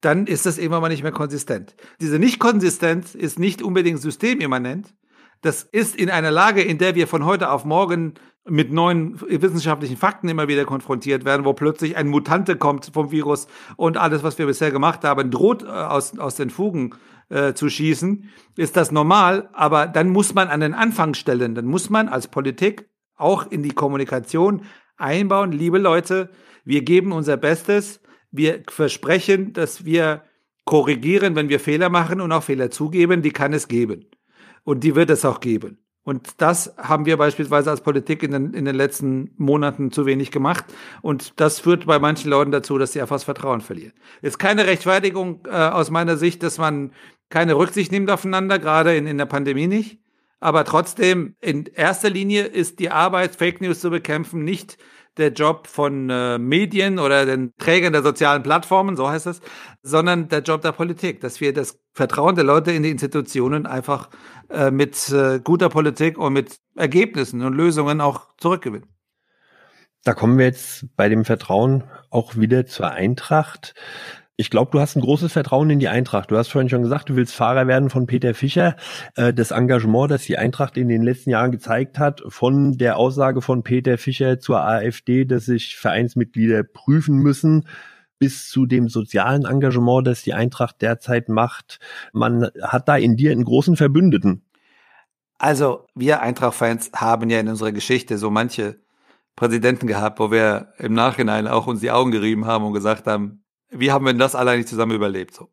dann 0.00 0.26
ist 0.26 0.46
das 0.46 0.58
irgendwann 0.58 0.82
mal 0.82 0.88
nicht 0.88 1.02
mehr 1.02 1.12
konsistent. 1.12 1.74
Diese 2.00 2.18
Nicht-Konsistenz 2.18 3.14
ist 3.14 3.38
nicht 3.38 3.62
unbedingt 3.62 4.00
systemimmanent, 4.00 4.94
das 5.40 5.62
ist 5.62 5.94
in 5.94 6.10
einer 6.10 6.32
Lage, 6.32 6.62
in 6.62 6.78
der 6.78 6.96
wir 6.96 7.06
von 7.06 7.24
heute 7.24 7.50
auf 7.50 7.64
morgen 7.64 8.14
mit 8.44 8.72
neuen 8.72 9.20
wissenschaftlichen 9.20 9.96
Fakten 9.96 10.28
immer 10.28 10.48
wieder 10.48 10.64
konfrontiert 10.64 11.24
werden, 11.24 11.44
wo 11.44 11.52
plötzlich 11.52 11.96
ein 11.96 12.08
Mutante 12.08 12.56
kommt 12.56 12.90
vom 12.92 13.10
Virus 13.10 13.46
und 13.76 13.96
alles, 13.96 14.22
was 14.22 14.38
wir 14.38 14.46
bisher 14.46 14.70
gemacht 14.70 15.04
haben, 15.04 15.30
droht 15.30 15.62
äh, 15.62 15.66
aus, 15.66 16.18
aus 16.18 16.34
den 16.34 16.50
Fugen 16.50 16.94
äh, 17.28 17.54
zu 17.54 17.68
schießen, 17.68 18.28
ist 18.56 18.76
das 18.76 18.90
normal. 18.90 19.48
Aber 19.52 19.86
dann 19.86 20.08
muss 20.08 20.34
man 20.34 20.48
an 20.48 20.60
den 20.60 20.74
Anfang 20.74 21.14
stellen. 21.14 21.54
Dann 21.54 21.66
muss 21.66 21.90
man 21.90 22.08
als 22.08 22.28
Politik 22.28 22.88
auch 23.16 23.50
in 23.50 23.62
die 23.62 23.70
Kommunikation 23.70 24.62
einbauen, 24.96 25.52
liebe 25.52 25.78
Leute, 25.78 26.30
wir 26.64 26.82
geben 26.82 27.12
unser 27.12 27.36
Bestes. 27.36 28.00
Wir 28.30 28.62
versprechen, 28.68 29.52
dass 29.52 29.84
wir 29.84 30.22
korrigieren, 30.64 31.34
wenn 31.34 31.48
wir 31.48 31.60
Fehler 31.60 31.88
machen 31.88 32.20
und 32.20 32.30
auch 32.30 32.42
Fehler 32.42 32.70
zugeben, 32.70 33.22
die 33.22 33.30
kann 33.30 33.54
es 33.54 33.68
geben. 33.68 34.04
Und 34.64 34.84
die 34.84 34.94
wird 34.94 35.08
es 35.08 35.24
auch 35.24 35.40
geben. 35.40 35.78
Und 36.08 36.40
das 36.40 36.74
haben 36.78 37.04
wir 37.04 37.18
beispielsweise 37.18 37.70
als 37.70 37.82
Politik 37.82 38.22
in 38.22 38.30
den, 38.30 38.54
in 38.54 38.64
den 38.64 38.74
letzten 38.74 39.30
Monaten 39.36 39.92
zu 39.92 40.06
wenig 40.06 40.30
gemacht. 40.30 40.64
Und 41.02 41.38
das 41.38 41.60
führt 41.60 41.84
bei 41.84 41.98
manchen 41.98 42.30
Leuten 42.30 42.50
dazu, 42.50 42.78
dass 42.78 42.92
sie 42.92 43.00
einfach 43.02 43.16
das 43.16 43.24
Vertrauen 43.24 43.60
verlieren. 43.60 43.92
Ist 44.22 44.38
keine 44.38 44.66
Rechtfertigung 44.66 45.40
äh, 45.46 45.50
aus 45.50 45.90
meiner 45.90 46.16
Sicht, 46.16 46.42
dass 46.42 46.56
man 46.56 46.92
keine 47.28 47.54
Rücksicht 47.54 47.92
nimmt 47.92 48.10
aufeinander, 48.10 48.58
gerade 48.58 48.96
in, 48.96 49.06
in 49.06 49.18
der 49.18 49.26
Pandemie 49.26 49.66
nicht. 49.66 50.00
Aber 50.40 50.64
trotzdem, 50.64 51.34
in 51.40 51.66
erster 51.66 52.10
Linie 52.10 52.44
ist 52.44 52.78
die 52.78 52.90
Arbeit, 52.90 53.34
Fake 53.34 53.60
News 53.60 53.80
zu 53.80 53.90
bekämpfen, 53.90 54.44
nicht 54.44 54.78
der 55.16 55.32
Job 55.32 55.66
von 55.66 56.08
äh, 56.10 56.38
Medien 56.38 56.98
oder 56.98 57.26
den 57.26 57.52
Trägern 57.58 57.92
der 57.92 58.02
sozialen 58.02 58.42
Plattformen, 58.42 58.96
so 58.96 59.08
heißt 59.08 59.26
es, 59.26 59.40
sondern 59.82 60.28
der 60.28 60.42
Job 60.42 60.62
der 60.62 60.72
Politik, 60.72 61.20
dass 61.20 61.40
wir 61.40 61.52
das 61.52 61.80
Vertrauen 61.92 62.36
der 62.36 62.44
Leute 62.44 62.70
in 62.70 62.84
die 62.84 62.90
Institutionen 62.90 63.66
einfach 63.66 64.10
äh, 64.48 64.70
mit 64.70 65.10
äh, 65.10 65.40
guter 65.42 65.68
Politik 65.68 66.18
und 66.18 66.32
mit 66.32 66.58
Ergebnissen 66.76 67.42
und 67.42 67.54
Lösungen 67.54 68.00
auch 68.00 68.28
zurückgewinnen. 68.38 68.88
Da 70.04 70.14
kommen 70.14 70.38
wir 70.38 70.46
jetzt 70.46 70.86
bei 70.96 71.08
dem 71.08 71.24
Vertrauen 71.24 71.84
auch 72.10 72.36
wieder 72.36 72.66
zur 72.66 72.90
Eintracht. 72.90 73.74
Ich 74.40 74.50
glaube, 74.50 74.70
du 74.70 74.78
hast 74.78 74.94
ein 74.94 75.00
großes 75.00 75.32
Vertrauen 75.32 75.68
in 75.68 75.80
die 75.80 75.88
Eintracht. 75.88 76.30
Du 76.30 76.36
hast 76.36 76.46
vorhin 76.46 76.68
schon 76.68 76.82
gesagt, 76.82 77.08
du 77.08 77.16
willst 77.16 77.34
Fahrer 77.34 77.66
werden 77.66 77.90
von 77.90 78.06
Peter 78.06 78.34
Fischer. 78.34 78.76
Äh, 79.16 79.34
das 79.34 79.50
Engagement, 79.50 80.12
das 80.12 80.22
die 80.22 80.38
Eintracht 80.38 80.76
in 80.76 80.88
den 80.88 81.02
letzten 81.02 81.30
Jahren 81.30 81.50
gezeigt 81.50 81.98
hat, 81.98 82.22
von 82.28 82.78
der 82.78 82.98
Aussage 82.98 83.42
von 83.42 83.64
Peter 83.64 83.98
Fischer 83.98 84.38
zur 84.38 84.64
AfD, 84.64 85.24
dass 85.24 85.46
sich 85.46 85.76
Vereinsmitglieder 85.76 86.62
prüfen 86.62 87.16
müssen, 87.16 87.66
bis 88.20 88.48
zu 88.48 88.64
dem 88.64 88.88
sozialen 88.88 89.44
Engagement, 89.44 90.06
das 90.06 90.22
die 90.22 90.34
Eintracht 90.34 90.82
derzeit 90.82 91.28
macht. 91.28 91.80
Man 92.12 92.48
hat 92.62 92.88
da 92.88 92.96
in 92.96 93.16
dir 93.16 93.32
einen 93.32 93.44
großen 93.44 93.76
Verbündeten. 93.76 94.44
Also, 95.38 95.86
wir 95.96 96.22
Eintracht-Fans 96.22 96.92
haben 96.94 97.28
ja 97.28 97.40
in 97.40 97.48
unserer 97.48 97.72
Geschichte 97.72 98.18
so 98.18 98.30
manche 98.30 98.76
Präsidenten 99.34 99.88
gehabt, 99.88 100.20
wo 100.20 100.30
wir 100.30 100.74
im 100.78 100.94
Nachhinein 100.94 101.48
auch 101.48 101.66
uns 101.66 101.80
die 101.80 101.90
Augen 101.90 102.12
gerieben 102.12 102.46
haben 102.46 102.64
und 102.64 102.72
gesagt 102.72 103.08
haben, 103.08 103.42
wie 103.70 103.92
haben 103.92 104.06
wir 104.06 104.14
das 104.14 104.34
alle 104.34 104.56
nicht 104.56 104.68
zusammen 104.68 104.94
überlebt? 104.94 105.34
So. 105.34 105.48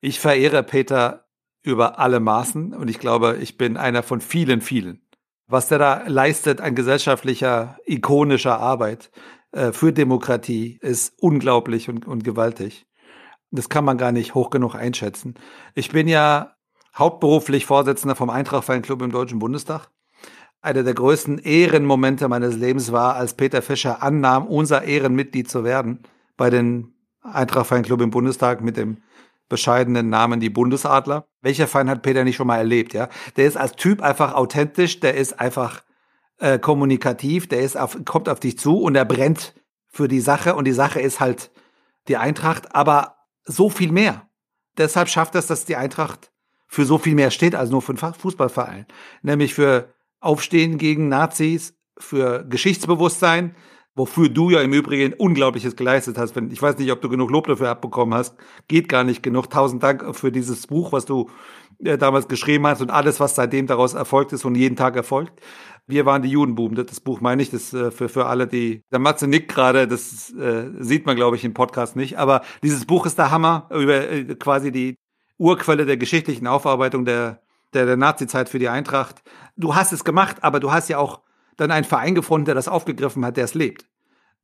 Ich 0.00 0.20
verehre 0.20 0.62
Peter 0.62 1.26
über 1.62 1.98
alle 1.98 2.20
Maßen 2.20 2.74
und 2.74 2.88
ich 2.88 2.98
glaube, 2.98 3.38
ich 3.40 3.58
bin 3.58 3.76
einer 3.76 4.02
von 4.02 4.20
vielen, 4.20 4.60
vielen. 4.60 5.02
Was 5.46 5.68
der 5.68 5.78
da 5.78 6.02
leistet 6.06 6.60
an 6.60 6.74
gesellschaftlicher, 6.74 7.78
ikonischer 7.86 8.60
Arbeit 8.60 9.10
äh, 9.52 9.72
für 9.72 9.92
Demokratie 9.92 10.78
ist 10.82 11.14
unglaublich 11.20 11.88
und, 11.88 12.06
und 12.06 12.22
gewaltig. 12.22 12.86
Das 13.50 13.68
kann 13.68 13.84
man 13.84 13.96
gar 13.96 14.12
nicht 14.12 14.34
hoch 14.34 14.50
genug 14.50 14.74
einschätzen. 14.74 15.34
Ich 15.74 15.90
bin 15.90 16.06
ja 16.06 16.54
hauptberuflich 16.94 17.64
Vorsitzender 17.64 18.14
vom 18.14 18.28
Eintracht-Fanclub 18.28 19.00
im 19.02 19.10
Deutschen 19.10 19.38
Bundestag. 19.38 19.88
Einer 20.60 20.82
der 20.82 20.94
größten 20.94 21.38
Ehrenmomente 21.38 22.28
meines 22.28 22.56
Lebens 22.56 22.92
war, 22.92 23.14
als 23.14 23.34
Peter 23.34 23.62
Fischer 23.62 24.02
annahm, 24.02 24.46
unser 24.46 24.82
Ehrenmitglied 24.82 25.48
zu 25.48 25.64
werden 25.64 26.02
bei 26.36 26.50
den 26.50 26.97
Eintracht-Fanclub 27.22 28.00
im 28.00 28.10
Bundestag 28.10 28.60
mit 28.60 28.76
dem 28.76 28.98
bescheidenen 29.48 30.10
Namen 30.10 30.40
die 30.40 30.50
Bundesadler. 30.50 31.26
Welcher 31.40 31.66
Feind 31.66 31.88
hat 31.88 32.02
Peter 32.02 32.24
nicht 32.24 32.36
schon 32.36 32.46
mal 32.46 32.58
erlebt, 32.58 32.92
ja? 32.92 33.08
Der 33.36 33.46
ist 33.46 33.56
als 33.56 33.72
Typ 33.72 34.02
einfach 34.02 34.34
authentisch, 34.34 35.00
der 35.00 35.14
ist 35.14 35.40
einfach 35.40 35.82
äh, 36.38 36.58
kommunikativ, 36.58 37.48
der 37.48 37.60
ist 37.60 37.76
auf, 37.76 37.98
kommt 38.04 38.28
auf 38.28 38.40
dich 38.40 38.58
zu 38.58 38.78
und 38.78 38.94
er 38.94 39.04
brennt 39.04 39.54
für 39.86 40.08
die 40.08 40.20
Sache 40.20 40.54
und 40.54 40.66
die 40.66 40.72
Sache 40.72 41.00
ist 41.00 41.20
halt 41.20 41.50
die 42.08 42.16
Eintracht, 42.16 42.74
aber 42.74 43.16
so 43.44 43.70
viel 43.70 43.90
mehr. 43.90 44.28
Deshalb 44.76 45.08
schafft 45.08 45.34
es, 45.34 45.46
dass 45.46 45.64
die 45.64 45.76
Eintracht 45.76 46.30
für 46.66 46.84
so 46.84 46.98
viel 46.98 47.14
mehr 47.14 47.30
steht 47.30 47.54
als 47.54 47.70
nur 47.70 47.82
für 47.82 47.92
einen 47.92 48.14
Fußballverein. 48.14 48.86
Nämlich 49.22 49.54
für 49.54 49.94
Aufstehen 50.20 50.78
gegen 50.78 51.08
Nazis, 51.08 51.74
für 51.98 52.44
Geschichtsbewusstsein, 52.44 53.56
wofür 53.98 54.28
du 54.28 54.48
ja 54.48 54.62
im 54.62 54.72
Übrigen 54.72 55.12
Unglaubliches 55.12 55.74
geleistet 55.74 56.16
hast. 56.18 56.36
Ich 56.36 56.62
weiß 56.62 56.78
nicht, 56.78 56.92
ob 56.92 57.00
du 57.02 57.08
genug 57.08 57.30
Lob 57.30 57.48
dafür 57.48 57.68
abbekommen 57.68 58.14
hast. 58.14 58.36
Geht 58.68 58.88
gar 58.88 59.02
nicht 59.02 59.22
genug. 59.24 59.50
Tausend 59.50 59.82
Dank 59.82 60.16
für 60.16 60.30
dieses 60.30 60.68
Buch, 60.68 60.92
was 60.92 61.04
du 61.04 61.28
äh, 61.82 61.98
damals 61.98 62.28
geschrieben 62.28 62.66
hast 62.66 62.80
und 62.80 62.90
alles, 62.90 63.18
was 63.18 63.34
seitdem 63.34 63.66
daraus 63.66 63.94
erfolgt 63.94 64.32
ist 64.32 64.44
und 64.44 64.54
jeden 64.54 64.76
Tag 64.76 64.94
erfolgt. 64.94 65.40
Wir 65.88 66.06
waren 66.06 66.22
die 66.22 66.30
Judenbuben. 66.30 66.76
Das 66.86 67.00
Buch 67.00 67.20
meine 67.20 67.42
ich, 67.42 67.50
das 67.50 67.74
äh, 67.74 67.90
für, 67.90 68.08
für 68.08 68.26
alle, 68.26 68.46
die. 68.46 68.84
Der 68.92 69.00
Matze 69.00 69.26
nickt 69.26 69.52
gerade, 69.52 69.88
das 69.88 70.32
äh, 70.32 70.70
sieht 70.78 71.04
man, 71.04 71.16
glaube 71.16 71.34
ich, 71.34 71.44
im 71.44 71.54
Podcast 71.54 71.96
nicht. 71.96 72.18
Aber 72.18 72.42
dieses 72.62 72.84
Buch 72.86 73.04
ist 73.04 73.18
der 73.18 73.32
Hammer 73.32 73.68
über 73.70 74.08
äh, 74.08 74.24
quasi 74.36 74.70
die 74.70 74.94
Urquelle 75.38 75.86
der 75.86 75.96
geschichtlichen 75.96 76.46
Aufarbeitung 76.46 77.04
der, 77.04 77.42
der, 77.74 77.84
der 77.84 77.96
Nazi-Zeit 77.96 78.48
für 78.48 78.60
die 78.60 78.68
Eintracht. 78.68 79.22
Du 79.56 79.74
hast 79.74 79.92
es 79.92 80.04
gemacht, 80.04 80.36
aber 80.42 80.60
du 80.60 80.70
hast 80.70 80.88
ja 80.88 80.98
auch 80.98 81.20
dann 81.58 81.70
einen 81.70 81.84
Verein 81.84 82.14
gefunden, 82.14 82.46
der 82.46 82.54
das 82.54 82.68
aufgegriffen 82.68 83.24
hat, 83.24 83.36
der 83.36 83.44
es 83.44 83.54
lebt. 83.54 83.86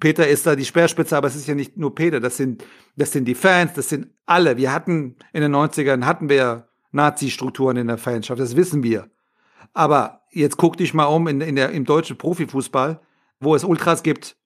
Peter 0.01 0.29
ist 0.29 0.47
da 0.47 0.57
die 0.57 0.65
Speerspitze, 0.65 1.17
aber 1.17 1.29
es 1.29 1.37
ist 1.37 1.47
ja 1.47 1.55
nicht 1.55 1.79
nur 1.79 1.95
Peter, 1.95 2.21
das 2.21 2.37
sind, 2.37 2.65
das 2.97 3.13
sind 3.13 3.25
die 3.25 3.35
Fans, 3.35 3.73
das 3.73 3.89
sind 3.89 4.09
alle. 4.27 4.59
Wir 4.59 4.73
hatten 4.73 5.17
in 5.33 5.41
den 5.41 5.55
90ern 5.55 6.05
hatten 6.05 6.29
wir 6.29 6.69
Nazi-Strukturen 6.91 7.77
in 7.77 7.87
der 7.87 7.97
Fanschaft, 7.99 8.41
das 8.41 8.57
wissen 8.57 8.83
wir. 8.83 9.09
Aber 9.73 10.23
jetzt 10.31 10.57
guck 10.57 10.77
dich 10.77 10.93
mal 10.95 11.07
um 11.07 11.27
in, 11.29 11.41
in 11.41 11.57
der, 11.57 11.71
im 11.71 11.85
deutschen 11.85 12.19
Profifußball, 12.19 13.01
wo 13.41 13.55
es 13.55 13.65
Ultras 13.65 14.03
gibt, 14.03 14.37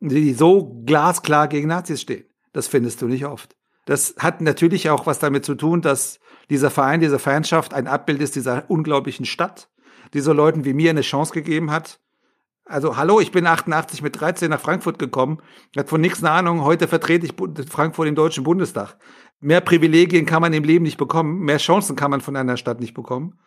die 0.00 0.34
so 0.34 0.82
glasklar 0.84 1.48
gegen 1.48 1.68
Nazis 1.68 2.00
stehen. 2.00 2.24
Das 2.52 2.68
findest 2.68 3.00
du 3.02 3.06
nicht 3.06 3.24
oft. 3.24 3.56
Das 3.84 4.16
hat 4.18 4.40
natürlich 4.40 4.90
auch 4.90 5.06
was 5.06 5.18
damit 5.18 5.44
zu 5.44 5.54
tun, 5.54 5.80
dass 5.80 6.20
dieser 6.50 6.70
Verein, 6.70 7.00
diese 7.00 7.18
Fanschaft 7.18 7.72
ein 7.72 7.86
Abbild 7.86 8.20
ist 8.20 8.36
dieser 8.36 8.68
unglaublichen 8.68 9.24
Stadt, 9.24 9.70
die 10.12 10.20
so 10.20 10.32
Leuten 10.32 10.64
wie 10.64 10.74
mir 10.74 10.90
eine 10.90 11.00
Chance 11.00 11.32
gegeben 11.32 11.70
hat. 11.70 12.00
Also 12.68 12.98
hallo, 12.98 13.18
ich 13.18 13.32
bin 13.32 13.46
88 13.46 14.02
mit 14.02 14.20
13 14.20 14.50
nach 14.50 14.60
Frankfurt 14.60 14.98
gekommen, 14.98 15.38
hat 15.76 15.88
von 15.88 16.00
nichts 16.00 16.22
eine 16.22 16.32
Ahnung, 16.32 16.62
heute 16.62 16.86
vertrete 16.86 17.26
ich 17.26 17.34
Frankfurt 17.66 18.08
im 18.08 18.14
Deutschen 18.14 18.44
Bundestag. 18.44 18.96
Mehr 19.40 19.62
Privilegien 19.62 20.26
kann 20.26 20.42
man 20.42 20.52
im 20.52 20.64
Leben 20.64 20.84
nicht 20.84 20.98
bekommen, 20.98 21.40
mehr 21.40 21.56
Chancen 21.58 21.96
kann 21.96 22.10
man 22.10 22.20
von 22.20 22.36
einer 22.36 22.58
Stadt 22.58 22.80
nicht 22.80 22.92
bekommen 22.92 23.38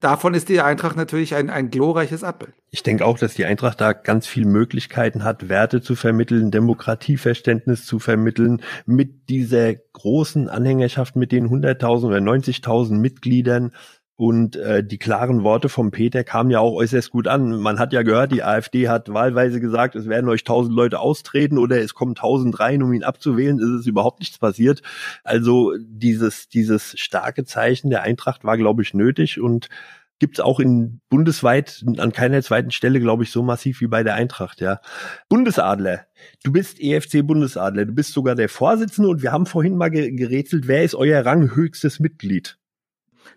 davon 0.00 0.34
ist 0.34 0.48
die 0.48 0.60
Eintracht 0.60 0.96
natürlich 0.96 1.34
ein, 1.34 1.50
ein 1.50 1.70
glorreiches 1.70 2.24
Abbild. 2.24 2.54
Ich 2.70 2.82
denke 2.82 3.04
auch, 3.04 3.18
dass 3.18 3.34
die 3.34 3.44
Eintracht 3.44 3.80
da 3.80 3.92
ganz 3.92 4.26
viele 4.26 4.48
Möglichkeiten 4.48 5.22
hat, 5.22 5.48
Werte 5.48 5.82
zu 5.82 5.94
vermitteln, 5.94 6.50
Demokratieverständnis 6.50 7.84
zu 7.84 7.98
vermitteln, 7.98 8.62
mit 8.86 9.28
dieser 9.28 9.74
großen 9.74 10.48
Anhängerschaft, 10.48 11.16
mit 11.16 11.32
den 11.32 11.48
100.000 11.48 12.06
oder 12.06 12.18
90.000 12.18 12.94
Mitgliedern. 12.94 13.72
Und 14.20 14.54
äh, 14.56 14.84
die 14.84 14.98
klaren 14.98 15.44
Worte 15.44 15.70
vom 15.70 15.92
Peter 15.92 16.24
kamen 16.24 16.50
ja 16.50 16.60
auch 16.60 16.74
äußerst 16.74 17.10
gut 17.10 17.26
an. 17.26 17.58
Man 17.58 17.78
hat 17.78 17.94
ja 17.94 18.02
gehört, 18.02 18.32
die 18.32 18.42
AfD 18.42 18.86
hat 18.86 19.10
wahlweise 19.10 19.60
gesagt, 19.60 19.96
es 19.96 20.10
werden 20.10 20.28
euch 20.28 20.44
tausend 20.44 20.76
Leute 20.76 21.00
austreten 21.00 21.56
oder 21.56 21.80
es 21.80 21.94
kommen 21.94 22.14
tausend 22.14 22.60
rein, 22.60 22.82
um 22.82 22.92
ihn 22.92 23.02
abzuwählen. 23.02 23.58
Es 23.58 23.80
ist 23.80 23.86
überhaupt 23.86 24.20
nichts 24.20 24.36
passiert. 24.36 24.82
Also 25.24 25.72
dieses, 25.80 26.50
dieses 26.50 27.00
starke 27.00 27.46
Zeichen 27.46 27.88
der 27.88 28.02
Eintracht 28.02 28.44
war, 28.44 28.58
glaube 28.58 28.82
ich, 28.82 28.92
nötig 28.92 29.40
und 29.40 29.70
gibt 30.18 30.36
es 30.36 30.44
auch 30.44 30.60
in 30.60 31.00
bundesweit 31.08 31.82
an 31.96 32.12
keiner 32.12 32.42
zweiten 32.42 32.72
Stelle, 32.72 33.00
glaube 33.00 33.22
ich, 33.22 33.30
so 33.30 33.42
massiv 33.42 33.80
wie 33.80 33.86
bei 33.86 34.02
der 34.02 34.16
Eintracht, 34.16 34.60
ja. 34.60 34.82
Bundesadler. 35.30 36.04
Du 36.44 36.52
bist 36.52 36.78
EFC 36.78 37.26
Bundesadler, 37.26 37.86
du 37.86 37.92
bist 37.92 38.12
sogar 38.12 38.34
der 38.34 38.50
Vorsitzende 38.50 39.08
und 39.08 39.22
wir 39.22 39.32
haben 39.32 39.46
vorhin 39.46 39.78
mal 39.78 39.90
gerätselt, 39.90 40.68
wer 40.68 40.84
ist 40.84 40.94
euer 40.94 41.24
ranghöchstes 41.24 42.00
Mitglied? 42.00 42.59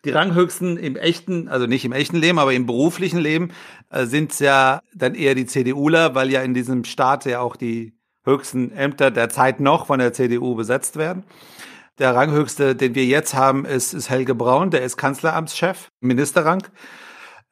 Die 0.06 0.12
Ranghöchsten 0.12 0.78
im 0.78 0.96
echten, 0.96 1.48
also 1.48 1.66
nicht 1.66 1.86
im 1.86 1.94
echten 1.94 2.18
Leben, 2.18 2.40
aber 2.40 2.54
im 2.54 2.66
beruflichen 2.66 3.20
Leben, 3.20 3.52
äh, 3.90 4.06
sind 4.06 4.38
ja 4.40 4.82
dann 4.94 5.16
eher 5.16 5.36
die 5.36 5.46
CDUler, 5.46 6.16
weil 6.16 6.30
ja 6.30 6.42
in 6.42 6.54
diesem 6.54 6.84
Staat 6.84 7.26
ja 7.26 7.40
auch 7.40 7.56
die 7.56 7.94
höchsten 8.26 8.72
Ämter 8.72 9.12
der 9.12 9.30
Zeit 9.30 9.60
noch 9.60 9.88
von 9.88 10.00
der 10.00 10.14
CDU 10.14 10.56
besetzt 10.56 10.98
werden. 10.98 11.24
Der 12.00 12.16
Ranghöchste, 12.16 12.76
den 12.76 12.96
wir 12.96 13.06
jetzt 13.06 13.34
haben, 13.34 13.66
ist, 13.66 13.94
ist 13.94 14.10
Helge 14.10 14.34
Braun, 14.34 14.72
der 14.72 14.84
ist 14.84 14.98
Kanzleramtschef, 14.98 15.90
Ministerrang. 16.00 16.64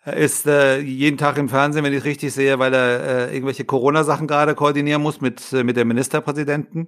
Er 0.03 0.17
ist 0.17 0.47
äh, 0.47 0.79
jeden 0.79 1.19
Tag 1.19 1.37
im 1.37 1.47
Fernsehen, 1.47 1.83
wenn 1.83 1.93
ich 1.93 2.03
richtig 2.03 2.33
sehe, 2.33 2.57
weil 2.57 2.73
er 2.73 3.29
äh, 3.29 3.35
irgendwelche 3.35 3.65
Corona-Sachen 3.65 4.25
gerade 4.25 4.55
koordinieren 4.55 5.03
muss 5.03 5.21
mit, 5.21 5.53
äh, 5.53 5.63
mit 5.63 5.77
dem 5.77 5.89
Ministerpräsidenten. 5.89 6.87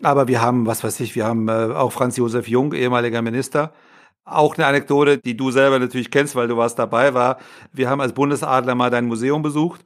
Aber 0.00 0.28
wir 0.28 0.40
haben, 0.40 0.64
was 0.64 0.84
weiß 0.84 1.00
ich, 1.00 1.16
wir 1.16 1.24
haben 1.24 1.48
äh, 1.48 1.74
auch 1.74 1.90
Franz 1.90 2.16
Josef 2.16 2.46
Jung, 2.46 2.72
ehemaliger 2.72 3.20
Minister, 3.20 3.72
auch 4.24 4.56
eine 4.56 4.66
Anekdote, 4.66 5.18
die 5.18 5.36
du 5.36 5.50
selber 5.50 5.78
natürlich 5.78 6.10
kennst, 6.10 6.36
weil 6.36 6.48
du 6.48 6.56
warst 6.56 6.78
dabei, 6.78 7.14
war, 7.14 7.38
wir 7.72 7.90
haben 7.90 8.00
als 8.00 8.12
Bundesadler 8.12 8.74
mal 8.74 8.90
dein 8.90 9.06
Museum 9.06 9.42
besucht. 9.42 9.84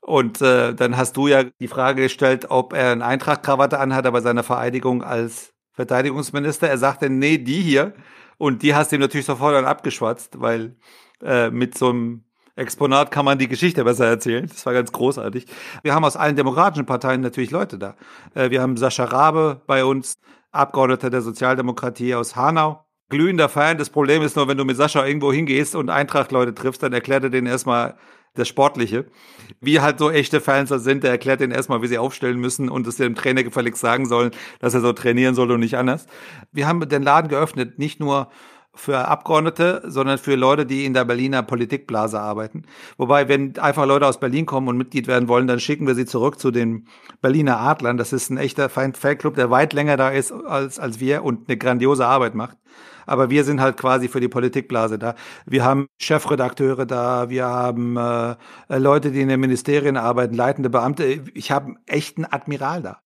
Und 0.00 0.40
äh, 0.42 0.74
dann 0.74 0.96
hast 0.96 1.16
du 1.16 1.28
ja 1.28 1.44
die 1.44 1.68
Frage 1.68 2.02
gestellt, 2.02 2.46
ob 2.50 2.72
er 2.72 2.92
eine 2.92 3.04
Eintracht-Krawatte 3.04 3.78
anhat, 3.78 4.10
bei 4.12 4.20
seiner 4.20 4.42
Vereidigung 4.42 5.04
als 5.04 5.52
Verteidigungsminister. 5.72 6.68
Er 6.68 6.78
sagte, 6.78 7.08
nee, 7.08 7.38
die 7.38 7.60
hier. 7.60 7.94
Und 8.36 8.62
die 8.62 8.74
hast 8.74 8.90
du 8.90 8.96
ihm 8.96 9.00
natürlich 9.00 9.26
sofort 9.26 9.54
dann 9.54 9.64
abgeschwatzt, 9.64 10.40
weil 10.40 10.76
äh, 11.22 11.50
mit 11.50 11.78
so 11.78 11.90
einem 11.90 12.24
Exponat 12.56 13.10
kann 13.12 13.24
man 13.24 13.38
die 13.38 13.48
Geschichte 13.48 13.84
besser 13.84 14.06
erzählen. 14.06 14.46
Das 14.46 14.66
war 14.66 14.72
ganz 14.72 14.90
großartig. 14.90 15.46
Wir 15.82 15.94
haben 15.94 16.04
aus 16.04 16.16
allen 16.16 16.36
demokratischen 16.36 16.84
Parteien 16.84 17.20
natürlich 17.20 17.52
Leute 17.52 17.78
da. 17.78 17.94
Äh, 18.34 18.50
wir 18.50 18.60
haben 18.60 18.76
Sascha 18.76 19.04
Rabe 19.04 19.62
bei 19.66 19.84
uns, 19.84 20.14
Abgeordneter 20.50 21.10
der 21.10 21.22
Sozialdemokratie 21.22 22.14
aus 22.14 22.36
Hanau 22.36 22.84
glühender 23.12 23.48
Fan. 23.48 23.78
Das 23.78 23.90
Problem 23.90 24.22
ist 24.22 24.34
nur, 24.34 24.48
wenn 24.48 24.58
du 24.58 24.64
mit 24.64 24.76
Sascha 24.76 25.06
irgendwo 25.06 25.32
hingehst 25.32 25.76
und 25.76 25.90
Eintracht-Leute 25.90 26.54
triffst, 26.54 26.82
dann 26.82 26.92
erklärt 26.92 27.22
er 27.22 27.30
denen 27.30 27.46
erstmal 27.46 27.94
das 28.34 28.48
Sportliche. 28.48 29.04
Wie 29.60 29.80
halt 29.80 29.98
so 29.98 30.10
echte 30.10 30.40
Fans 30.40 30.70
da 30.70 30.78
sind, 30.78 31.04
der 31.04 31.10
erklärt 31.10 31.40
denen 31.40 31.52
erstmal, 31.52 31.82
wie 31.82 31.86
sie 31.86 31.98
aufstellen 31.98 32.40
müssen 32.40 32.68
und 32.68 32.86
es 32.86 32.96
dem 32.96 33.14
Trainer 33.14 33.44
gefälligst 33.44 33.80
sagen 33.80 34.06
sollen, 34.06 34.32
dass 34.58 34.74
er 34.74 34.80
so 34.80 34.92
trainieren 34.92 35.34
soll 35.34 35.52
und 35.52 35.60
nicht 35.60 35.76
anders. 35.76 36.06
Wir 36.50 36.66
haben 36.66 36.88
den 36.88 37.02
Laden 37.02 37.28
geöffnet, 37.28 37.78
nicht 37.78 38.00
nur 38.00 38.30
für 38.74 39.06
Abgeordnete, 39.06 39.82
sondern 39.84 40.18
für 40.18 40.34
Leute, 40.34 40.64
die 40.64 40.84
in 40.86 40.94
der 40.94 41.04
Berliner 41.04 41.42
Politikblase 41.42 42.18
arbeiten. 42.18 42.62
Wobei, 42.96 43.28
wenn 43.28 43.58
einfach 43.58 43.86
Leute 43.86 44.06
aus 44.06 44.18
Berlin 44.18 44.46
kommen 44.46 44.68
und 44.68 44.78
Mitglied 44.78 45.06
werden 45.06 45.28
wollen, 45.28 45.46
dann 45.46 45.60
schicken 45.60 45.86
wir 45.86 45.94
sie 45.94 46.06
zurück 46.06 46.38
zu 46.38 46.50
den 46.50 46.86
Berliner 47.20 47.60
Adlern. 47.60 47.98
Das 47.98 48.12
ist 48.12 48.30
ein 48.30 48.38
echter 48.38 48.68
Fanclub, 48.70 49.34
der 49.34 49.50
weit 49.50 49.72
länger 49.74 49.96
da 49.96 50.08
ist 50.08 50.32
als, 50.32 50.78
als 50.78 51.00
wir 51.00 51.22
und 51.22 51.48
eine 51.48 51.58
grandiose 51.58 52.06
Arbeit 52.06 52.34
macht. 52.34 52.56
Aber 53.04 53.30
wir 53.30 53.44
sind 53.44 53.60
halt 53.60 53.76
quasi 53.76 54.08
für 54.08 54.20
die 54.20 54.28
Politikblase 54.28 54.98
da. 54.98 55.16
Wir 55.44 55.64
haben 55.64 55.88
Chefredakteure 55.98 56.86
da, 56.86 57.28
wir 57.28 57.46
haben 57.46 57.96
äh, 57.96 58.36
Leute, 58.68 59.10
die 59.10 59.20
in 59.20 59.28
den 59.28 59.40
Ministerien 59.40 59.96
arbeiten, 59.96 60.34
leitende 60.34 60.70
Beamte. 60.70 61.22
Ich 61.34 61.50
habe 61.50 61.66
einen 61.66 61.78
echten 61.86 62.24
Admiral 62.24 62.82
da. 62.82 63.00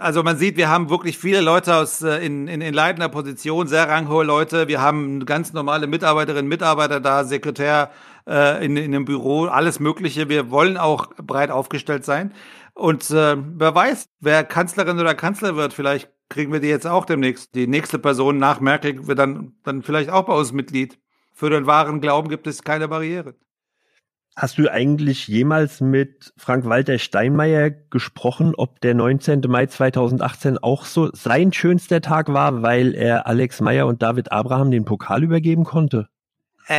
Also 0.00 0.22
man 0.22 0.38
sieht, 0.38 0.56
wir 0.56 0.70
haben 0.70 0.88
wirklich 0.88 1.18
viele 1.18 1.42
Leute 1.42 1.74
aus 1.74 2.00
äh, 2.00 2.24
in, 2.24 2.48
in, 2.48 2.62
in 2.62 2.72
leitender 2.72 3.10
Position, 3.10 3.66
sehr 3.66 3.86
ranghohe 3.86 4.24
Leute. 4.24 4.66
Wir 4.66 4.80
haben 4.80 5.26
ganz 5.26 5.52
normale 5.52 5.86
Mitarbeiterinnen, 5.86 6.48
Mitarbeiter 6.48 7.00
da, 7.00 7.24
Sekretär 7.24 7.90
äh, 8.26 8.64
in, 8.64 8.78
in 8.78 8.92
dem 8.92 9.04
Büro, 9.04 9.44
alles 9.44 9.78
Mögliche. 9.78 10.30
Wir 10.30 10.50
wollen 10.50 10.78
auch 10.78 11.08
breit 11.18 11.50
aufgestellt 11.50 12.06
sein. 12.06 12.32
Und 12.72 13.10
äh, 13.10 13.36
wer 13.36 13.74
weiß, 13.74 14.08
wer 14.20 14.42
Kanzlerin 14.42 14.98
oder 14.98 15.14
Kanzler 15.14 15.56
wird, 15.56 15.74
vielleicht 15.74 16.10
kriegen 16.30 16.50
wir 16.50 16.60
die 16.60 16.68
jetzt 16.68 16.86
auch 16.86 17.04
demnächst. 17.04 17.54
Die 17.54 17.66
nächste 17.66 17.98
Person 17.98 18.38
nach 18.38 18.58
Merkel 18.60 19.06
wird 19.06 19.18
dann, 19.18 19.52
dann 19.64 19.82
vielleicht 19.82 20.08
auch 20.08 20.24
bei 20.24 20.32
uns 20.32 20.52
Mitglied. 20.52 20.98
Für 21.34 21.50
den 21.50 21.66
wahren 21.66 22.00
Glauben 22.00 22.30
gibt 22.30 22.46
es 22.46 22.62
keine 22.62 22.88
Barriere. 22.88 23.34
Hast 24.40 24.56
du 24.56 24.72
eigentlich 24.72 25.28
jemals 25.28 25.82
mit 25.82 26.32
Frank-Walter 26.38 26.98
Steinmeier 26.98 27.68
gesprochen, 27.68 28.54
ob 28.56 28.80
der 28.80 28.94
19. 28.94 29.42
Mai 29.46 29.66
2018 29.66 30.56
auch 30.56 30.86
so 30.86 31.10
sein 31.12 31.52
schönster 31.52 32.00
Tag 32.00 32.32
war, 32.32 32.62
weil 32.62 32.94
er 32.94 33.26
Alex 33.26 33.60
Meyer 33.60 33.86
und 33.86 34.00
David 34.00 34.32
Abraham 34.32 34.70
den 34.70 34.86
Pokal 34.86 35.24
übergeben 35.24 35.64
konnte? 35.64 36.08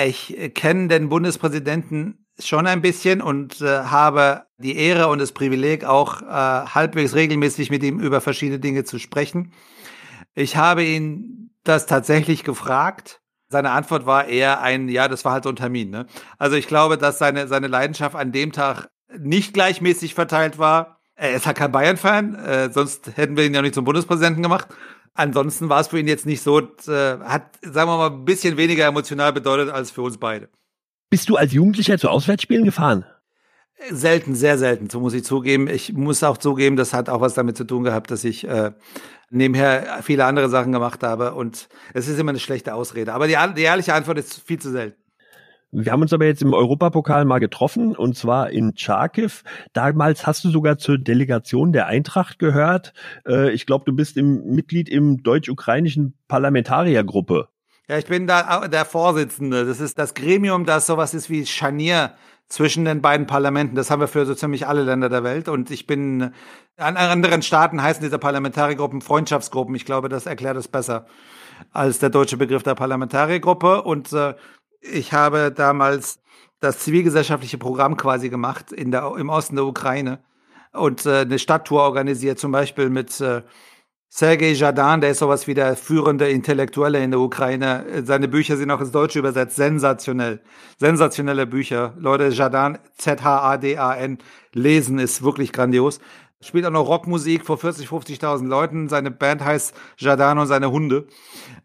Ich 0.07 0.35
kenne 0.55 0.87
den 0.87 1.09
Bundespräsidenten 1.09 2.25
schon 2.39 2.65
ein 2.65 2.81
bisschen 2.81 3.21
und 3.21 3.61
äh, 3.61 3.67
habe 3.83 4.45
die 4.57 4.75
Ehre 4.75 5.09
und 5.09 5.21
das 5.21 5.31
Privileg, 5.31 5.85
auch 5.85 6.23
äh, 6.23 6.25
halbwegs 6.25 7.13
regelmäßig 7.13 7.69
mit 7.69 7.83
ihm 7.83 7.99
über 7.99 8.21
verschiedene 8.21 8.59
Dinge 8.59 8.85
zu 8.85 8.97
sprechen. 8.97 9.53
Ich 10.33 10.55
habe 10.55 10.83
ihn 10.83 11.51
das 11.63 11.85
tatsächlich 11.85 12.43
gefragt 12.43 13.21
seine 13.51 13.71
Antwort 13.71 14.05
war 14.05 14.25
eher 14.25 14.61
ein, 14.61 14.87
ja, 14.89 15.07
das 15.07 15.25
war 15.25 15.33
halt 15.33 15.43
so 15.43 15.49
ein 15.49 15.55
Termin. 15.55 15.89
Ne? 15.89 16.05
Also 16.37 16.55
ich 16.55 16.67
glaube, 16.67 16.97
dass 16.97 17.19
seine, 17.19 17.47
seine 17.47 17.67
Leidenschaft 17.67 18.15
an 18.15 18.31
dem 18.31 18.51
Tag 18.51 18.89
nicht 19.19 19.53
gleichmäßig 19.53 20.13
verteilt 20.13 20.57
war. 20.57 20.99
Er 21.15 21.33
ist 21.33 21.45
halt 21.45 21.57
kein 21.57 21.71
Bayern-Fan, 21.71 22.35
äh, 22.35 22.71
sonst 22.71 23.15
hätten 23.15 23.37
wir 23.37 23.45
ihn 23.45 23.53
ja 23.53 23.61
nicht 23.61 23.75
zum 23.75 23.85
Bundespräsidenten 23.85 24.41
gemacht. 24.41 24.69
Ansonsten 25.13 25.69
war 25.69 25.81
es 25.81 25.89
für 25.89 25.99
ihn 25.99 26.07
jetzt 26.07 26.25
nicht 26.25 26.41
so, 26.41 26.59
äh, 26.59 27.19
hat, 27.19 27.59
sagen 27.61 27.89
wir 27.89 27.97
mal, 27.97 28.09
ein 28.09 28.25
bisschen 28.25 28.57
weniger 28.57 28.85
emotional 28.85 29.33
bedeutet 29.33 29.69
als 29.69 29.91
für 29.91 30.01
uns 30.01 30.17
beide. 30.17 30.49
Bist 31.09 31.29
du 31.29 31.35
als 31.35 31.51
Jugendlicher 31.51 31.97
zu 31.97 32.09
Auswärtsspielen 32.09 32.63
gefahren? 32.63 33.05
Selten, 33.89 34.35
sehr 34.35 34.57
selten, 34.57 34.89
so 34.89 34.99
muss 34.99 35.13
ich 35.13 35.23
zugeben. 35.23 35.67
Ich 35.67 35.93
muss 35.93 36.23
auch 36.23 36.37
zugeben, 36.37 36.75
das 36.75 36.93
hat 36.93 37.09
auch 37.09 37.21
was 37.21 37.33
damit 37.33 37.57
zu 37.57 37.63
tun 37.63 37.83
gehabt, 37.83 38.11
dass 38.11 38.23
ich 38.23 38.47
äh, 38.47 38.71
nebenher 39.31 39.99
viele 40.03 40.25
andere 40.25 40.49
Sachen 40.49 40.71
gemacht 40.71 41.01
habe 41.01 41.33
und 41.33 41.67
es 41.93 42.07
ist 42.07 42.19
immer 42.19 42.29
eine 42.29 42.39
schlechte 42.39 42.75
Ausrede. 42.75 43.13
Aber 43.13 43.27
die, 43.27 43.37
die 43.55 43.63
ehrliche 43.63 43.93
Antwort 43.93 44.19
ist 44.19 44.41
viel 44.45 44.59
zu 44.59 44.69
selten. 44.69 45.01
Wir 45.73 45.93
haben 45.93 46.01
uns 46.01 46.11
aber 46.11 46.25
jetzt 46.25 46.41
im 46.41 46.53
Europapokal 46.53 47.23
mal 47.23 47.39
getroffen 47.39 47.95
und 47.95 48.17
zwar 48.17 48.49
in 48.49 48.73
Charkiw. 48.75 49.31
Damals 49.71 50.27
hast 50.27 50.43
du 50.43 50.49
sogar 50.49 50.77
zur 50.77 50.97
Delegation 50.97 51.71
der 51.71 51.87
Eintracht 51.87 52.39
gehört. 52.39 52.93
Äh, 53.25 53.51
ich 53.51 53.65
glaube, 53.65 53.85
du 53.85 53.93
bist 53.93 54.17
im 54.17 54.43
Mitglied 54.53 54.89
im 54.89 55.23
deutsch-ukrainischen 55.23 56.13
Parlamentariergruppe. 56.27 57.47
Ja, 57.87 57.97
ich 57.97 58.05
bin 58.05 58.27
da 58.27 58.67
der 58.67 58.83
Vorsitzende. 58.83 59.65
Das 59.65 59.79
ist 59.79 59.97
das 59.97 60.13
Gremium, 60.13 60.65
das 60.65 60.87
sowas 60.87 61.13
ist 61.13 61.29
wie 61.29 61.45
Scharnier 61.45 62.15
zwischen 62.51 62.83
den 62.83 63.01
beiden 63.01 63.27
Parlamenten. 63.27 63.75
Das 63.75 63.89
haben 63.89 64.01
wir 64.01 64.09
für 64.09 64.25
so 64.25 64.35
ziemlich 64.35 64.67
alle 64.67 64.83
Länder 64.83 65.07
der 65.07 65.23
Welt. 65.23 65.47
Und 65.47 65.71
ich 65.71 65.87
bin, 65.87 66.33
an 66.75 66.97
anderen 66.97 67.41
Staaten 67.41 67.81
heißen 67.81 68.03
diese 68.03 68.19
Parlamentariergruppen 68.19 69.01
Freundschaftsgruppen. 69.01 69.73
Ich 69.73 69.85
glaube, 69.85 70.09
das 70.09 70.25
erklärt 70.25 70.57
es 70.57 70.67
besser 70.67 71.05
als 71.71 71.99
der 71.99 72.09
deutsche 72.09 72.35
Begriff 72.35 72.63
der 72.63 72.75
Parlamentariergruppe. 72.75 73.83
Und 73.83 74.11
äh, 74.11 74.35
ich 74.81 75.13
habe 75.13 75.53
damals 75.55 76.19
das 76.59 76.79
zivilgesellschaftliche 76.79 77.57
Programm 77.57 77.95
quasi 77.95 78.29
gemacht 78.29 78.73
in 78.73 78.91
der, 78.91 79.15
im 79.17 79.29
Osten 79.29 79.55
der 79.55 79.65
Ukraine 79.65 80.19
und 80.73 81.05
äh, 81.05 81.19
eine 81.19 81.39
Stadttour 81.39 81.83
organisiert, 81.83 82.37
zum 82.37 82.51
Beispiel 82.51 82.89
mit 82.89 83.21
äh, 83.21 83.43
Sergei 84.13 84.51
Jardin, 84.51 84.99
der 84.99 85.11
ist 85.11 85.19
sowas 85.19 85.47
wie 85.47 85.53
der 85.53 85.77
führende 85.77 86.29
Intellektuelle 86.29 87.01
in 87.01 87.11
der 87.11 87.21
Ukraine. 87.21 88.03
Seine 88.03 88.27
Bücher 88.27 88.57
sind 88.57 88.69
auch 88.69 88.81
ins 88.81 88.91
Deutsche 88.91 89.19
übersetzt. 89.19 89.55
Sensationell. 89.55 90.41
Sensationelle 90.77 91.47
Bücher. 91.47 91.93
Leute, 91.97 92.27
Jardin, 92.27 92.77
Z-H-A-D-A-N, 92.97 94.17
lesen 94.51 94.99
ist 94.99 95.23
wirklich 95.23 95.53
grandios. 95.53 96.01
Spielt 96.41 96.65
auch 96.65 96.71
noch 96.71 96.89
Rockmusik 96.89 97.45
vor 97.45 97.57
40, 97.57 97.87
50.000 97.87 98.47
Leuten. 98.47 98.89
Seine 98.89 99.11
Band 99.11 99.45
heißt 99.45 99.73
Jardin 99.97 100.39
und 100.39 100.47
seine 100.47 100.71
Hunde 100.71 101.07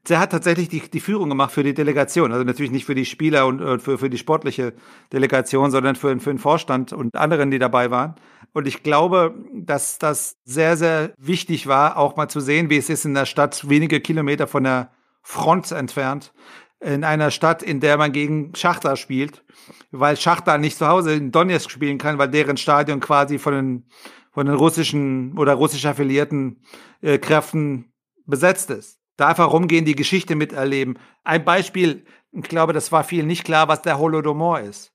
der 0.09 0.20
hat 0.20 0.30
tatsächlich 0.30 0.68
die, 0.68 0.80
die 0.80 1.01
Führung 1.01 1.28
gemacht 1.28 1.53
für 1.53 1.62
die 1.62 1.74
Delegation. 1.74 2.32
Also 2.32 2.44
natürlich 2.44 2.70
nicht 2.70 2.84
für 2.84 2.94
die 2.94 3.05
Spieler 3.05 3.47
und, 3.47 3.61
und 3.61 3.82
für, 3.82 3.99
für 3.99 4.11
die 4.11 4.18
sportliche 4.18 4.72
Delegation, 5.12 5.70
sondern 5.70 5.97
für, 5.97 6.18
für 6.20 6.30
den 6.30 6.38
Vorstand 6.38 6.92
und 6.92 7.16
anderen, 7.16 7.51
die 7.51 7.59
dabei 7.59 7.90
waren. 7.90 8.14
Und 8.57 8.66
ich 8.66 8.82
glaube, 8.82 9.34
dass 9.52 9.98
das 9.98 10.38
sehr, 10.46 10.78
sehr 10.78 11.12
wichtig 11.18 11.66
war, 11.66 11.98
auch 11.98 12.16
mal 12.16 12.28
zu 12.28 12.40
sehen, 12.40 12.70
wie 12.70 12.78
es 12.78 12.88
ist 12.88 13.04
in 13.04 13.12
der 13.12 13.26
Stadt, 13.26 13.68
wenige 13.68 14.00
Kilometer 14.00 14.46
von 14.46 14.64
der 14.64 14.92
Front 15.20 15.72
entfernt, 15.72 16.32
in 16.80 17.04
einer 17.04 17.30
Stadt, 17.30 17.62
in 17.62 17.80
der 17.80 17.98
man 17.98 18.12
gegen 18.12 18.54
Schachtar 18.54 18.96
spielt, 18.96 19.44
weil 19.90 20.16
Schachtar 20.16 20.57
nicht 20.57 20.78
zu 20.78 20.88
Hause 20.88 21.12
in 21.12 21.32
Donetsk 21.32 21.70
spielen 21.70 21.98
kann, 21.98 22.16
weil 22.16 22.28
deren 22.28 22.57
Stadion 22.57 23.00
quasi 23.00 23.38
von 23.38 23.52
den, 23.52 23.88
von 24.32 24.46
den 24.46 24.54
russischen 24.54 25.36
oder 25.36 25.52
russisch 25.52 25.84
affiliierten 25.84 26.62
äh, 27.02 27.18
Kräften 27.18 27.92
besetzt 28.24 28.70
ist 28.70 28.96
da 29.18 29.28
einfach 29.28 29.50
rumgehen, 29.52 29.84
die 29.84 29.96
Geschichte 29.96 30.34
miterleben. 30.34 30.98
Ein 31.24 31.44
Beispiel, 31.44 32.04
ich 32.32 32.42
glaube, 32.42 32.72
das 32.72 32.92
war 32.92 33.02
vielen 33.02 33.26
nicht 33.26 33.44
klar, 33.44 33.66
was 33.66 33.82
der 33.82 33.98
Holodomor 33.98 34.61
ist. 34.61 34.92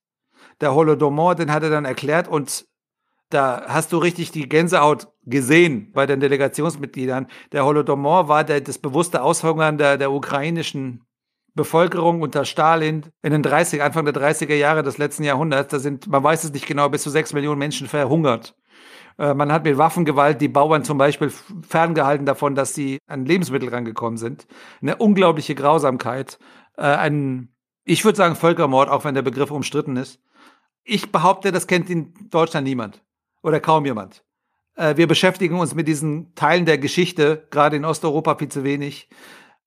Der 0.61 0.75
Holodomor, 0.75 1.33
den 1.33 1.51
hat 1.51 1.63
er 1.63 1.71
dann 1.71 1.85
erklärt 1.85 2.27
und 2.27 2.65
da 3.33 3.65
hast 3.67 3.91
du 3.93 3.97
richtig 3.97 4.31
die 4.31 4.47
Gänsehaut 4.47 5.07
gesehen 5.25 5.91
bei 5.93 6.05
den 6.05 6.19
Delegationsmitgliedern. 6.19 7.27
Der 7.51 7.65
Holodomor 7.65 8.27
war 8.27 8.43
der, 8.43 8.61
das 8.61 8.77
bewusste 8.77 9.23
Aushungern 9.23 9.77
der, 9.77 9.97
der 9.97 10.11
ukrainischen 10.11 11.03
Bevölkerung 11.53 12.21
unter 12.21 12.45
Stalin 12.45 13.05
in 13.21 13.31
den 13.31 13.43
30, 13.43 13.81
Anfang 13.81 14.05
der 14.05 14.13
30er 14.13 14.55
Jahre 14.55 14.83
des 14.83 14.97
letzten 14.97 15.23
Jahrhunderts. 15.23 15.71
Da 15.71 15.79
sind, 15.79 16.07
man 16.07 16.23
weiß 16.23 16.43
es 16.43 16.53
nicht 16.53 16.65
genau, 16.65 16.89
bis 16.89 17.03
zu 17.03 17.09
sechs 17.09 17.33
Millionen 17.33 17.59
Menschen 17.59 17.87
verhungert. 17.87 18.55
Äh, 19.17 19.33
man 19.33 19.51
hat 19.51 19.63
mit 19.63 19.77
Waffengewalt 19.77 20.39
die 20.41 20.47
Bauern 20.47 20.83
zum 20.83 20.97
Beispiel 20.97 21.31
ferngehalten 21.67 22.25
davon, 22.25 22.55
dass 22.55 22.73
sie 22.73 22.99
an 23.07 23.25
Lebensmittel 23.25 23.69
rangekommen 23.69 24.17
sind. 24.17 24.47
Eine 24.81 24.95
unglaubliche 24.97 25.55
Grausamkeit. 25.55 26.39
Äh, 26.77 26.83
ein, 26.83 27.53
ich 27.83 28.05
würde 28.05 28.17
sagen, 28.17 28.35
Völkermord, 28.35 28.89
auch 28.89 29.03
wenn 29.03 29.15
der 29.15 29.21
Begriff 29.21 29.51
umstritten 29.51 29.97
ist. 29.97 30.19
Ich 30.83 31.11
behaupte, 31.11 31.51
das 31.51 31.67
kennt 31.67 31.89
in 31.89 32.13
Deutschland 32.29 32.65
niemand 32.65 33.03
oder 33.43 33.59
kaum 33.59 33.85
jemand. 33.85 34.23
Äh, 34.75 34.97
wir 34.97 35.07
beschäftigen 35.07 35.59
uns 35.59 35.75
mit 35.75 35.87
diesen 35.87 36.35
Teilen 36.35 36.65
der 36.65 36.77
Geschichte, 36.77 37.47
gerade 37.51 37.75
in 37.75 37.85
Osteuropa 37.85 38.35
viel 38.35 38.49
zu 38.49 38.63
wenig. 38.63 39.09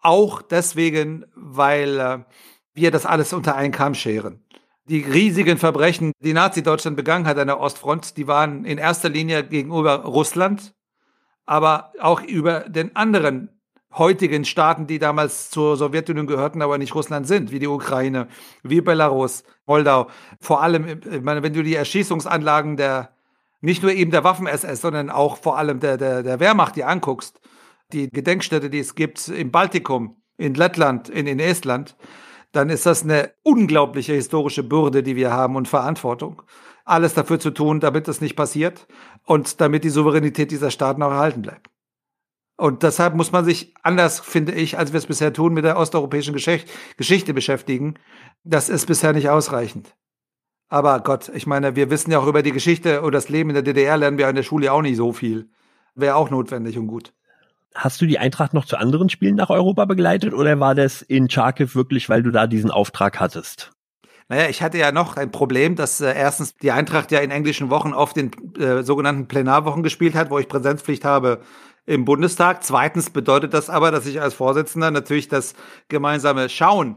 Auch 0.01 0.43
deswegen, 0.43 1.25
weil 1.35 2.27
wir 2.75 2.91
das 2.91 3.07
alles 3.07 3.33
unter 3.33 3.55
einen 3.57 3.73
Kamm 3.73 3.95
scheren 3.95 4.45
die 4.87 5.01
riesigen 5.01 5.59
Verbrechen, 5.59 6.13
die 6.21 6.33
Nazi-Deutschland 6.33 6.97
begangen 6.97 7.27
hat 7.27 7.39
an 7.39 7.47
der 7.47 7.61
Ostfront, 7.61 8.17
die 8.17 8.27
waren 8.27 8.65
in 8.65 8.79
erster 8.79 9.09
Linie 9.09 9.45
gegenüber 9.45 10.05
Russland, 10.05 10.75
aber 11.47 11.93
auch 12.01 12.23
über 12.23 12.61
den 12.61 12.95
anderen 12.95 13.49
heutigen 13.93 14.45
Staaten, 14.45 14.87
die 14.87 14.99
damals 14.99 15.51
zur 15.51 15.77
Sowjetunion 15.77 16.27
gehörten, 16.27 16.63
aber 16.63 16.79
nicht 16.79 16.95
Russland 16.95 17.27
sind, 17.27 17.53
wie 17.53 17.61
die 17.61 17.69
Ukraine, 17.69 18.29
wie 18.63 18.81
Belarus, 18.81 19.45
Moldau. 19.67 20.09
Vor 20.41 20.63
allem, 20.63 21.01
ich 21.11 21.23
meine, 21.23 21.43
wenn 21.43 21.53
du 21.53 21.63
die 21.63 21.77
Erschießungsanlagen 21.77 22.77
der, 22.77 23.14
nicht 23.65 23.83
nur 23.83 23.93
eben 23.93 24.11
der 24.11 24.25
Waffen-SS, 24.25 24.81
sondern 24.81 25.11
auch 25.11 25.39
vor 25.39 25.57
allem 25.59 25.81
der, 25.81 25.97
der, 25.97 26.23
der 26.23 26.39
Wehrmacht, 26.39 26.77
die 26.77 26.85
anguckst, 26.85 27.41
die 27.93 28.11
Gedenkstätte, 28.11 28.69
die 28.71 28.79
es 28.79 28.95
gibt 28.95 29.29
im 29.29 29.51
Baltikum, 29.51 30.23
in 30.37 30.55
Lettland, 30.55 31.09
in, 31.09 31.27
in 31.27 31.39
Estland, 31.39 31.97
dann 32.53 32.71
ist 32.71 32.87
das 32.87 33.03
eine 33.03 33.33
unglaubliche 33.43 34.13
historische 34.13 34.63
Bürde, 34.63 35.03
die 35.03 35.17
wir 35.17 35.33
haben 35.33 35.57
und 35.57 35.67
Verantwortung. 35.67 36.43
Alles 36.85 37.15
dafür 37.15 37.41
zu 37.41 37.51
tun, 37.51 37.81
damit 37.81 38.07
das 38.07 38.21
nicht 38.21 38.37
passiert 38.37 38.87
und 39.25 39.61
damit 39.61 39.85
die 39.85 39.91
Souveränität 39.91 40.51
dieser 40.51 40.71
Staaten 40.71 41.03
auch 41.03 41.11
erhalten 41.11 41.43
bleibt. 41.43 41.71
Und 42.57 42.83
deshalb 42.83 43.15
muss 43.15 43.33
man 43.33 43.45
sich 43.45 43.75
anders, 43.83 44.21
finde 44.21 44.53
ich, 44.53 44.79
als 44.79 44.93
wir 44.93 44.99
es 44.99 45.07
bisher 45.07 45.33
tun, 45.33 45.55
mit 45.55 45.65
der 45.65 45.79
osteuropäischen 45.79 46.35
Geschichte, 46.35 46.71
Geschichte 46.97 47.35
beschäftigen. 47.35 47.95
Das 48.45 48.69
ist 48.69 48.87
bisher 48.87 49.13
nicht 49.13 49.29
ausreichend. 49.29 49.97
Aber 50.75 50.99
Gott, 50.99 51.31
ich 51.33 51.47
meine, 51.47 51.77
wir 51.77 51.89
wissen 51.89 52.11
ja 52.11 52.19
auch 52.19 52.27
über 52.27 52.43
die 52.43 52.51
Geschichte 52.51 53.03
oder 53.03 53.13
das 53.13 53.29
Leben 53.29 53.51
in 53.51 53.55
der 53.55 53.63
DDR 53.63 53.97
lernen 53.97 54.19
wir 54.19 54.29
in 54.29 54.35
der 54.35 54.43
Schule 54.43 54.73
auch 54.73 54.83
nicht 54.83 54.97
so 54.97 55.13
viel. 55.13 55.49
Wäre 55.95 56.17
auch 56.17 56.31
notwendig 56.31 56.77
und 56.77 56.89
gut. 56.89 57.13
Hast 57.77 58.01
du 58.01 58.07
die 58.07 58.19
Eintracht 58.19 58.55
noch 58.55 58.65
zu 58.65 58.77
anderen 58.77 59.09
Spielen 59.09 59.37
nach 59.37 59.51
Europa 59.51 59.85
begleitet 59.85 60.35
oder 60.35 60.59
war 60.59 60.75
das 60.75 61.01
in 61.01 61.31
Charkiw 61.31 61.77
wirklich, 61.77 62.09
weil 62.09 62.25
du 62.25 62.33
da 62.33 62.49
diesen 62.49 62.73
Auftrag 62.73 63.21
hattest? 63.21 63.71
Naja, 64.29 64.49
ich 64.49 64.63
hatte 64.63 64.79
ja 64.79 64.91
noch 64.91 65.17
ein 65.17 65.31
Problem, 65.31 65.77
dass 65.77 66.01
äh, 66.01 66.13
erstens 66.13 66.57
die 66.57 66.73
Eintracht 66.73 67.13
ja 67.13 67.21
in 67.21 67.31
englischen 67.31 67.71
Wochen 67.71 67.93
oft 67.93 68.17
in 68.17 68.33
äh, 68.59 68.83
sogenannten 68.83 69.29
Plenarwochen 69.29 69.85
gespielt 69.85 70.17
hat, 70.17 70.31
wo 70.31 70.41
ich 70.41 70.49
Präsenzpflicht 70.49 71.05
habe 71.05 71.43
im 71.87 72.05
Bundestag. 72.05 72.65
Zweitens 72.65 73.11
bedeutet 73.11 73.55
das 73.55 73.71
aber, 73.71 73.93
dass 73.93 74.07
ich 74.07 74.21
als 74.21 74.35
Vorsitzender 74.35 74.91
natürlich 74.91 75.29
das 75.29 75.55
gemeinsame 75.87 76.49
Schauen 76.49 76.97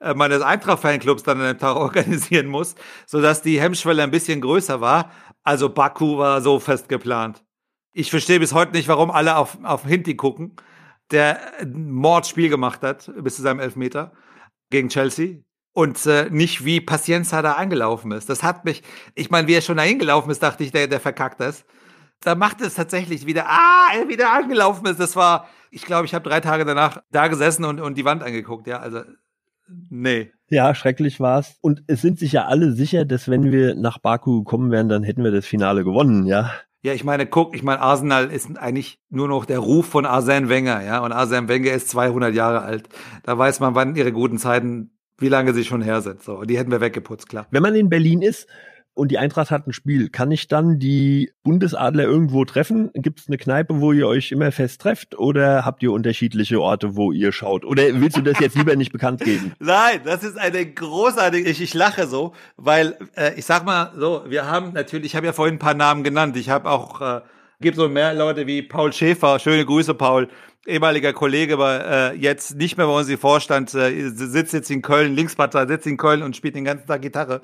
äh, 0.00 0.14
meines 0.14 0.42
Eintracht-Fanclubs 0.42 1.22
dann 1.22 1.40
an 1.40 1.46
dem 1.46 1.58
Tag 1.58 1.76
organisieren 1.76 2.46
muss, 2.46 2.74
sodass 3.06 3.42
die 3.42 3.60
Hemmschwelle 3.60 4.02
ein 4.02 4.10
bisschen 4.10 4.40
größer 4.40 4.80
war. 4.80 5.10
Also 5.42 5.68
Baku 5.68 6.18
war 6.18 6.40
so 6.40 6.60
fest 6.60 6.88
geplant. 6.88 7.44
Ich 7.92 8.10
verstehe 8.10 8.38
bis 8.38 8.52
heute 8.52 8.72
nicht, 8.72 8.88
warum 8.88 9.10
alle 9.10 9.36
auf, 9.36 9.58
auf 9.64 9.84
Hinti 9.84 10.14
gucken, 10.14 10.56
der 11.10 11.40
ein 11.60 11.90
Mordspiel 11.90 12.48
gemacht 12.48 12.82
hat 12.82 13.10
bis 13.16 13.36
zu 13.36 13.42
seinem 13.42 13.60
Elfmeter 13.60 14.12
gegen 14.70 14.88
Chelsea. 14.88 15.38
Und 15.72 16.04
äh, 16.06 16.28
nicht 16.30 16.64
wie 16.64 16.80
Pacienza 16.80 17.40
da 17.40 17.52
angelaufen 17.52 18.10
ist. 18.12 18.28
Das 18.28 18.42
hat 18.42 18.64
mich, 18.64 18.82
ich 19.14 19.30
meine, 19.30 19.46
wie 19.46 19.54
er 19.54 19.60
schon 19.60 19.76
da 19.76 19.84
hingelaufen 19.84 20.30
ist, 20.30 20.42
dachte 20.42 20.64
ich, 20.64 20.72
der, 20.72 20.88
der 20.88 20.98
verkackt 20.98 21.40
das. 21.40 21.64
Da 22.20 22.34
macht 22.34 22.60
es 22.60 22.74
tatsächlich 22.74 23.26
wieder, 23.26 23.46
ah, 23.48 23.88
er 23.94 24.08
wieder 24.08 24.32
angelaufen 24.32 24.86
ist. 24.86 24.98
Das 24.98 25.14
war, 25.14 25.48
ich 25.70 25.82
glaube, 25.82 26.06
ich 26.06 26.14
habe 26.14 26.28
drei 26.28 26.40
Tage 26.40 26.64
danach 26.64 27.02
da 27.12 27.28
gesessen 27.28 27.64
und, 27.64 27.80
und 27.80 27.96
die 27.96 28.04
Wand 28.04 28.24
angeguckt, 28.24 28.66
ja. 28.66 28.80
Also, 28.80 29.02
nee. 29.90 30.30
Ja, 30.50 30.74
schrecklich 30.74 31.20
war's. 31.20 31.56
Und 31.60 31.82
es 31.86 32.00
sind 32.00 32.18
sich 32.18 32.32
ja 32.32 32.46
alle 32.46 32.72
sicher, 32.72 33.04
dass 33.04 33.28
wenn 33.28 33.52
wir 33.52 33.74
nach 33.74 33.98
Baku 33.98 34.44
gekommen 34.44 34.70
wären, 34.70 34.88
dann 34.88 35.02
hätten 35.02 35.22
wir 35.24 35.30
das 35.30 35.46
Finale 35.46 35.84
gewonnen, 35.84 36.26
ja. 36.26 36.50
Ja, 36.82 36.92
ich 36.92 37.04
meine, 37.04 37.26
guck, 37.26 37.56
ich 37.56 37.62
meine, 37.62 37.80
Arsenal 37.80 38.30
ist 38.30 38.56
eigentlich 38.56 39.00
nur 39.10 39.26
noch 39.26 39.44
der 39.44 39.58
Ruf 39.58 39.86
von 39.86 40.06
Arsène 40.06 40.48
Wenger, 40.48 40.82
ja, 40.82 41.00
und 41.00 41.12
Arsène 41.12 41.48
Wenger 41.48 41.72
ist 41.72 41.88
200 41.88 42.32
Jahre 42.34 42.62
alt. 42.62 42.88
Da 43.24 43.36
weiß 43.36 43.60
man, 43.60 43.74
wann 43.74 43.96
ihre 43.96 44.12
guten 44.12 44.38
Zeiten, 44.38 44.92
wie 45.18 45.28
lange 45.28 45.52
sie 45.54 45.64
schon 45.64 45.82
her 45.82 46.00
sind. 46.00 46.22
So, 46.22 46.38
und 46.38 46.48
die 46.48 46.56
hätten 46.56 46.70
wir 46.70 46.80
weggeputzt, 46.80 47.28
klar. 47.28 47.48
Wenn 47.50 47.62
man 47.62 47.74
in 47.74 47.88
Berlin 47.88 48.22
ist, 48.22 48.46
und 48.98 49.08
die 49.08 49.18
Eintracht 49.18 49.50
hat 49.50 49.66
ein 49.66 49.72
Spiel, 49.72 50.08
kann 50.08 50.32
ich 50.32 50.48
dann 50.48 50.78
die 50.78 51.30
Bundesadler 51.44 52.04
irgendwo 52.04 52.44
treffen? 52.44 52.90
Gibt 52.94 53.20
es 53.20 53.28
eine 53.28 53.38
Kneipe, 53.38 53.80
wo 53.80 53.92
ihr 53.92 54.08
euch 54.08 54.32
immer 54.32 54.50
fest 54.50 54.80
trefft 54.80 55.16
oder 55.16 55.64
habt 55.64 55.82
ihr 55.82 55.92
unterschiedliche 55.92 56.60
Orte, 56.60 56.96
wo 56.96 57.12
ihr 57.12 57.30
schaut? 57.30 57.64
Oder 57.64 57.84
willst 58.00 58.16
du 58.16 58.22
das 58.22 58.40
jetzt 58.40 58.56
lieber 58.56 58.74
nicht 58.74 58.92
bekannt 58.92 59.20
geben? 59.20 59.52
Nein, 59.60 60.00
das 60.04 60.24
ist 60.24 60.36
eine 60.36 60.66
großartige, 60.66 61.48
ich, 61.48 61.62
ich 61.62 61.74
lache 61.74 62.08
so, 62.08 62.34
weil 62.56 62.98
äh, 63.16 63.34
ich 63.36 63.44
sag 63.44 63.64
mal 63.64 63.92
so, 63.96 64.24
wir 64.26 64.46
haben 64.46 64.72
natürlich, 64.72 65.12
ich 65.12 65.16
habe 65.16 65.26
ja 65.26 65.32
vorhin 65.32 65.54
ein 65.54 65.60
paar 65.60 65.74
Namen 65.74 66.02
genannt, 66.02 66.36
ich 66.36 66.50
habe 66.50 66.68
auch 66.68 67.00
äh, 67.00 67.20
Gibt 67.60 67.76
so 67.76 67.88
mehr 67.88 68.14
Leute 68.14 68.46
wie 68.46 68.62
Paul 68.62 68.92
Schäfer, 68.92 69.40
schöne 69.40 69.66
Grüße, 69.66 69.92
Paul, 69.92 70.28
ehemaliger 70.64 71.12
Kollege, 71.12 71.54
aber 71.54 72.12
äh, 72.12 72.16
jetzt 72.16 72.54
nicht 72.54 72.76
mehr 72.76 72.86
bei 72.86 72.92
uns 72.92 73.08
im 73.08 73.18
Vorstand, 73.18 73.74
äh, 73.74 74.10
sitzt 74.10 74.52
jetzt 74.52 74.70
in 74.70 74.80
Köln, 74.80 75.16
Linkspartei, 75.16 75.66
sitzt 75.66 75.88
in 75.88 75.96
Köln 75.96 76.22
und 76.22 76.36
spielt 76.36 76.54
den 76.54 76.64
ganzen 76.64 76.86
Tag 76.86 77.02
Gitarre. 77.02 77.40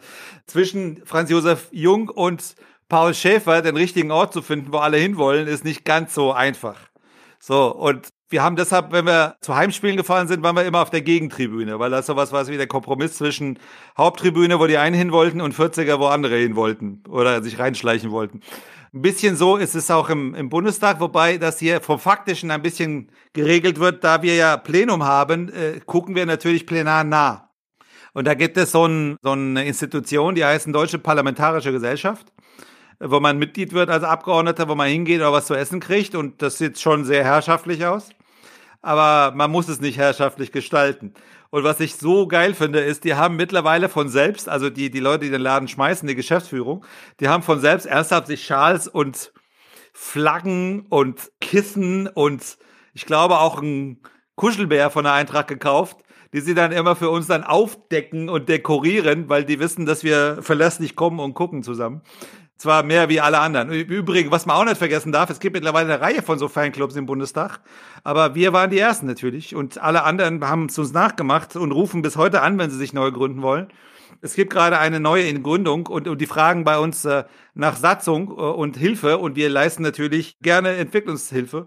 Zwischen 0.46 1.02
Franz 1.04 1.30
Josef 1.30 1.66
Jung 1.72 2.08
und 2.10 2.54
Paul 2.88 3.12
Schäfer 3.12 3.60
den 3.60 3.76
richtigen 3.76 4.12
Ort 4.12 4.32
zu 4.32 4.40
finden, 4.40 4.72
wo 4.72 4.76
alle 4.76 4.98
hinwollen, 4.98 5.48
ist 5.48 5.64
nicht 5.64 5.84
ganz 5.84 6.14
so 6.14 6.32
einfach. 6.32 6.78
So, 7.40 7.74
und 7.74 8.10
wir 8.28 8.40
haben 8.44 8.54
deshalb, 8.54 8.92
wenn 8.92 9.06
wir 9.06 9.34
zu 9.40 9.56
Heimspielen 9.56 9.96
gefahren 9.96 10.28
sind, 10.28 10.44
waren 10.44 10.54
wir 10.54 10.64
immer 10.64 10.82
auf 10.82 10.90
der 10.90 11.02
Gegentribüne, 11.02 11.80
weil 11.80 11.90
das 11.90 12.06
sowas 12.06 12.30
war 12.30 12.46
wie 12.46 12.56
der 12.56 12.68
Kompromiss 12.68 13.16
zwischen 13.16 13.58
Haupttribüne, 13.98 14.60
wo 14.60 14.68
die 14.68 14.78
einen 14.78 14.94
hin 14.94 15.10
wollten, 15.10 15.40
und 15.40 15.56
40er, 15.56 15.98
wo 15.98 16.06
andere 16.06 16.36
hin 16.36 16.54
wollten 16.54 17.02
oder 17.08 17.42
sich 17.42 17.58
reinschleichen 17.58 18.12
wollten. 18.12 18.42
Ein 18.94 19.02
bisschen 19.02 19.34
so 19.34 19.56
ist 19.56 19.74
es 19.74 19.90
auch 19.90 20.08
im, 20.08 20.36
im 20.36 20.48
Bundestag, 20.48 21.00
wobei 21.00 21.36
das 21.36 21.58
hier 21.58 21.80
vom 21.80 21.98
Faktischen 21.98 22.52
ein 22.52 22.62
bisschen 22.62 23.10
geregelt 23.32 23.80
wird. 23.80 24.04
Da 24.04 24.22
wir 24.22 24.36
ja 24.36 24.56
Plenum 24.56 25.02
haben, 25.02 25.48
äh, 25.48 25.80
gucken 25.84 26.14
wir 26.14 26.26
natürlich 26.26 26.64
plenar 26.64 27.02
nah. 27.02 27.50
Und 28.12 28.28
da 28.28 28.34
gibt 28.34 28.56
es 28.56 28.70
so, 28.70 28.86
ein, 28.86 29.16
so 29.20 29.32
eine 29.32 29.64
Institution, 29.64 30.36
die 30.36 30.44
heißt 30.44 30.72
Deutsche 30.72 31.00
Parlamentarische 31.00 31.72
Gesellschaft, 31.72 32.32
wo 33.00 33.18
man 33.18 33.36
Mitglied 33.36 33.72
wird 33.72 33.90
als 33.90 34.04
Abgeordneter, 34.04 34.68
wo 34.68 34.76
man 34.76 34.88
hingeht 34.88 35.18
oder 35.18 35.32
was 35.32 35.46
zu 35.46 35.54
essen 35.54 35.80
kriegt. 35.80 36.14
Und 36.14 36.40
das 36.40 36.58
sieht 36.58 36.78
schon 36.78 37.04
sehr 37.04 37.24
herrschaftlich 37.24 37.84
aus. 37.84 38.10
Aber 38.80 39.34
man 39.34 39.50
muss 39.50 39.66
es 39.66 39.80
nicht 39.80 39.98
herrschaftlich 39.98 40.52
gestalten. 40.52 41.14
Und 41.54 41.62
was 41.62 41.78
ich 41.78 41.94
so 41.94 42.26
geil 42.26 42.52
finde, 42.52 42.80
ist, 42.80 43.04
die 43.04 43.14
haben 43.14 43.36
mittlerweile 43.36 43.88
von 43.88 44.08
selbst, 44.08 44.48
also 44.48 44.70
die, 44.70 44.90
die 44.90 44.98
Leute, 44.98 45.26
die 45.26 45.30
den 45.30 45.40
Laden 45.40 45.68
schmeißen, 45.68 46.08
die 46.08 46.16
Geschäftsführung, 46.16 46.84
die 47.20 47.28
haben 47.28 47.44
von 47.44 47.60
selbst 47.60 47.86
ernsthaft 47.86 48.26
sich 48.26 48.44
Schals 48.44 48.88
und 48.88 49.32
Flaggen 49.92 50.84
und 50.88 51.30
Kissen 51.40 52.08
und 52.08 52.58
ich 52.92 53.06
glaube 53.06 53.38
auch 53.38 53.62
ein 53.62 54.00
Kuschelbär 54.34 54.90
von 54.90 55.04
der 55.04 55.12
Eintracht 55.12 55.46
gekauft, 55.46 55.98
die 56.32 56.40
sie 56.40 56.54
dann 56.54 56.72
immer 56.72 56.96
für 56.96 57.10
uns 57.10 57.28
dann 57.28 57.44
aufdecken 57.44 58.28
und 58.28 58.48
dekorieren, 58.48 59.28
weil 59.28 59.44
die 59.44 59.60
wissen, 59.60 59.86
dass 59.86 60.02
wir 60.02 60.42
verlässlich 60.42 60.96
kommen 60.96 61.20
und 61.20 61.34
gucken 61.34 61.62
zusammen 61.62 62.02
zwar 62.56 62.82
mehr 62.82 63.08
wie 63.08 63.20
alle 63.20 63.38
anderen. 63.40 63.70
Übrigens, 63.70 64.30
was 64.30 64.46
man 64.46 64.56
auch 64.56 64.64
nicht 64.64 64.78
vergessen 64.78 65.12
darf, 65.12 65.30
es 65.30 65.40
gibt 65.40 65.54
mittlerweile 65.54 65.92
eine 65.92 66.00
Reihe 66.00 66.22
von 66.22 66.38
so 66.38 66.48
Fanclubs 66.48 66.96
im 66.96 67.06
Bundestag, 67.06 67.60
aber 68.04 68.34
wir 68.34 68.52
waren 68.52 68.70
die 68.70 68.78
Ersten 68.78 69.06
natürlich 69.06 69.54
und 69.54 69.78
alle 69.78 70.04
anderen 70.04 70.46
haben 70.46 70.66
es 70.66 70.78
uns 70.78 70.92
nachgemacht 70.92 71.56
und 71.56 71.72
rufen 71.72 72.02
bis 72.02 72.16
heute 72.16 72.42
an, 72.42 72.58
wenn 72.58 72.70
sie 72.70 72.78
sich 72.78 72.92
neu 72.92 73.10
gründen 73.10 73.42
wollen. 73.42 73.68
Es 74.20 74.34
gibt 74.34 74.52
gerade 74.52 74.78
eine 74.78 75.00
neue 75.00 75.32
Gründung 75.40 75.86
und, 75.86 76.08
und 76.08 76.20
die 76.20 76.26
fragen 76.26 76.64
bei 76.64 76.78
uns 76.78 77.04
äh, 77.04 77.24
nach 77.54 77.76
Satzung 77.76 78.28
äh, 78.28 78.32
und 78.32 78.76
Hilfe 78.76 79.18
und 79.18 79.36
wir 79.36 79.50
leisten 79.50 79.82
natürlich 79.82 80.38
gerne 80.40 80.70
Entwicklungshilfe. 80.76 81.66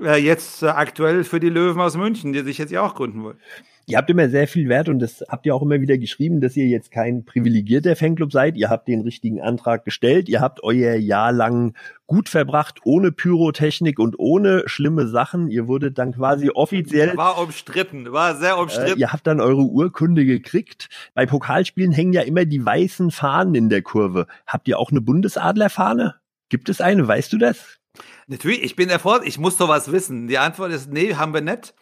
Äh, 0.00 0.22
jetzt 0.22 0.62
äh, 0.62 0.66
aktuell 0.66 1.24
für 1.24 1.40
die 1.40 1.48
Löwen 1.48 1.80
aus 1.80 1.96
München, 1.96 2.32
die 2.32 2.42
sich 2.42 2.58
jetzt 2.58 2.70
ja 2.70 2.82
auch 2.82 2.94
gründen 2.94 3.22
wollen. 3.22 3.40
Ihr 3.88 3.96
habt 3.96 4.10
immer 4.10 4.28
sehr 4.28 4.46
viel 4.46 4.68
Wert 4.68 4.90
und 4.90 4.98
das 4.98 5.24
habt 5.30 5.46
ihr 5.46 5.54
auch 5.54 5.62
immer 5.62 5.80
wieder 5.80 5.96
geschrieben, 5.96 6.42
dass 6.42 6.54
ihr 6.58 6.66
jetzt 6.66 6.90
kein 6.90 7.24
privilegierter 7.24 7.96
Fanclub 7.96 8.30
seid. 8.30 8.58
Ihr 8.58 8.68
habt 8.68 8.86
den 8.86 9.00
richtigen 9.00 9.40
Antrag 9.40 9.86
gestellt. 9.86 10.28
Ihr 10.28 10.42
habt 10.42 10.62
euer 10.62 10.94
Jahr 10.96 11.32
lang 11.32 11.74
gut 12.06 12.28
verbracht, 12.28 12.80
ohne 12.84 13.12
Pyrotechnik 13.12 13.98
und 13.98 14.18
ohne 14.18 14.64
schlimme 14.66 15.08
Sachen. 15.08 15.48
Ihr 15.48 15.68
wurdet 15.68 15.96
dann 15.96 16.12
quasi 16.12 16.50
offiziell. 16.50 17.16
War 17.16 17.40
umstritten, 17.40 18.12
war 18.12 18.36
sehr 18.36 18.58
umstritten. 18.58 18.98
Äh, 18.98 19.00
ihr 19.00 19.10
habt 19.10 19.26
dann 19.26 19.40
eure 19.40 19.62
Urkunde 19.62 20.26
gekriegt. 20.26 20.90
Bei 21.14 21.24
Pokalspielen 21.24 21.92
hängen 21.92 22.12
ja 22.12 22.20
immer 22.20 22.44
die 22.44 22.62
weißen 22.62 23.10
Fahnen 23.10 23.54
in 23.54 23.70
der 23.70 23.80
Kurve. 23.80 24.26
Habt 24.46 24.68
ihr 24.68 24.78
auch 24.78 24.90
eine 24.90 25.00
Bundesadlerfahne? 25.00 26.16
Gibt 26.50 26.68
es 26.68 26.82
eine? 26.82 27.08
Weißt 27.08 27.32
du 27.32 27.38
das? 27.38 27.78
Natürlich, 28.26 28.62
ich 28.62 28.76
bin 28.76 28.90
erfordert, 28.90 29.26
ich 29.26 29.38
muss 29.38 29.56
sowas 29.56 29.90
wissen. 29.90 30.28
Die 30.28 30.36
Antwort 30.36 30.72
ist, 30.72 30.92
nee, 30.92 31.14
haben 31.14 31.32
wir 31.32 31.40
nicht. 31.40 31.74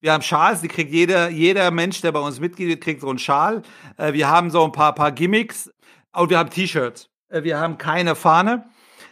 Wir 0.00 0.12
haben 0.12 0.22
Schals, 0.22 0.60
die 0.60 0.68
kriegt 0.68 0.92
jeder, 0.92 1.28
jeder 1.28 1.72
Mensch, 1.72 2.00
der 2.02 2.12
bei 2.12 2.20
uns 2.20 2.38
mitgeht, 2.38 2.80
kriegt 2.80 3.00
so 3.00 3.08
einen 3.08 3.18
Schal. 3.18 3.62
Äh, 3.96 4.12
wir 4.12 4.28
haben 4.28 4.50
so 4.50 4.64
ein 4.64 4.70
paar, 4.70 4.94
paar 4.94 5.10
Gimmicks 5.10 5.72
und 6.14 6.30
wir 6.30 6.38
haben 6.38 6.50
T-Shirts. 6.50 7.10
Äh, 7.28 7.42
wir 7.42 7.58
haben 7.58 7.78
keine 7.78 8.14
Fahne. 8.14 8.68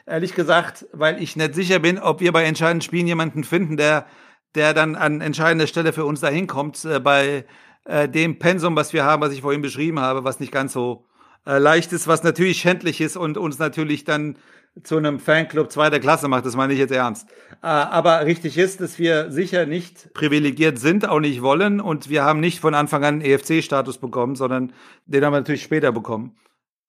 Ehrlich 0.07 0.35
gesagt, 0.35 0.87
weil 0.93 1.21
ich 1.21 1.35
nicht 1.35 1.55
sicher 1.55 1.81
bin, 1.81 1.99
ob 1.99 2.21
wir 2.21 2.31
bei 2.31 2.45
entscheidenden 2.45 2.83
Spielen 2.83 3.09
jemanden 3.09 3.43
finden, 3.43 3.77
der, 3.77 4.07
der 4.55 4.75
dann 4.75 4.95
an 4.95 5.21
entscheidender 5.21 5.67
Stelle 5.67 5.93
für 5.93 6.05
uns 6.05 6.21
dahin 6.21 6.47
kommt, 6.47 6.85
äh, 6.85 7.01
bei 7.01 7.45
dem 7.89 8.41
Pensum, 8.41 8.75
was 8.75 8.93
wir 8.93 9.05
haben, 9.05 9.23
was 9.23 9.33
ich 9.33 9.43
vorhin 9.43 9.63
beschrieben 9.63 10.01
habe, 10.01 10.25
was 10.25 10.41
nicht 10.41 10.51
ganz 10.51 10.73
so 10.73 11.07
leicht 11.45 11.93
ist, 11.93 12.09
was 12.09 12.25
natürlich 12.25 12.59
schändlich 12.59 13.01
ist 13.01 13.17
und 13.17 13.39
uns 13.39 13.61
natürlich 13.61 14.03
dann 14.03 14.39
zu 14.83 14.97
einem 14.97 15.19
Fanclub 15.19 15.73
zweiter 15.73 16.01
Klasse 16.01 16.29
macht, 16.29 16.47
das 16.47 16.57
meine 16.57 16.73
ich 16.73 16.79
jetzt 16.79 16.93
ernst. 16.93 17.29
Äh, 17.63 17.67
aber 17.67 18.27
richtig 18.27 18.59
ist, 18.59 18.81
dass 18.81 18.99
wir 18.99 19.31
sicher 19.31 19.67
nicht 19.67 20.13
privilegiert 20.15 20.79
sind, 20.79 21.09
auch 21.09 21.21
nicht 21.21 21.43
wollen 21.43 21.81
und 21.81 22.09
wir 22.09 22.25
haben 22.25 22.41
nicht 22.41 22.61
von 22.61 22.75
Anfang 22.75 23.05
an 23.05 23.21
EFC-Status 23.21 23.99
bekommen, 23.99 24.37
sondern 24.37 24.73
den 25.07 25.25
haben 25.25 25.33
wir 25.33 25.41
natürlich 25.41 25.63
später 25.63 25.93
bekommen. 25.93 26.37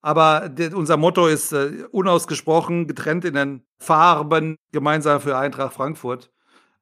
Aber 0.00 0.50
unser 0.74 0.96
Motto 0.96 1.26
ist 1.26 1.52
äh, 1.52 1.84
unausgesprochen 1.90 2.86
getrennt 2.86 3.24
in 3.24 3.34
den 3.34 3.62
Farben, 3.78 4.56
gemeinsam 4.72 5.20
für 5.20 5.36
Eintracht 5.36 5.74
Frankfurt. 5.74 6.30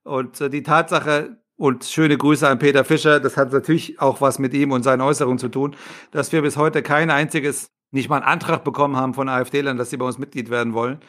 Und 0.02 0.40
äh, 0.40 0.50
die 0.50 0.62
Tatsache, 0.62 1.38
und 1.56 1.84
schöne 1.84 2.18
Grüße 2.18 2.46
an 2.46 2.58
Peter 2.58 2.84
Fischer, 2.84 3.18
das 3.18 3.36
hat 3.36 3.52
natürlich 3.52 4.00
auch 4.00 4.20
was 4.20 4.38
mit 4.38 4.52
ihm 4.52 4.72
und 4.72 4.82
seinen 4.82 5.00
Äußerungen 5.00 5.38
zu 5.38 5.48
tun, 5.48 5.74
dass 6.10 6.30
wir 6.32 6.42
bis 6.42 6.56
heute 6.56 6.82
kein 6.82 7.10
einziges 7.10 7.70
nicht 7.96 8.08
mal 8.08 8.16
einen 8.16 8.26
Antrag 8.26 8.62
bekommen 8.62 8.96
haben 8.96 9.14
von 9.14 9.28
AfD-Lern, 9.28 9.76
dass 9.76 9.90
sie 9.90 9.96
bei 9.96 10.06
uns 10.06 10.18
Mitglied 10.18 10.50
werden 10.50 10.72
wollen, 10.72 11.00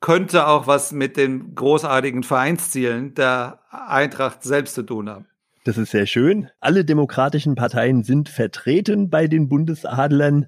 könnte 0.00 0.46
auch 0.46 0.66
was 0.66 0.92
mit 0.92 1.16
den 1.16 1.54
großartigen 1.54 2.22
Vereinszielen 2.22 3.14
der 3.14 3.60
Eintracht 3.70 4.42
selbst 4.42 4.74
zu 4.74 4.82
tun 4.82 5.08
haben. 5.08 5.26
Das 5.64 5.78
ist 5.78 5.92
sehr 5.92 6.04
schön. 6.04 6.50
Alle 6.60 6.84
demokratischen 6.84 7.54
Parteien 7.54 8.02
sind 8.02 8.28
vertreten 8.28 9.08
bei 9.08 9.26
den 9.28 9.48
Bundesadlern. 9.48 10.46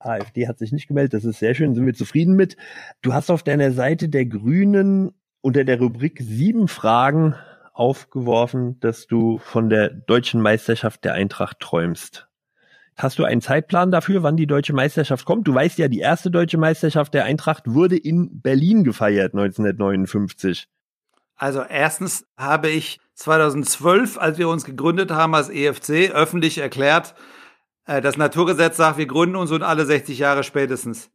AfD 0.00 0.48
hat 0.48 0.58
sich 0.58 0.72
nicht 0.72 0.88
gemeldet, 0.88 1.14
das 1.14 1.24
ist 1.24 1.38
sehr 1.38 1.54
schön, 1.54 1.74
sind 1.74 1.86
wir 1.86 1.94
zufrieden 1.94 2.34
mit. 2.34 2.56
Du 3.00 3.14
hast 3.14 3.30
auf 3.30 3.44
deiner 3.44 3.70
Seite 3.70 4.08
der 4.08 4.26
Grünen 4.26 5.12
unter 5.40 5.62
der 5.62 5.78
Rubrik 5.78 6.20
sieben 6.20 6.66
Fragen 6.66 7.36
aufgeworfen, 7.72 8.80
dass 8.80 9.06
du 9.06 9.38
von 9.38 9.68
der 9.68 9.90
deutschen 9.90 10.40
Meisterschaft 10.40 11.04
der 11.04 11.14
Eintracht 11.14 11.60
träumst. 11.60 12.25
Hast 12.96 13.18
du 13.18 13.24
einen 13.24 13.42
Zeitplan 13.42 13.90
dafür, 13.90 14.22
wann 14.22 14.36
die 14.36 14.46
deutsche 14.46 14.72
Meisterschaft 14.72 15.26
kommt? 15.26 15.46
Du 15.46 15.54
weißt 15.54 15.78
ja, 15.78 15.88
die 15.88 15.98
erste 16.00 16.30
deutsche 16.30 16.56
Meisterschaft 16.56 17.12
der 17.12 17.24
Eintracht 17.24 17.64
wurde 17.66 17.96
in 17.96 18.40
Berlin 18.40 18.84
gefeiert 18.84 19.34
1959. 19.34 20.66
Also 21.36 21.62
erstens 21.62 22.26
habe 22.38 22.70
ich 22.70 22.98
2012, 23.14 24.16
als 24.16 24.38
wir 24.38 24.48
uns 24.48 24.64
gegründet 24.64 25.10
haben 25.10 25.34
als 25.34 25.50
EFC, 25.50 26.10
öffentlich 26.14 26.56
erklärt, 26.56 27.14
äh, 27.84 28.00
das 28.00 28.16
Naturgesetz 28.16 28.78
sagt, 28.78 28.96
wir 28.96 29.06
gründen 29.06 29.36
uns 29.36 29.50
und 29.52 29.62
alle 29.62 29.84
60 29.84 30.18
Jahre 30.18 30.42
spätestens. 30.42 31.10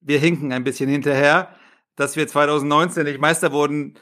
Wir 0.00 0.20
hinken 0.20 0.52
ein 0.52 0.64
bisschen 0.64 0.88
hinterher. 0.88 1.54
Dass 1.96 2.14
wir 2.14 2.28
2019 2.28 3.02
nicht 3.02 3.20
Meister 3.20 3.50
wurden, 3.50 3.94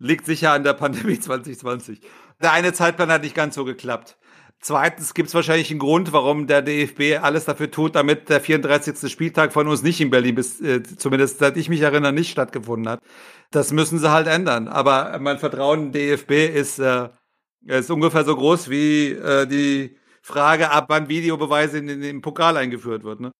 liegt 0.00 0.26
sicher 0.26 0.50
an 0.50 0.64
der 0.64 0.72
Pandemie 0.72 1.20
2020. 1.20 2.00
Der 2.42 2.50
eine 2.50 2.72
Zeitplan 2.72 3.12
hat 3.12 3.22
nicht 3.22 3.36
ganz 3.36 3.54
so 3.54 3.64
geklappt. 3.64 4.18
Zweitens 4.60 5.12
gibt 5.12 5.28
es 5.28 5.34
wahrscheinlich 5.34 5.70
einen 5.70 5.78
Grund, 5.78 6.12
warum 6.12 6.46
der 6.46 6.62
DFB 6.62 7.22
alles 7.22 7.44
dafür 7.44 7.70
tut, 7.70 7.94
damit 7.94 8.30
der 8.30 8.40
34. 8.40 9.10
Spieltag 9.12 9.52
von 9.52 9.68
uns 9.68 9.82
nicht 9.82 10.00
in 10.00 10.10
Berlin, 10.10 10.34
bis, 10.34 10.60
äh, 10.60 10.82
zumindest 10.82 11.38
seit 11.38 11.56
ich 11.58 11.68
mich 11.68 11.82
erinnere, 11.82 12.12
nicht 12.12 12.30
stattgefunden 12.30 12.88
hat. 12.88 13.00
Das 13.50 13.72
müssen 13.72 13.98
sie 13.98 14.10
halt 14.10 14.26
ändern. 14.26 14.68
Aber 14.68 15.18
mein 15.20 15.38
Vertrauen 15.38 15.86
im 15.86 15.92
DFB 15.92 16.46
ist, 16.54 16.78
äh, 16.78 17.10
ist 17.66 17.90
ungefähr 17.90 18.24
so 18.24 18.34
groß 18.34 18.70
wie 18.70 19.10
äh, 19.10 19.46
die 19.46 19.98
Frage, 20.22 20.70
ab 20.70 20.86
wann 20.88 21.08
Videobeweise 21.10 21.78
in, 21.78 21.88
in 21.88 22.00
den 22.00 22.22
Pokal 22.22 22.56
eingeführt 22.56 23.04
wird. 23.04 23.20
Ne? 23.20 23.32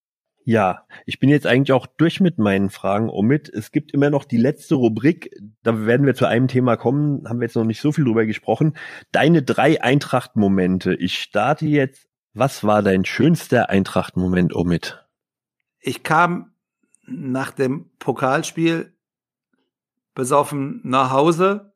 Ja, 0.47 0.87
ich 1.07 1.19
bin 1.19 1.31
jetzt 1.31 1.47
eigentlich 1.47 1.73
auch 1.73 1.87
durch 1.87 2.21
mit 2.21 2.39
meinen 2.39 2.69
Fragen, 2.69 3.09
Omid. 3.09 3.49
Es 3.49 3.73
gibt 3.73 3.93
immer 3.93 4.11
noch 4.11 4.27
die 4.27 4.37
letzte 4.37 4.75
Rubrik. 4.75 5.31
Da 5.63 5.87
werden 5.87 6.05
wir 6.05 6.15
zu 6.15 6.27
einem 6.27 6.49
Thema 6.49 6.77
kommen. 6.77 7.27
Haben 7.27 7.41
wir 7.41 7.47
jetzt 7.47 7.57
noch 7.57 7.65
nicht 7.65 7.81
so 7.81 7.93
viel 7.93 8.05
drüber 8.05 8.27
gesprochen. 8.27 8.77
Deine 9.11 9.43
drei 9.43 9.83
Eintracht-Momente. 9.83 10.95
Ich 10.95 11.19
starte 11.19 11.67
jetzt. 11.67 12.09
Was 12.35 12.63
war 12.63 12.83
dein 12.83 13.07
schönster 13.07 13.71
Eintracht-Moment, 13.71 14.55
Omid? 14.55 15.03
Ich 15.81 16.03
kam 16.03 16.53
nach 17.07 17.53
dem 17.53 17.91
Pokalspiel 17.99 18.93
besoffen 20.15 20.81
nach 20.85 21.11
Hause. 21.11 21.73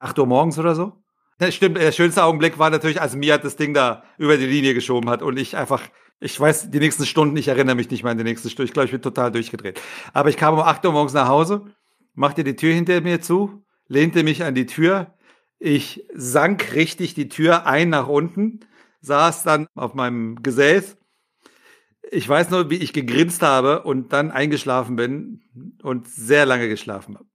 Acht 0.00 0.18
Uhr 0.18 0.26
morgens 0.26 0.58
oder 0.58 0.74
so. 0.74 1.04
Ja, 1.40 1.52
stimmt, 1.52 1.76
der 1.76 1.92
schönste 1.92 2.24
Augenblick 2.24 2.58
war 2.58 2.70
natürlich, 2.70 3.00
als 3.00 3.14
Mia 3.14 3.38
das 3.38 3.54
Ding 3.54 3.74
da 3.74 4.02
über 4.16 4.36
die 4.36 4.46
Linie 4.46 4.74
geschoben 4.74 5.08
hat 5.08 5.22
und 5.22 5.38
ich 5.38 5.56
einfach 5.56 5.82
ich 6.20 6.38
weiß 6.38 6.70
die 6.70 6.78
nächsten 6.80 7.06
Stunden, 7.06 7.36
ich 7.36 7.48
erinnere 7.48 7.76
mich 7.76 7.90
nicht 7.90 8.02
mehr 8.02 8.12
an 8.12 8.18
die 8.18 8.24
nächsten 8.24 8.50
Stunden. 8.50 8.68
Ich 8.68 8.72
glaube, 8.72 8.86
ich 8.86 8.92
bin 8.92 9.02
total 9.02 9.30
durchgedreht. 9.30 9.80
Aber 10.12 10.28
ich 10.28 10.36
kam 10.36 10.54
um 10.54 10.60
8 10.60 10.84
Uhr 10.84 10.92
morgens 10.92 11.12
nach 11.12 11.28
Hause, 11.28 11.66
machte 12.14 12.42
die 12.44 12.56
Tür 12.56 12.74
hinter 12.74 13.00
mir 13.00 13.20
zu, 13.20 13.62
lehnte 13.86 14.24
mich 14.24 14.42
an 14.42 14.54
die 14.54 14.66
Tür. 14.66 15.14
Ich 15.58 16.04
sank 16.14 16.74
richtig 16.74 17.14
die 17.14 17.28
Tür 17.28 17.66
ein 17.66 17.90
nach 17.90 18.08
unten, 18.08 18.60
saß 19.00 19.44
dann 19.44 19.66
auf 19.74 19.94
meinem 19.94 20.42
Gesäß. 20.42 20.96
Ich 22.10 22.28
weiß 22.28 22.50
nur, 22.50 22.70
wie 22.70 22.76
ich 22.76 22.92
gegrinst 22.92 23.42
habe 23.42 23.82
und 23.82 24.12
dann 24.12 24.30
eingeschlafen 24.30 24.96
bin 24.96 25.42
und 25.82 26.08
sehr 26.08 26.46
lange 26.46 26.68
geschlafen 26.68 27.16
habe. 27.16 27.26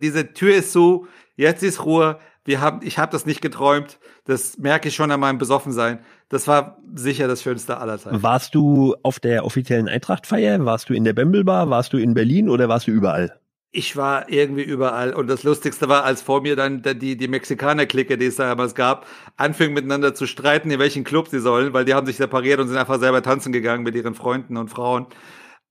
diese 0.00 0.32
Tür 0.32 0.54
ist 0.56 0.72
zu, 0.72 1.08
jetzt 1.36 1.62
ist 1.62 1.84
Ruhe. 1.84 2.20
Wir 2.44 2.60
haben, 2.60 2.80
ich 2.82 2.98
habe 2.98 3.12
das 3.12 3.26
nicht 3.26 3.42
geträumt. 3.42 3.98
Das 4.24 4.58
merke 4.58 4.88
ich 4.88 4.94
schon 4.94 5.10
an 5.10 5.20
meinem 5.20 5.38
Besoffensein. 5.38 6.04
Das 6.30 6.46
war 6.46 6.78
sicher 6.94 7.26
das 7.26 7.42
Schönste 7.42 7.78
aller 7.78 7.98
Zeiten. 7.98 8.22
Warst 8.22 8.54
du 8.54 8.94
auf 9.02 9.18
der 9.18 9.44
offiziellen 9.44 9.88
Eintrachtfeier? 9.88 10.64
Warst 10.64 10.88
du 10.88 10.94
in 10.94 11.04
der 11.04 11.12
Bembelbar? 11.12 11.68
Warst 11.70 11.92
du 11.92 11.98
in 11.98 12.14
Berlin 12.14 12.48
oder 12.48 12.68
warst 12.68 12.86
du 12.86 12.92
überall? 12.92 13.38
Ich 13.72 13.96
war 13.96 14.28
irgendwie 14.28 14.62
überall 14.62 15.12
und 15.12 15.28
das 15.28 15.42
Lustigste 15.42 15.88
war, 15.88 16.04
als 16.04 16.22
vor 16.22 16.40
mir 16.40 16.56
dann 16.56 16.82
die, 16.82 17.16
die 17.16 17.28
Mexikaner-Clique, 17.28 18.16
die 18.16 18.26
es 18.26 18.36
da 18.36 18.48
damals 18.48 18.74
gab, 18.74 19.06
anfingen 19.36 19.74
miteinander 19.74 20.14
zu 20.14 20.26
streiten, 20.26 20.70
in 20.70 20.78
welchen 20.78 21.04
Club 21.04 21.28
sie 21.28 21.40
sollen, 21.40 21.72
weil 21.72 21.84
die 21.84 21.94
haben 21.94 22.06
sich 22.06 22.16
separiert 22.16 22.58
und 22.60 22.68
sind 22.68 22.78
einfach 22.78 22.98
selber 22.98 23.22
tanzen 23.22 23.52
gegangen 23.52 23.82
mit 23.84 23.94
ihren 23.94 24.14
Freunden 24.14 24.56
und 24.56 24.70
Frauen. 24.70 25.06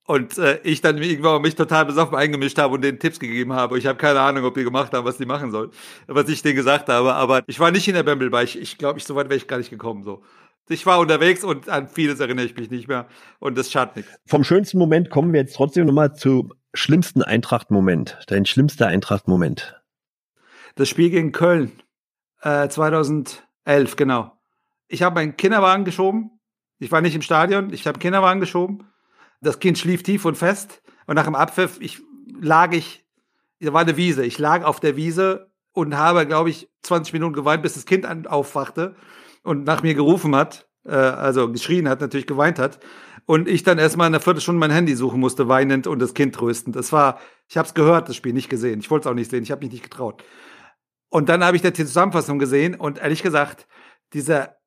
Und 0.06 0.38
äh, 0.40 0.60
ich 0.64 0.82
dann 0.82 0.98
irgendwann 0.98 1.42
mich 1.42 1.56
total 1.56 1.86
besoffen 1.86 2.18
eingemischt 2.18 2.58
habe 2.58 2.74
und 2.74 2.82
denen 2.82 3.00
Tipps 3.00 3.20
gegeben 3.20 3.54
habe. 3.54 3.78
Ich 3.78 3.86
habe 3.86 3.98
keine 3.98 4.20
Ahnung, 4.22 4.44
ob 4.44 4.56
die 4.56 4.64
gemacht 4.64 4.92
haben, 4.94 5.06
was 5.06 5.18
die 5.18 5.26
machen 5.26 5.52
sollen, 5.52 5.70
was 6.08 6.28
ich 6.30 6.42
denen 6.42 6.56
gesagt 6.56 6.90
habe. 6.90 7.14
Aber 7.14 7.44
ich 7.48 7.60
war 7.60 7.70
nicht 7.70 7.88
in 7.88 7.94
der 7.94 8.04
Bamble, 8.04 8.32
weil 8.32 8.46
ich, 8.46 8.60
ich 8.60 8.78
glaube, 8.78 8.98
ich 8.98 9.06
so 9.06 9.16
weit 9.16 9.30
wäre 9.30 9.38
ich 9.38 9.48
gar 9.48 9.58
nicht 9.58 9.70
gekommen. 9.70 10.04
So, 10.04 10.24
ich 10.70 10.86
war 10.86 11.00
unterwegs 11.00 11.44
und 11.44 11.68
an 11.68 11.88
vieles 11.88 12.20
erinnere 12.20 12.46
ich 12.46 12.56
mich 12.56 12.70
nicht 12.70 12.88
mehr. 12.88 13.08
Und 13.40 13.58
das 13.58 13.72
schadet 13.72 13.96
nichts. 13.98 14.12
Vom 14.26 14.44
schönsten 14.44 14.78
Moment 14.78 15.10
kommen 15.10 15.34
wir 15.34 15.42
jetzt 15.42 15.56
trotzdem 15.56 15.86
nochmal 15.86 16.16
zu 16.16 16.50
schlimmsten 16.74 17.24
Eintracht-Moment. 17.24 18.20
Dein 18.28 18.46
schlimmster 18.46 18.88
Eintracht-Moment. 18.88 19.82
Das 20.76 20.88
Spiel 20.88 21.10
gegen 21.10 21.32
Köln 21.32 21.72
äh, 22.42 22.68
2011, 22.68 23.96
genau. 23.96 24.32
Ich 24.88 25.02
habe 25.02 25.16
meinen 25.16 25.38
Kinderwagen 25.38 25.86
geschoben. 25.86 26.40
Ich 26.78 26.92
war 26.92 27.02
nicht 27.02 27.16
im 27.16 27.22
Stadion. 27.22 27.74
Ich 27.74 27.86
habe 27.86 27.96
einen 27.96 28.02
Kinderwagen 28.02 28.40
geschoben. 28.40 28.86
Das 29.42 29.60
Kind 29.60 29.78
schlief 29.78 30.04
tief 30.04 30.26
und 30.26 30.36
fest. 30.36 30.82
Und 31.08 31.16
nach 31.16 31.26
dem 31.26 31.36
Abpfiff 31.36 31.80
ich, 31.82 32.00
lag 32.40 32.74
ich, 32.74 33.06
da 33.60 33.74
war 33.74 33.82
eine 33.82 33.98
Wiese. 33.98 34.24
Ich 34.24 34.38
lag 34.38 34.64
auf 34.64 34.80
der 34.80 34.96
Wiese 34.96 35.52
und 35.74 35.98
habe, 35.98 36.28
glaube 36.28 36.52
ich, 36.52 36.70
20 36.84 37.14
Minuten 37.14 37.34
geweint, 37.34 37.64
bis 37.64 37.74
das 37.74 37.86
Kind 37.86 38.06
aufwachte 38.28 38.96
und 39.44 39.66
nach 39.66 39.84
mir 39.84 39.94
gerufen 39.94 40.36
hat. 40.36 40.70
Äh, 40.86 40.96
also 40.96 41.52
geschrien 41.52 41.88
hat, 41.88 42.02
natürlich 42.02 42.28
geweint 42.28 42.60
hat. 42.60 42.80
Und 43.26 43.48
ich 43.48 43.64
dann 43.64 43.78
erstmal 43.78 44.08
in 44.08 44.16
einer 44.16 44.22
Viertelstunde 44.22 44.60
mein 44.60 44.72
Handy 44.72 44.96
suchen 44.96 45.20
musste, 45.20 45.48
weinend 45.48 45.86
und 45.88 46.00
das 46.00 46.14
Kind 46.14 46.34
tröstend. 46.34 46.76
Das 46.76 46.92
war, 46.92 47.20
ich 47.48 47.58
habe 47.58 47.68
es 47.68 47.74
gehört, 47.74 48.10
das 48.10 48.16
Spiel 48.16 48.34
nicht 48.34 48.50
gesehen. 48.50 48.80
Ich 48.80 48.90
wollte 48.90 49.08
es 49.08 49.12
auch 49.12 49.16
nicht 49.16 49.30
sehen, 49.30 49.44
ich 49.44 49.52
habe 49.52 49.64
mich 49.64 49.72
nicht 49.72 49.84
getraut. 49.84 50.24
Und 51.10 51.30
dann 51.30 51.44
habe 51.44 51.56
ich 51.56 51.62
die 51.62 51.74
Zusammenfassung 51.74 52.40
gesehen 52.40 52.76
und 52.76 53.00
ehrlich 53.00 53.22
gesagt, 53.22 53.68
dieser 54.14 54.58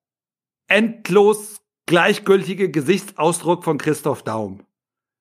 endlos 0.68 1.60
gleichgültige 1.86 2.70
Gesichtsausdruck 2.70 3.64
von 3.64 3.78
Christoph 3.78 4.22
Daum. 4.22 4.64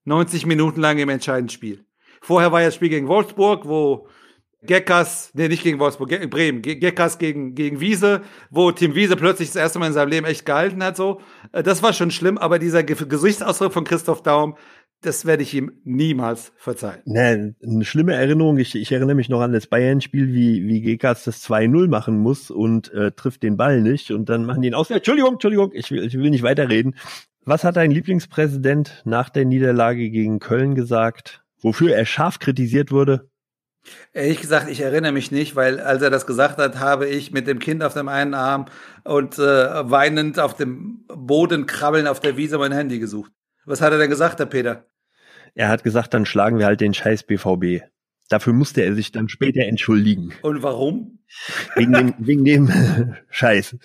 90 0.05 0.45
Minuten 0.45 0.81
lang 0.81 0.97
im 0.97 1.09
entscheidenden 1.09 1.49
Spiel. 1.49 1.85
Vorher 2.21 2.51
war 2.51 2.61
ja 2.61 2.67
das 2.67 2.75
Spiel 2.75 2.89
gegen 2.89 3.07
Wolfsburg, 3.07 3.67
wo 3.67 4.07
Geckers, 4.63 5.31
nee, 5.33 5.47
nicht 5.47 5.63
gegen 5.63 5.79
Wolfsburg, 5.79 6.09
Ge 6.09 6.25
Bremen, 6.27 6.61
Ge 6.61 6.75
Geckers 6.75 7.17
gegen, 7.17 7.55
gegen 7.55 7.79
Wiese, 7.79 8.21
wo 8.51 8.71
Tim 8.71 8.93
Wiese 8.93 9.15
plötzlich 9.15 9.49
das 9.49 9.55
erste 9.55 9.79
Mal 9.79 9.87
in 9.87 9.93
seinem 9.93 10.09
Leben 10.09 10.25
echt 10.27 10.45
gehalten 10.45 10.83
hat, 10.83 10.95
so. 10.95 11.19
Äh, 11.51 11.63
das 11.63 11.81
war 11.81 11.93
schon 11.93 12.11
schlimm, 12.11 12.37
aber 12.37 12.59
dieser 12.59 12.83
Ge 12.83 12.95
Gesichtsausdruck 12.95 13.73
von 13.73 13.85
Christoph 13.85 14.21
Daum, 14.21 14.55
das 15.01 15.25
werde 15.25 15.41
ich 15.41 15.55
ihm 15.55 15.71
niemals 15.83 16.53
verzeihen. 16.57 17.01
Ne, 17.05 17.55
eine 17.63 17.85
schlimme 17.85 18.13
Erinnerung. 18.13 18.59
Ich, 18.59 18.75
ich 18.75 18.91
erinnere 18.91 19.15
mich 19.15 19.29
noch 19.29 19.41
an 19.41 19.51
das 19.51 19.65
Bayern-Spiel, 19.65 20.31
wie, 20.31 20.67
wie 20.67 20.81
Gekas 20.81 21.23
das 21.23 21.43
2-0 21.43 21.87
machen 21.87 22.19
muss 22.19 22.51
und 22.51 22.93
äh, 22.93 23.11
trifft 23.11 23.41
den 23.41 23.57
Ball 23.57 23.81
nicht 23.81 24.11
und 24.11 24.29
dann 24.29 24.45
machen 24.45 24.61
die 24.61 24.67
ihn 24.67 24.75
aus. 24.75 24.91
Entschuldigung, 24.91 25.33
Entschuldigung, 25.33 25.71
ich 25.73 25.89
will, 25.89 26.05
ich 26.05 26.13
will 26.13 26.29
nicht 26.29 26.43
weiterreden. 26.43 26.95
Was 27.43 27.63
hat 27.63 27.77
dein 27.77 27.89
Lieblingspräsident 27.89 29.01
nach 29.05 29.29
der 29.29 29.45
Niederlage 29.45 30.11
gegen 30.11 30.37
Köln 30.37 30.75
gesagt, 30.75 31.43
wofür 31.59 31.95
er 31.95 32.05
scharf 32.05 32.37
kritisiert 32.37 32.91
wurde? 32.91 33.30
Ehrlich 34.13 34.39
gesagt, 34.39 34.69
ich 34.69 34.81
erinnere 34.81 35.11
mich 35.11 35.31
nicht, 35.31 35.55
weil 35.55 35.79
als 35.79 36.01
er 36.01 36.09
das 36.09 36.27
gesagt 36.27 36.57
hat, 36.57 36.79
habe 36.79 37.07
ich 37.07 37.31
mit 37.31 37.47
dem 37.47 37.59
Kind 37.59 37.83
auf 37.83 37.93
dem 37.93 38.07
einen 38.07 38.33
Arm 38.33 38.65
und 39.03 39.39
äh, 39.39 39.89
weinend 39.89 40.39
auf 40.39 40.55
dem 40.55 41.05
Boden 41.07 41.65
krabbeln 41.65 42.07
auf 42.07 42.19
der 42.19 42.37
Wiese 42.37 42.57
mein 42.57 42.71
Handy 42.71 42.99
gesucht. 42.99 43.31
Was 43.65 43.81
hat 43.81 43.91
er 43.91 43.99
denn 43.99 44.09
gesagt, 44.09 44.39
Herr 44.39 44.45
Peter? 44.45 44.85
Er 45.55 45.69
hat 45.69 45.83
gesagt, 45.83 46.13
dann 46.13 46.25
schlagen 46.25 46.59
wir 46.59 46.65
halt 46.65 46.81
den 46.81 46.93
scheiß 46.93 47.23
BVB. 47.23 47.83
Dafür 48.29 48.53
musste 48.53 48.81
er 48.81 48.95
sich 48.95 49.11
dann 49.11 49.27
später 49.27 49.61
entschuldigen. 49.61 50.31
Und 50.41 50.63
warum? 50.63 51.19
Wegen 51.75 51.91
dem, 51.91 52.13
wegen 52.17 52.45
dem 52.45 53.15
Scheiß. 53.29 53.75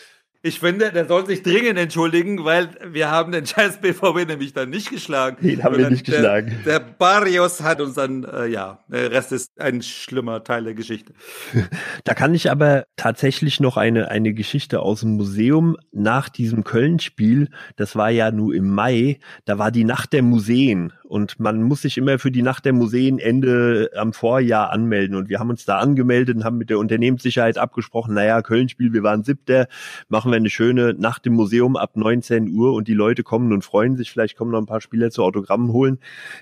Ich 0.43 0.61
finde, 0.61 0.93
der 0.93 1.07
soll 1.07 1.27
sich 1.27 1.43
dringend 1.43 1.79
entschuldigen, 1.79 2.45
weil 2.45 2.71
wir 2.85 3.11
haben 3.11 3.33
den 3.33 3.47
scheiß 3.47 3.81
BVB 3.81 4.27
nämlich 4.29 4.53
dann 4.53 4.71
nicht 4.71 4.91
geschlagen. 4.91 5.39
Den 5.41 5.65
haben 5.65 5.77
wir 5.77 5.91
nicht 5.91 6.07
der, 6.07 6.17
geschlagen. 6.17 6.61
Der 6.65 6.81
Barrios 6.81 7.63
hat 7.63 7.81
uns 7.81 7.95
dann, 7.95 8.25
äh, 8.25 8.47
ja, 8.47 8.79
der 8.89 9.11
Rest 9.11 9.33
ist 9.33 9.61
ein 9.61 9.83
schlimmer 9.83 10.45
Teil 10.45 10.65
der 10.65 10.75
Geschichte. 10.75 11.13
Da 12.05 12.15
kann 12.15 12.35
ich 12.35 12.51
aber 12.51 12.85
tatsächlich 12.97 13.59
noch 13.59 13.77
eine, 13.77 14.11
eine 14.11 14.33
Geschichte 14.33 14.81
aus 14.81 15.01
dem 15.01 15.17
Museum 15.17 15.77
nach 15.93 16.29
diesem 16.29 16.63
Köln-Spiel. 16.63 17.49
Das 17.75 17.97
war 17.97 18.11
ja 18.11 18.31
nur 18.31 18.55
im 18.55 18.71
Mai. 18.71 19.19
Da 19.45 19.59
war 19.59 19.73
die 19.73 19.85
Nacht 19.85 20.13
der 20.13 20.23
Museen 20.23 20.93
und 21.09 21.39
man 21.39 21.63
muss 21.63 21.83
sich 21.83 21.99
immer 21.99 22.19
für 22.19 22.31
die 22.31 22.43
Nacht 22.43 22.65
der 22.65 22.73
Museen 22.73 23.19
Ende 23.19 23.91
am 23.97 24.13
Vorjahr 24.13 24.71
anmelden. 24.71 25.17
Und 25.17 25.29
wir 25.29 25.39
haben 25.39 25.51
uns 25.51 25.65
da 25.65 25.79
angemeldet 25.79 26.37
und 26.37 26.45
haben 26.45 26.59
mit 26.59 26.71
der 26.71 26.79
Unternehmenssicherheit 26.79 27.59
abgesprochen, 27.59 28.15
naja, 28.15 28.43
Köln-Spiel, 28.43 28.93
wir 28.93 29.03
waren 29.03 29.23
siebter, 29.23 29.69
machen 30.09 30.33
wir 30.33 30.37
eine 30.37 30.51
schöne 30.51 30.95
Nacht 30.95 31.27
im 31.27 31.35
Museum 31.35 31.77
ab 31.77 31.97
19 31.97 32.51
Uhr 32.51 32.73
und 32.73 32.89
die 32.89 32.95
Leute 32.95 33.23
kommen 33.23 33.53
und 33.53 33.65
freuen 33.65 33.97
sich, 33.97 34.11
vielleicht 34.11 34.37
kommen 34.37 34.51
noch 34.51 34.59
ein 34.61 34.67
paar 34.67 34.81
Spieler 34.81 35.11
zu 35.11 35.23
Autogrammen 35.23 35.73
holen. 35.73 35.99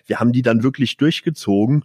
Wir 0.06 0.20
haben 0.20 0.32
die 0.32 0.42
dann 0.42 0.62
wirklich 0.62 0.96
durchgezogen 0.96 1.84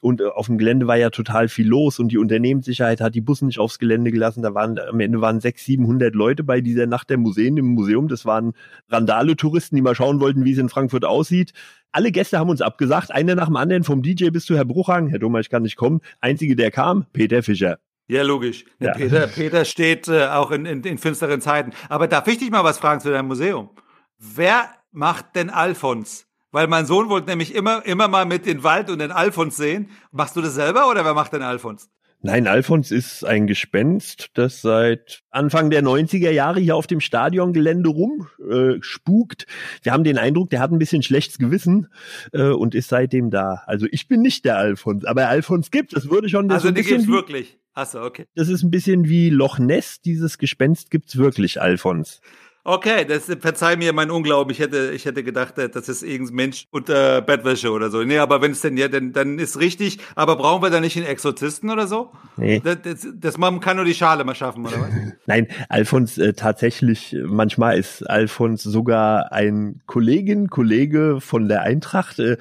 und 0.00 0.20
äh, 0.20 0.26
auf 0.26 0.46
dem 0.46 0.58
Gelände 0.58 0.86
war 0.86 0.96
ja 0.96 1.10
total 1.10 1.48
viel 1.48 1.68
los 1.68 1.98
und 1.98 2.08
die 2.08 2.18
Unternehmenssicherheit 2.18 3.00
hat 3.00 3.14
die 3.14 3.20
Busse 3.20 3.46
nicht 3.46 3.58
aufs 3.58 3.78
Gelände 3.78 4.10
gelassen. 4.10 4.42
Da 4.42 4.54
waren 4.54 4.78
am 4.78 5.00
Ende 5.00 5.20
waren 5.20 5.40
600, 5.40 5.80
700 5.80 6.14
Leute 6.14 6.44
bei 6.44 6.60
dieser 6.60 6.86
Nacht 6.86 7.10
der 7.10 7.18
Museen 7.18 7.56
im 7.56 7.66
Museum. 7.66 8.08
Das 8.08 8.24
waren 8.24 8.52
Randale-Touristen, 8.88 9.76
die 9.76 9.82
mal 9.82 9.94
schauen 9.94 10.20
wollten, 10.20 10.44
wie 10.44 10.52
es 10.52 10.58
in 10.58 10.68
Frankfurt 10.68 11.04
aussieht. 11.04 11.52
Alle 11.92 12.12
Gäste 12.12 12.38
haben 12.38 12.50
uns 12.50 12.60
abgesagt, 12.60 13.10
einer 13.10 13.34
nach 13.34 13.46
dem 13.46 13.56
anderen, 13.56 13.84
vom 13.84 14.02
DJ 14.02 14.28
bis 14.30 14.44
zu 14.44 14.56
Herr 14.56 14.64
Bruchhagen. 14.64 15.08
Herr 15.08 15.18
Dummer, 15.18 15.40
ich 15.40 15.50
kann 15.50 15.62
nicht 15.62 15.76
kommen. 15.76 16.00
Einzige, 16.20 16.54
der 16.54 16.70
kam, 16.70 17.06
Peter 17.12 17.42
Fischer. 17.42 17.78
Ja, 18.06 18.22
logisch. 18.22 18.64
Ja. 18.80 18.92
Peter, 18.92 19.26
Peter 19.26 19.64
steht 19.64 20.08
äh, 20.08 20.26
auch 20.26 20.50
in, 20.50 20.66
in, 20.66 20.82
in 20.82 20.98
finsteren 20.98 21.40
Zeiten. 21.40 21.72
Aber 21.88 22.08
darf 22.08 22.26
ich 22.26 22.38
dich 22.38 22.50
mal 22.50 22.64
was 22.64 22.78
fragen 22.78 23.00
zu 23.00 23.10
deinem 23.10 23.26
Museum? 23.26 23.70
Wer 24.18 24.68
macht 24.92 25.36
denn 25.36 25.50
Alfons? 25.50 26.26
Weil 26.52 26.66
mein 26.66 26.86
Sohn 26.86 27.08
wollte 27.08 27.28
nämlich 27.28 27.54
immer, 27.54 27.84
immer 27.86 28.08
mal 28.08 28.26
mit 28.26 28.46
den 28.46 28.64
Wald 28.64 28.90
und 28.90 28.98
den 28.98 29.12
Alfons 29.12 29.56
sehen. 29.56 29.90
Machst 30.10 30.34
du 30.34 30.42
das 30.42 30.54
selber 30.54 30.90
oder 30.90 31.04
wer 31.04 31.14
macht 31.14 31.32
den 31.32 31.42
Alfons? 31.42 31.88
Nein, 32.22 32.46
Alfons 32.46 32.90
ist 32.90 33.24
ein 33.24 33.46
Gespenst, 33.46 34.28
das 34.34 34.60
seit 34.60 35.22
Anfang 35.30 35.70
der 35.70 35.82
90er 35.82 36.30
Jahre 36.30 36.60
hier 36.60 36.76
auf 36.76 36.86
dem 36.86 37.00
Stadiongelände 37.00 37.88
rumspukt. 37.88 39.44
Äh. 39.44 39.84
Wir 39.84 39.92
haben 39.92 40.04
den 40.04 40.18
Eindruck, 40.18 40.50
der 40.50 40.60
hat 40.60 40.70
ein 40.70 40.78
bisschen 40.78 41.02
schlechtes 41.02 41.38
Gewissen 41.38 41.88
äh, 42.32 42.48
und 42.48 42.74
ist 42.74 42.90
seitdem 42.90 43.30
da. 43.30 43.62
Also 43.66 43.86
ich 43.90 44.06
bin 44.06 44.20
nicht 44.20 44.44
der 44.44 44.58
Alfons, 44.58 45.06
aber 45.06 45.28
Alfons 45.28 45.70
gibt. 45.70 45.96
Das 45.96 46.10
würde 46.10 46.28
schon 46.28 46.48
das 46.48 46.56
Also 46.56 46.68
ist 46.68 46.72
ein 46.72 46.82
die 46.82 46.90
gibt's 46.90 47.08
wirklich. 47.08 47.58
Achso, 47.72 48.04
okay. 48.04 48.26
Das 48.34 48.48
ist 48.48 48.62
ein 48.62 48.70
bisschen 48.70 49.08
wie 49.08 49.30
Loch 49.30 49.58
Ness. 49.58 50.02
Dieses 50.02 50.36
Gespenst 50.36 50.90
gibt's 50.90 51.16
wirklich, 51.16 51.62
Alfons. 51.62 52.20
Okay, 52.62 53.06
das 53.06 53.24
verzeih 53.24 53.76
mir 53.76 53.94
mein 53.94 54.10
Unglauben. 54.10 54.52
Ich 54.52 54.58
hätte, 54.58 54.92
ich 54.94 55.06
hätte 55.06 55.24
gedacht, 55.24 55.56
äh, 55.58 55.70
das 55.70 55.88
ist 55.88 56.02
irgendein 56.02 56.36
Mensch 56.36 56.66
unter 56.70 57.22
Bettwäsche 57.22 57.70
oder 57.70 57.90
so. 57.90 58.02
Nee, 58.02 58.18
aber 58.18 58.42
wenn 58.42 58.52
es 58.52 58.60
denn 58.60 58.76
ja, 58.76 58.88
dann, 58.88 59.12
dann 59.12 59.38
ist 59.38 59.58
richtig. 59.58 59.98
Aber 60.14 60.36
brauchen 60.36 60.62
wir 60.62 60.68
da 60.68 60.78
nicht 60.78 60.96
einen 60.98 61.06
Exorzisten 61.06 61.70
oder 61.70 61.86
so? 61.86 62.12
Nee. 62.36 62.60
Das, 62.62 62.76
das, 62.82 63.06
das 63.14 63.34
kann 63.60 63.76
nur 63.76 63.86
die 63.86 63.94
Schale 63.94 64.24
mal 64.24 64.34
schaffen, 64.34 64.66
oder 64.66 64.78
was? 64.78 64.90
Nein, 65.26 65.48
Alfons 65.70 66.18
äh, 66.18 66.34
tatsächlich, 66.34 67.16
manchmal 67.24 67.78
ist 67.78 68.02
Alfons 68.02 68.62
sogar 68.62 69.32
ein 69.32 69.80
Kollegin, 69.86 70.50
Kollege 70.50 71.20
von 71.20 71.48
der 71.48 71.62
Eintracht. 71.62 72.18
Äh, 72.18 72.36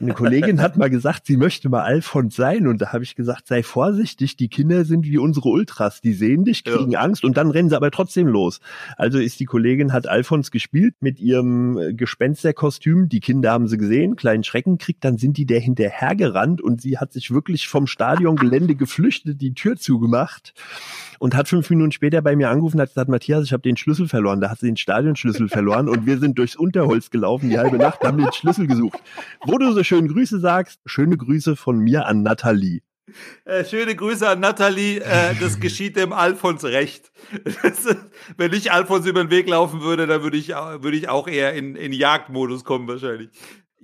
eine 0.00 0.12
Kollegin 0.12 0.60
hat 0.60 0.76
mal 0.76 0.90
gesagt, 0.90 1.24
sie 1.24 1.38
möchte 1.38 1.70
mal 1.70 1.82
Alfons 1.82 2.36
sein. 2.36 2.66
Und 2.66 2.82
da 2.82 2.92
habe 2.92 3.04
ich 3.04 3.16
gesagt, 3.16 3.46
sei 3.46 3.62
vorsichtig, 3.62 4.36
die 4.36 4.48
Kinder 4.48 4.84
sind 4.84 5.06
wie 5.06 5.18
unsere 5.18 5.48
Ultras. 5.48 6.02
Die 6.02 6.12
sehen 6.12 6.44
dich, 6.44 6.62
kriegen 6.64 6.94
Angst 6.94 7.24
und 7.24 7.38
dann 7.38 7.50
rennen 7.50 7.70
sie 7.70 7.76
aber 7.76 7.90
trotzdem 7.90 8.26
los. 8.26 8.60
Also 8.98 9.18
ist 9.18 9.40
die 9.40 9.46
Kollegin, 9.46 9.61
hat 9.92 10.06
Alfons 10.06 10.50
gespielt 10.50 10.94
mit 11.00 11.20
ihrem 11.20 11.78
äh, 11.78 11.94
Gespensterkostüm. 11.94 13.08
Die 13.08 13.20
Kinder 13.20 13.52
haben 13.52 13.68
sie 13.68 13.78
gesehen, 13.78 14.16
kleinen 14.16 14.44
Schrecken 14.44 14.78
kriegt, 14.78 15.04
dann 15.04 15.18
sind 15.18 15.36
die 15.36 15.46
der 15.46 15.60
hinterhergerannt 15.60 16.60
und 16.60 16.80
sie 16.80 16.98
hat 16.98 17.12
sich 17.12 17.30
wirklich 17.30 17.68
vom 17.68 17.86
Stadiongelände 17.86 18.74
geflüchtet, 18.74 19.40
die 19.40 19.54
Tür 19.54 19.76
zugemacht 19.76 20.54
und 21.18 21.36
hat 21.36 21.48
fünf 21.48 21.70
Minuten 21.70 21.92
später 21.92 22.20
bei 22.20 22.34
mir 22.34 22.50
angerufen 22.50 22.80
hat 22.80 22.88
gesagt, 22.88 23.08
Matthias, 23.08 23.44
ich 23.44 23.52
habe 23.52 23.62
den 23.62 23.76
Schlüssel 23.76 24.08
verloren. 24.08 24.40
Da 24.40 24.50
hat 24.50 24.58
sie 24.58 24.66
den 24.66 24.76
Stadionschlüssel 24.76 25.48
verloren 25.48 25.88
und 25.88 26.04
wir 26.04 26.18
sind 26.18 26.36
durchs 26.36 26.56
Unterholz 26.56 27.10
gelaufen, 27.10 27.48
die 27.48 27.58
halbe 27.58 27.78
Nacht, 27.78 28.02
haben 28.02 28.18
den 28.18 28.32
Schlüssel 28.32 28.66
gesucht. 28.66 28.98
Wo 29.44 29.56
du 29.56 29.72
so 29.72 29.84
schön 29.84 30.08
Grüße 30.08 30.40
sagst, 30.40 30.80
schöne 30.84 31.16
Grüße 31.16 31.54
von 31.54 31.78
mir 31.78 32.06
an 32.06 32.22
Nathalie. 32.22 32.80
Äh, 33.44 33.64
schöne 33.64 33.94
Grüße 33.96 34.28
an 34.28 34.40
Nathalie. 34.40 35.00
Äh, 35.00 35.34
das 35.40 35.60
geschieht 35.60 35.96
dem 35.96 36.12
Alfons 36.12 36.64
recht. 36.64 37.10
Ist- 37.44 37.96
wenn 38.36 38.52
ich 38.52 38.72
Alfons 38.72 39.06
über 39.06 39.22
den 39.24 39.30
Weg 39.30 39.48
laufen 39.48 39.82
würde, 39.82 40.06
dann 40.06 40.22
würde 40.22 40.36
ich, 40.36 40.48
würde 40.48 40.96
ich 40.96 41.08
auch 41.08 41.26
eher 41.28 41.52
in, 41.54 41.74
in 41.76 41.92
Jagdmodus 41.92 42.64
kommen 42.64 42.86
wahrscheinlich. 42.88 43.30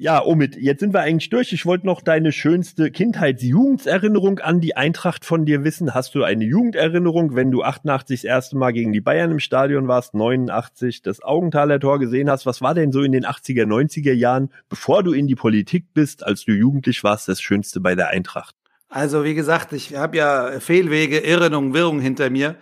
Ja, 0.00 0.24
Omid, 0.24 0.54
jetzt 0.56 0.78
sind 0.78 0.94
wir 0.94 1.00
eigentlich 1.00 1.28
durch. 1.28 1.52
Ich 1.52 1.66
wollte 1.66 1.84
noch 1.84 2.00
deine 2.00 2.30
schönste 2.30 2.92
Kindheits-Jugenderinnerung 2.92 4.38
an 4.38 4.60
die 4.60 4.76
Eintracht 4.76 5.24
von 5.24 5.44
dir 5.44 5.64
wissen. 5.64 5.92
Hast 5.92 6.14
du 6.14 6.22
eine 6.22 6.44
Jugenderinnerung, 6.44 7.34
wenn 7.34 7.50
du 7.50 7.64
88 7.64 8.20
das 8.20 8.24
erste 8.24 8.56
Mal 8.56 8.70
gegen 8.70 8.92
die 8.92 9.00
Bayern 9.00 9.32
im 9.32 9.40
Stadion 9.40 9.88
warst, 9.88 10.14
89 10.14 11.02
das 11.02 11.20
Augenthaler 11.20 11.80
Tor 11.80 11.98
gesehen 11.98 12.30
hast? 12.30 12.46
Was 12.46 12.60
war 12.60 12.74
denn 12.74 12.92
so 12.92 13.02
in 13.02 13.10
den 13.10 13.26
80er, 13.26 13.64
90er 13.64 14.12
Jahren, 14.12 14.52
bevor 14.68 15.02
du 15.02 15.12
in 15.12 15.26
die 15.26 15.34
Politik 15.34 15.86
bist, 15.94 16.24
als 16.24 16.44
du 16.44 16.52
jugendlich 16.52 17.02
warst, 17.02 17.26
das 17.26 17.40
Schönste 17.40 17.80
bei 17.80 17.96
der 17.96 18.10
Eintracht? 18.10 18.54
Also 18.88 19.24
wie 19.24 19.34
gesagt, 19.34 19.72
ich 19.72 19.94
habe 19.94 20.16
ja 20.16 20.60
Fehlwege, 20.60 21.18
Irren 21.18 21.54
und 21.54 21.74
Wirrungen 21.74 22.00
hinter 22.00 22.30
mir. 22.30 22.56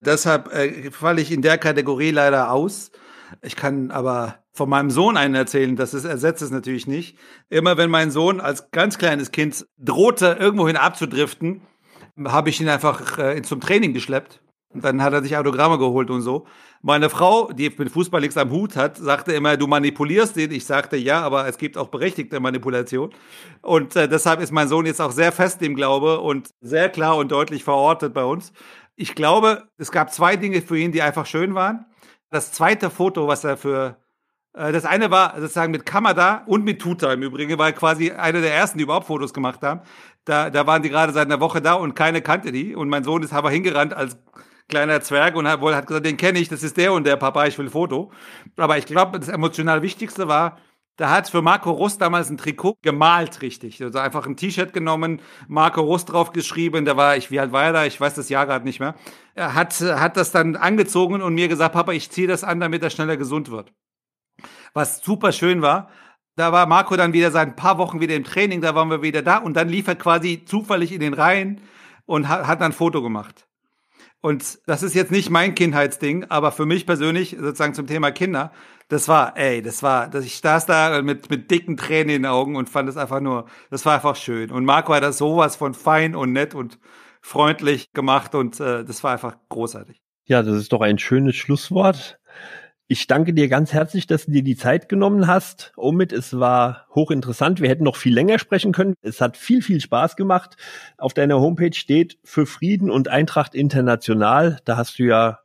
Deshalb 0.00 0.52
äh, 0.52 0.90
falle 0.90 1.20
ich 1.20 1.32
in 1.32 1.42
der 1.42 1.58
Kategorie 1.58 2.10
leider 2.10 2.52
aus. 2.52 2.90
Ich 3.42 3.56
kann 3.56 3.90
aber 3.90 4.36
von 4.52 4.68
meinem 4.68 4.90
Sohn 4.90 5.16
einen 5.16 5.34
erzählen, 5.34 5.76
das 5.76 5.94
ist, 5.94 6.04
ersetzt 6.04 6.42
es 6.42 6.50
natürlich 6.50 6.86
nicht. 6.86 7.16
Immer 7.48 7.76
wenn 7.76 7.90
mein 7.90 8.10
Sohn 8.10 8.40
als 8.40 8.70
ganz 8.72 8.98
kleines 8.98 9.30
Kind 9.30 9.66
drohte, 9.78 10.36
irgendwohin 10.38 10.76
abzudriften, 10.76 11.62
habe 12.24 12.50
ich 12.50 12.60
ihn 12.60 12.68
einfach 12.68 13.18
äh, 13.18 13.40
zum 13.42 13.60
Training 13.60 13.94
geschleppt. 13.94 14.42
Und 14.72 14.84
dann 14.84 15.02
hat 15.02 15.12
er 15.12 15.22
sich 15.22 15.36
Autogramme 15.36 15.78
geholt 15.78 16.10
und 16.10 16.22
so. 16.22 16.46
Meine 16.80 17.10
Frau, 17.10 17.50
die 17.52 17.70
mit 17.76 17.90
Fußball 17.90 18.20
nichts 18.20 18.36
am 18.36 18.50
Hut 18.50 18.76
hat, 18.76 18.96
sagte 18.96 19.32
immer, 19.32 19.56
du 19.56 19.66
manipulierst 19.66 20.36
ihn. 20.36 20.52
Ich 20.52 20.64
sagte 20.64 20.96
ja, 20.96 21.20
aber 21.22 21.48
es 21.48 21.58
gibt 21.58 21.76
auch 21.76 21.88
berechtigte 21.88 22.38
Manipulation. 22.38 23.10
Und 23.62 23.96
äh, 23.96 24.08
deshalb 24.08 24.40
ist 24.40 24.52
mein 24.52 24.68
Sohn 24.68 24.86
jetzt 24.86 25.00
auch 25.00 25.10
sehr 25.10 25.32
fest 25.32 25.60
im 25.62 25.74
Glaube 25.74 26.20
und 26.20 26.50
sehr 26.60 26.88
klar 26.88 27.16
und 27.16 27.32
deutlich 27.32 27.64
verortet 27.64 28.14
bei 28.14 28.24
uns. 28.24 28.52
Ich 28.94 29.16
glaube, 29.16 29.64
es 29.76 29.90
gab 29.90 30.12
zwei 30.12 30.36
Dinge 30.36 30.62
für 30.62 30.78
ihn, 30.78 30.92
die 30.92 31.02
einfach 31.02 31.26
schön 31.26 31.54
waren. 31.54 31.86
Das 32.30 32.52
zweite 32.52 32.90
Foto, 32.90 33.26
was 33.26 33.42
er 33.42 33.56
für 33.56 33.96
äh, 34.54 34.72
das 34.72 34.84
eine 34.84 35.10
war 35.10 35.34
sozusagen 35.40 35.72
mit 35.72 35.86
Kamada 35.86 36.44
und 36.46 36.64
mit 36.64 36.80
Tuta 36.80 37.12
im 37.12 37.22
Übrigen, 37.22 37.58
weil 37.58 37.72
quasi 37.72 38.12
einer 38.12 38.40
der 38.40 38.54
ersten, 38.54 38.78
die 38.78 38.84
überhaupt 38.84 39.06
Fotos 39.06 39.34
gemacht 39.34 39.62
haben. 39.62 39.80
Da, 40.24 40.50
da 40.50 40.66
waren 40.66 40.82
die 40.82 40.90
gerade 40.90 41.12
seit 41.12 41.26
einer 41.26 41.40
Woche 41.40 41.60
da 41.60 41.74
und 41.74 41.94
keine 41.94 42.22
kannte 42.22 42.52
die. 42.52 42.74
Und 42.74 42.88
mein 42.88 43.04
Sohn 43.04 43.22
ist 43.22 43.32
aber 43.32 43.50
hingerannt 43.50 43.94
als 43.94 44.16
kleiner 44.70 45.00
Zwerg 45.02 45.36
und 45.36 45.46
hat 45.46 45.60
wohl 45.60 45.74
hat 45.74 45.86
gesagt, 45.86 46.06
den 46.06 46.16
kenne 46.16 46.38
ich, 46.38 46.48
das 46.48 46.62
ist 46.62 46.76
der 46.76 46.92
und 46.92 47.06
der 47.06 47.16
Papa, 47.16 47.46
ich 47.46 47.58
will 47.58 47.66
ein 47.66 47.70
Foto. 47.70 48.10
Aber 48.56 48.78
ich 48.78 48.86
glaube, 48.86 49.18
das 49.18 49.28
emotional 49.28 49.82
Wichtigste 49.82 50.28
war, 50.28 50.58
da 50.96 51.10
hat 51.10 51.28
für 51.28 51.42
Marco 51.42 51.70
Rust 51.70 52.00
damals 52.00 52.30
ein 52.30 52.38
Trikot 52.38 52.76
gemalt, 52.82 53.42
richtig. 53.42 53.82
Also 53.82 53.98
einfach 53.98 54.26
ein 54.26 54.36
T-Shirt 54.36 54.72
genommen, 54.72 55.20
Marco 55.48 55.82
Rust 55.82 56.10
drauf 56.12 56.32
geschrieben, 56.32 56.84
da 56.84 56.96
war 56.96 57.16
ich, 57.16 57.30
wie 57.30 57.40
alt 57.40 57.52
war 57.52 57.64
er 57.64 57.72
da? 57.72 57.84
Ich 57.84 58.00
weiß 58.00 58.14
das 58.14 58.28
Jahr 58.28 58.46
gerade 58.46 58.64
nicht 58.64 58.80
mehr. 58.80 58.94
Er 59.34 59.54
hat, 59.54 59.78
hat 59.80 60.16
das 60.16 60.30
dann 60.30 60.56
angezogen 60.56 61.22
und 61.22 61.34
mir 61.34 61.48
gesagt, 61.48 61.74
Papa, 61.74 61.92
ich 61.92 62.10
ziehe 62.10 62.26
das 62.26 62.44
an, 62.44 62.60
damit 62.60 62.82
er 62.82 62.90
schneller 62.90 63.16
gesund 63.16 63.50
wird 63.50 63.72
was 64.74 65.02
super 65.02 65.32
schön 65.32 65.62
war. 65.62 65.90
Da 66.36 66.52
war 66.52 66.66
Marco 66.66 66.96
dann 66.96 67.12
wieder 67.12 67.30
seit 67.30 67.48
ein 67.48 67.56
paar 67.56 67.78
Wochen 67.78 68.00
wieder 68.00 68.14
im 68.14 68.24
Training, 68.24 68.60
da 68.60 68.74
waren 68.74 68.88
wir 68.90 69.02
wieder 69.02 69.22
da 69.22 69.38
und 69.38 69.54
dann 69.54 69.68
lief 69.68 69.88
er 69.88 69.96
quasi 69.96 70.44
zufällig 70.44 70.92
in 70.92 71.00
den 71.00 71.14
Reihen 71.14 71.60
und 72.06 72.28
hat, 72.28 72.60
dann 72.60 72.70
ein 72.70 72.72
Foto 72.72 73.02
gemacht. 73.02 73.46
Und 74.22 74.58
das 74.66 74.82
ist 74.82 74.94
jetzt 74.94 75.10
nicht 75.10 75.30
mein 75.30 75.54
Kindheitsding, 75.54 76.26
aber 76.28 76.52
für 76.52 76.66
mich 76.66 76.86
persönlich, 76.86 77.36
sozusagen 77.38 77.74
zum 77.74 77.86
Thema 77.86 78.10
Kinder, 78.10 78.52
das 78.88 79.08
war, 79.08 79.36
ey, 79.36 79.62
das 79.62 79.82
war, 79.82 80.08
dass 80.08 80.24
ich 80.24 80.38
saß 80.38 80.66
da 80.66 81.00
mit, 81.00 81.30
mit 81.30 81.50
dicken 81.50 81.76
Tränen 81.76 82.10
in 82.10 82.22
den 82.22 82.26
Augen 82.26 82.56
und 82.56 82.68
fand 82.68 82.88
es 82.88 82.96
einfach 82.96 83.20
nur, 83.20 83.46
das 83.70 83.86
war 83.86 83.94
einfach 83.94 84.16
schön. 84.16 84.50
Und 84.50 84.64
Marco 84.64 84.92
hat 84.92 85.02
das 85.02 85.18
sowas 85.18 85.56
von 85.56 85.74
fein 85.74 86.14
und 86.14 86.32
nett 86.32 86.54
und 86.54 86.78
freundlich 87.22 87.92
gemacht 87.92 88.34
und 88.34 88.60
äh, 88.60 88.84
das 88.84 89.02
war 89.04 89.12
einfach 89.12 89.36
großartig. 89.48 90.00
Ja, 90.26 90.42
das 90.42 90.56
ist 90.56 90.72
doch 90.72 90.80
ein 90.80 90.98
schönes 90.98 91.36
Schlusswort. 91.36 92.18
Ich 92.92 93.06
danke 93.06 93.32
dir 93.32 93.46
ganz 93.46 93.72
herzlich, 93.72 94.08
dass 94.08 94.26
du 94.26 94.32
dir 94.32 94.42
die 94.42 94.56
Zeit 94.56 94.88
genommen 94.88 95.28
hast. 95.28 95.72
Omid, 95.76 96.12
es 96.12 96.40
war 96.40 96.88
hochinteressant. 96.92 97.60
Wir 97.60 97.68
hätten 97.68 97.84
noch 97.84 97.94
viel 97.94 98.12
länger 98.12 98.40
sprechen 98.40 98.72
können. 98.72 98.94
Es 99.00 99.20
hat 99.20 99.36
viel, 99.36 99.62
viel 99.62 99.80
Spaß 99.80 100.16
gemacht. 100.16 100.56
Auf 100.98 101.14
deiner 101.14 101.38
Homepage 101.38 101.72
steht 101.72 102.18
für 102.24 102.46
Frieden 102.46 102.90
und 102.90 103.06
Eintracht 103.06 103.54
international. 103.54 104.58
Da 104.64 104.76
hast 104.76 104.98
du 104.98 105.04
ja 105.04 105.38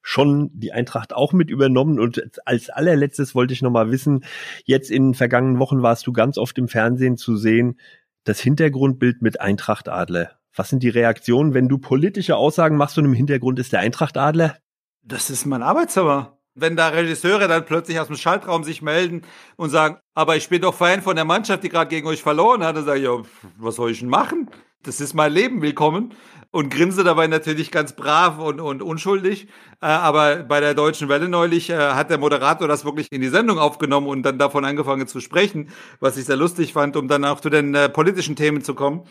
schon 0.00 0.48
die 0.54 0.72
Eintracht 0.72 1.12
auch 1.12 1.34
mit 1.34 1.50
übernommen. 1.50 2.00
Und 2.00 2.30
als 2.46 2.70
allerletztes 2.70 3.34
wollte 3.34 3.52
ich 3.52 3.60
noch 3.60 3.70
mal 3.70 3.90
wissen, 3.90 4.24
jetzt 4.64 4.90
in 4.90 5.08
den 5.08 5.14
vergangenen 5.14 5.58
Wochen 5.58 5.82
warst 5.82 6.06
du 6.06 6.14
ganz 6.14 6.38
oft 6.38 6.56
im 6.56 6.68
Fernsehen 6.68 7.18
zu 7.18 7.36
sehen, 7.36 7.78
das 8.24 8.40
Hintergrundbild 8.40 9.20
mit 9.20 9.38
Eintracht 9.38 9.90
Adler. 9.90 10.30
Was 10.54 10.70
sind 10.70 10.82
die 10.82 10.88
Reaktionen, 10.88 11.52
wenn 11.52 11.68
du 11.68 11.76
politische 11.76 12.36
Aussagen 12.36 12.78
machst 12.78 12.96
und 12.96 13.04
im 13.04 13.12
Hintergrund 13.12 13.58
ist 13.58 13.74
der 13.74 13.80
Eintracht 13.80 14.16
Adler? 14.16 14.56
Das 15.02 15.28
ist 15.28 15.44
mein 15.44 15.62
Arbeitszimmer 15.62 16.35
wenn 16.56 16.74
da 16.74 16.88
Regisseure 16.88 17.46
dann 17.46 17.64
plötzlich 17.64 18.00
aus 18.00 18.08
dem 18.08 18.16
Schaltraum 18.16 18.64
sich 18.64 18.82
melden 18.82 19.22
und 19.56 19.70
sagen, 19.70 19.98
aber 20.14 20.36
ich 20.36 20.48
bin 20.48 20.62
doch 20.62 20.74
Fan 20.74 21.02
von 21.02 21.14
der 21.14 21.24
Mannschaft, 21.24 21.62
die 21.62 21.68
gerade 21.68 21.88
gegen 21.88 22.08
euch 22.08 22.22
verloren 22.22 22.64
hat, 22.64 22.76
dann 22.76 22.84
sage 22.84 22.98
ich, 22.98 23.04
ja, 23.04 23.22
was 23.58 23.76
soll 23.76 23.90
ich 23.90 24.00
denn 24.00 24.08
machen? 24.08 24.50
Das 24.82 25.00
ist 25.00 25.14
mein 25.14 25.32
Leben, 25.32 25.62
willkommen 25.62 26.14
und 26.56 26.70
grinse 26.70 27.04
dabei 27.04 27.26
natürlich 27.26 27.70
ganz 27.70 27.94
brav 27.94 28.38
und, 28.38 28.60
und 28.60 28.82
unschuldig. 28.82 29.48
Äh, 29.82 29.86
aber 29.86 30.36
bei 30.36 30.60
der 30.60 30.74
Deutschen 30.74 31.08
Welle 31.08 31.28
neulich 31.28 31.68
äh, 31.68 31.76
hat 31.76 32.08
der 32.08 32.16
Moderator 32.16 32.66
das 32.66 32.84
wirklich 32.84 33.08
in 33.10 33.20
die 33.20 33.28
Sendung 33.28 33.58
aufgenommen 33.58 34.06
und 34.06 34.22
dann 34.22 34.38
davon 34.38 34.64
angefangen 34.64 35.06
zu 35.06 35.20
sprechen, 35.20 35.68
was 36.00 36.16
ich 36.16 36.24
sehr 36.24 36.36
lustig 36.36 36.72
fand, 36.72 36.96
um 36.96 37.08
dann 37.08 37.26
auch 37.26 37.40
zu 37.40 37.50
den 37.50 37.74
äh, 37.74 37.88
politischen 37.88 38.36
Themen 38.36 38.62
zu 38.62 38.74
kommen. 38.74 39.02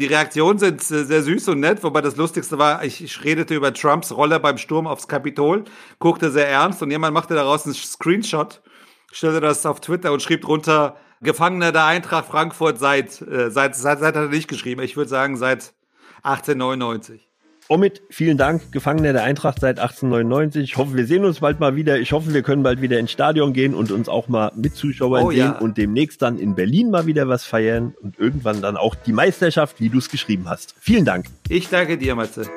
Die 0.00 0.06
Reaktionen 0.06 0.58
sind 0.58 0.82
sehr 0.82 1.22
süß 1.22 1.48
und 1.48 1.60
nett, 1.60 1.84
wobei 1.84 2.00
das 2.00 2.16
Lustigste 2.16 2.58
war, 2.58 2.84
ich, 2.84 3.02
ich 3.04 3.22
redete 3.22 3.54
über 3.54 3.72
Trumps 3.72 4.10
Rolle 4.10 4.40
beim 4.40 4.58
Sturm 4.58 4.88
aufs 4.88 5.06
Kapitol, 5.06 5.64
guckte 6.00 6.32
sehr 6.32 6.48
ernst 6.48 6.82
und 6.82 6.90
jemand 6.90 7.14
machte 7.14 7.34
daraus 7.34 7.64
einen 7.64 7.74
Screenshot, 7.74 8.60
stellte 9.12 9.40
das 9.40 9.64
auf 9.66 9.80
Twitter 9.80 10.12
und 10.12 10.20
schrieb 10.20 10.42
drunter, 10.42 10.96
Gefangener 11.20 11.72
der 11.72 11.84
Eintracht 11.84 12.26
Frankfurt 12.26 12.78
seit, 12.78 13.20
äh, 13.22 13.50
seit, 13.50 13.74
seit, 13.74 13.98
seit 13.98 14.14
hat 14.14 14.16
er 14.16 14.28
nicht 14.28 14.48
geschrieben, 14.48 14.82
ich 14.82 14.96
würde 14.96 15.10
sagen 15.10 15.36
seit 15.36 15.74
1899. 16.22 17.28
Omid, 17.70 18.00
vielen 18.08 18.38
Dank, 18.38 18.72
Gefangener 18.72 19.12
der 19.12 19.24
Eintracht 19.24 19.60
seit 19.60 19.78
1899. 19.78 20.64
Ich 20.64 20.76
hoffe, 20.78 20.96
wir 20.96 21.06
sehen 21.06 21.26
uns 21.26 21.40
bald 21.40 21.60
mal 21.60 21.76
wieder. 21.76 21.98
Ich 21.98 22.12
hoffe, 22.12 22.32
wir 22.32 22.42
können 22.42 22.62
bald 22.62 22.80
wieder 22.80 22.98
ins 22.98 23.10
Stadion 23.10 23.52
gehen 23.52 23.74
und 23.74 23.92
uns 23.92 24.08
auch 24.08 24.28
mal 24.28 24.52
mit 24.56 24.74
Zuschauern 24.74 25.24
oh, 25.24 25.30
sehen 25.30 25.38
ja. 25.38 25.58
und 25.58 25.76
demnächst 25.76 26.22
dann 26.22 26.38
in 26.38 26.54
Berlin 26.54 26.90
mal 26.90 27.04
wieder 27.04 27.28
was 27.28 27.44
feiern 27.44 27.94
und 28.00 28.18
irgendwann 28.18 28.62
dann 28.62 28.78
auch 28.78 28.94
die 28.94 29.12
Meisterschaft, 29.12 29.80
wie 29.80 29.90
du 29.90 29.98
es 29.98 30.08
geschrieben 30.08 30.48
hast. 30.48 30.74
Vielen 30.80 31.04
Dank. 31.04 31.26
Ich 31.50 31.68
danke 31.68 31.98
dir, 31.98 32.14
Matze. 32.14 32.48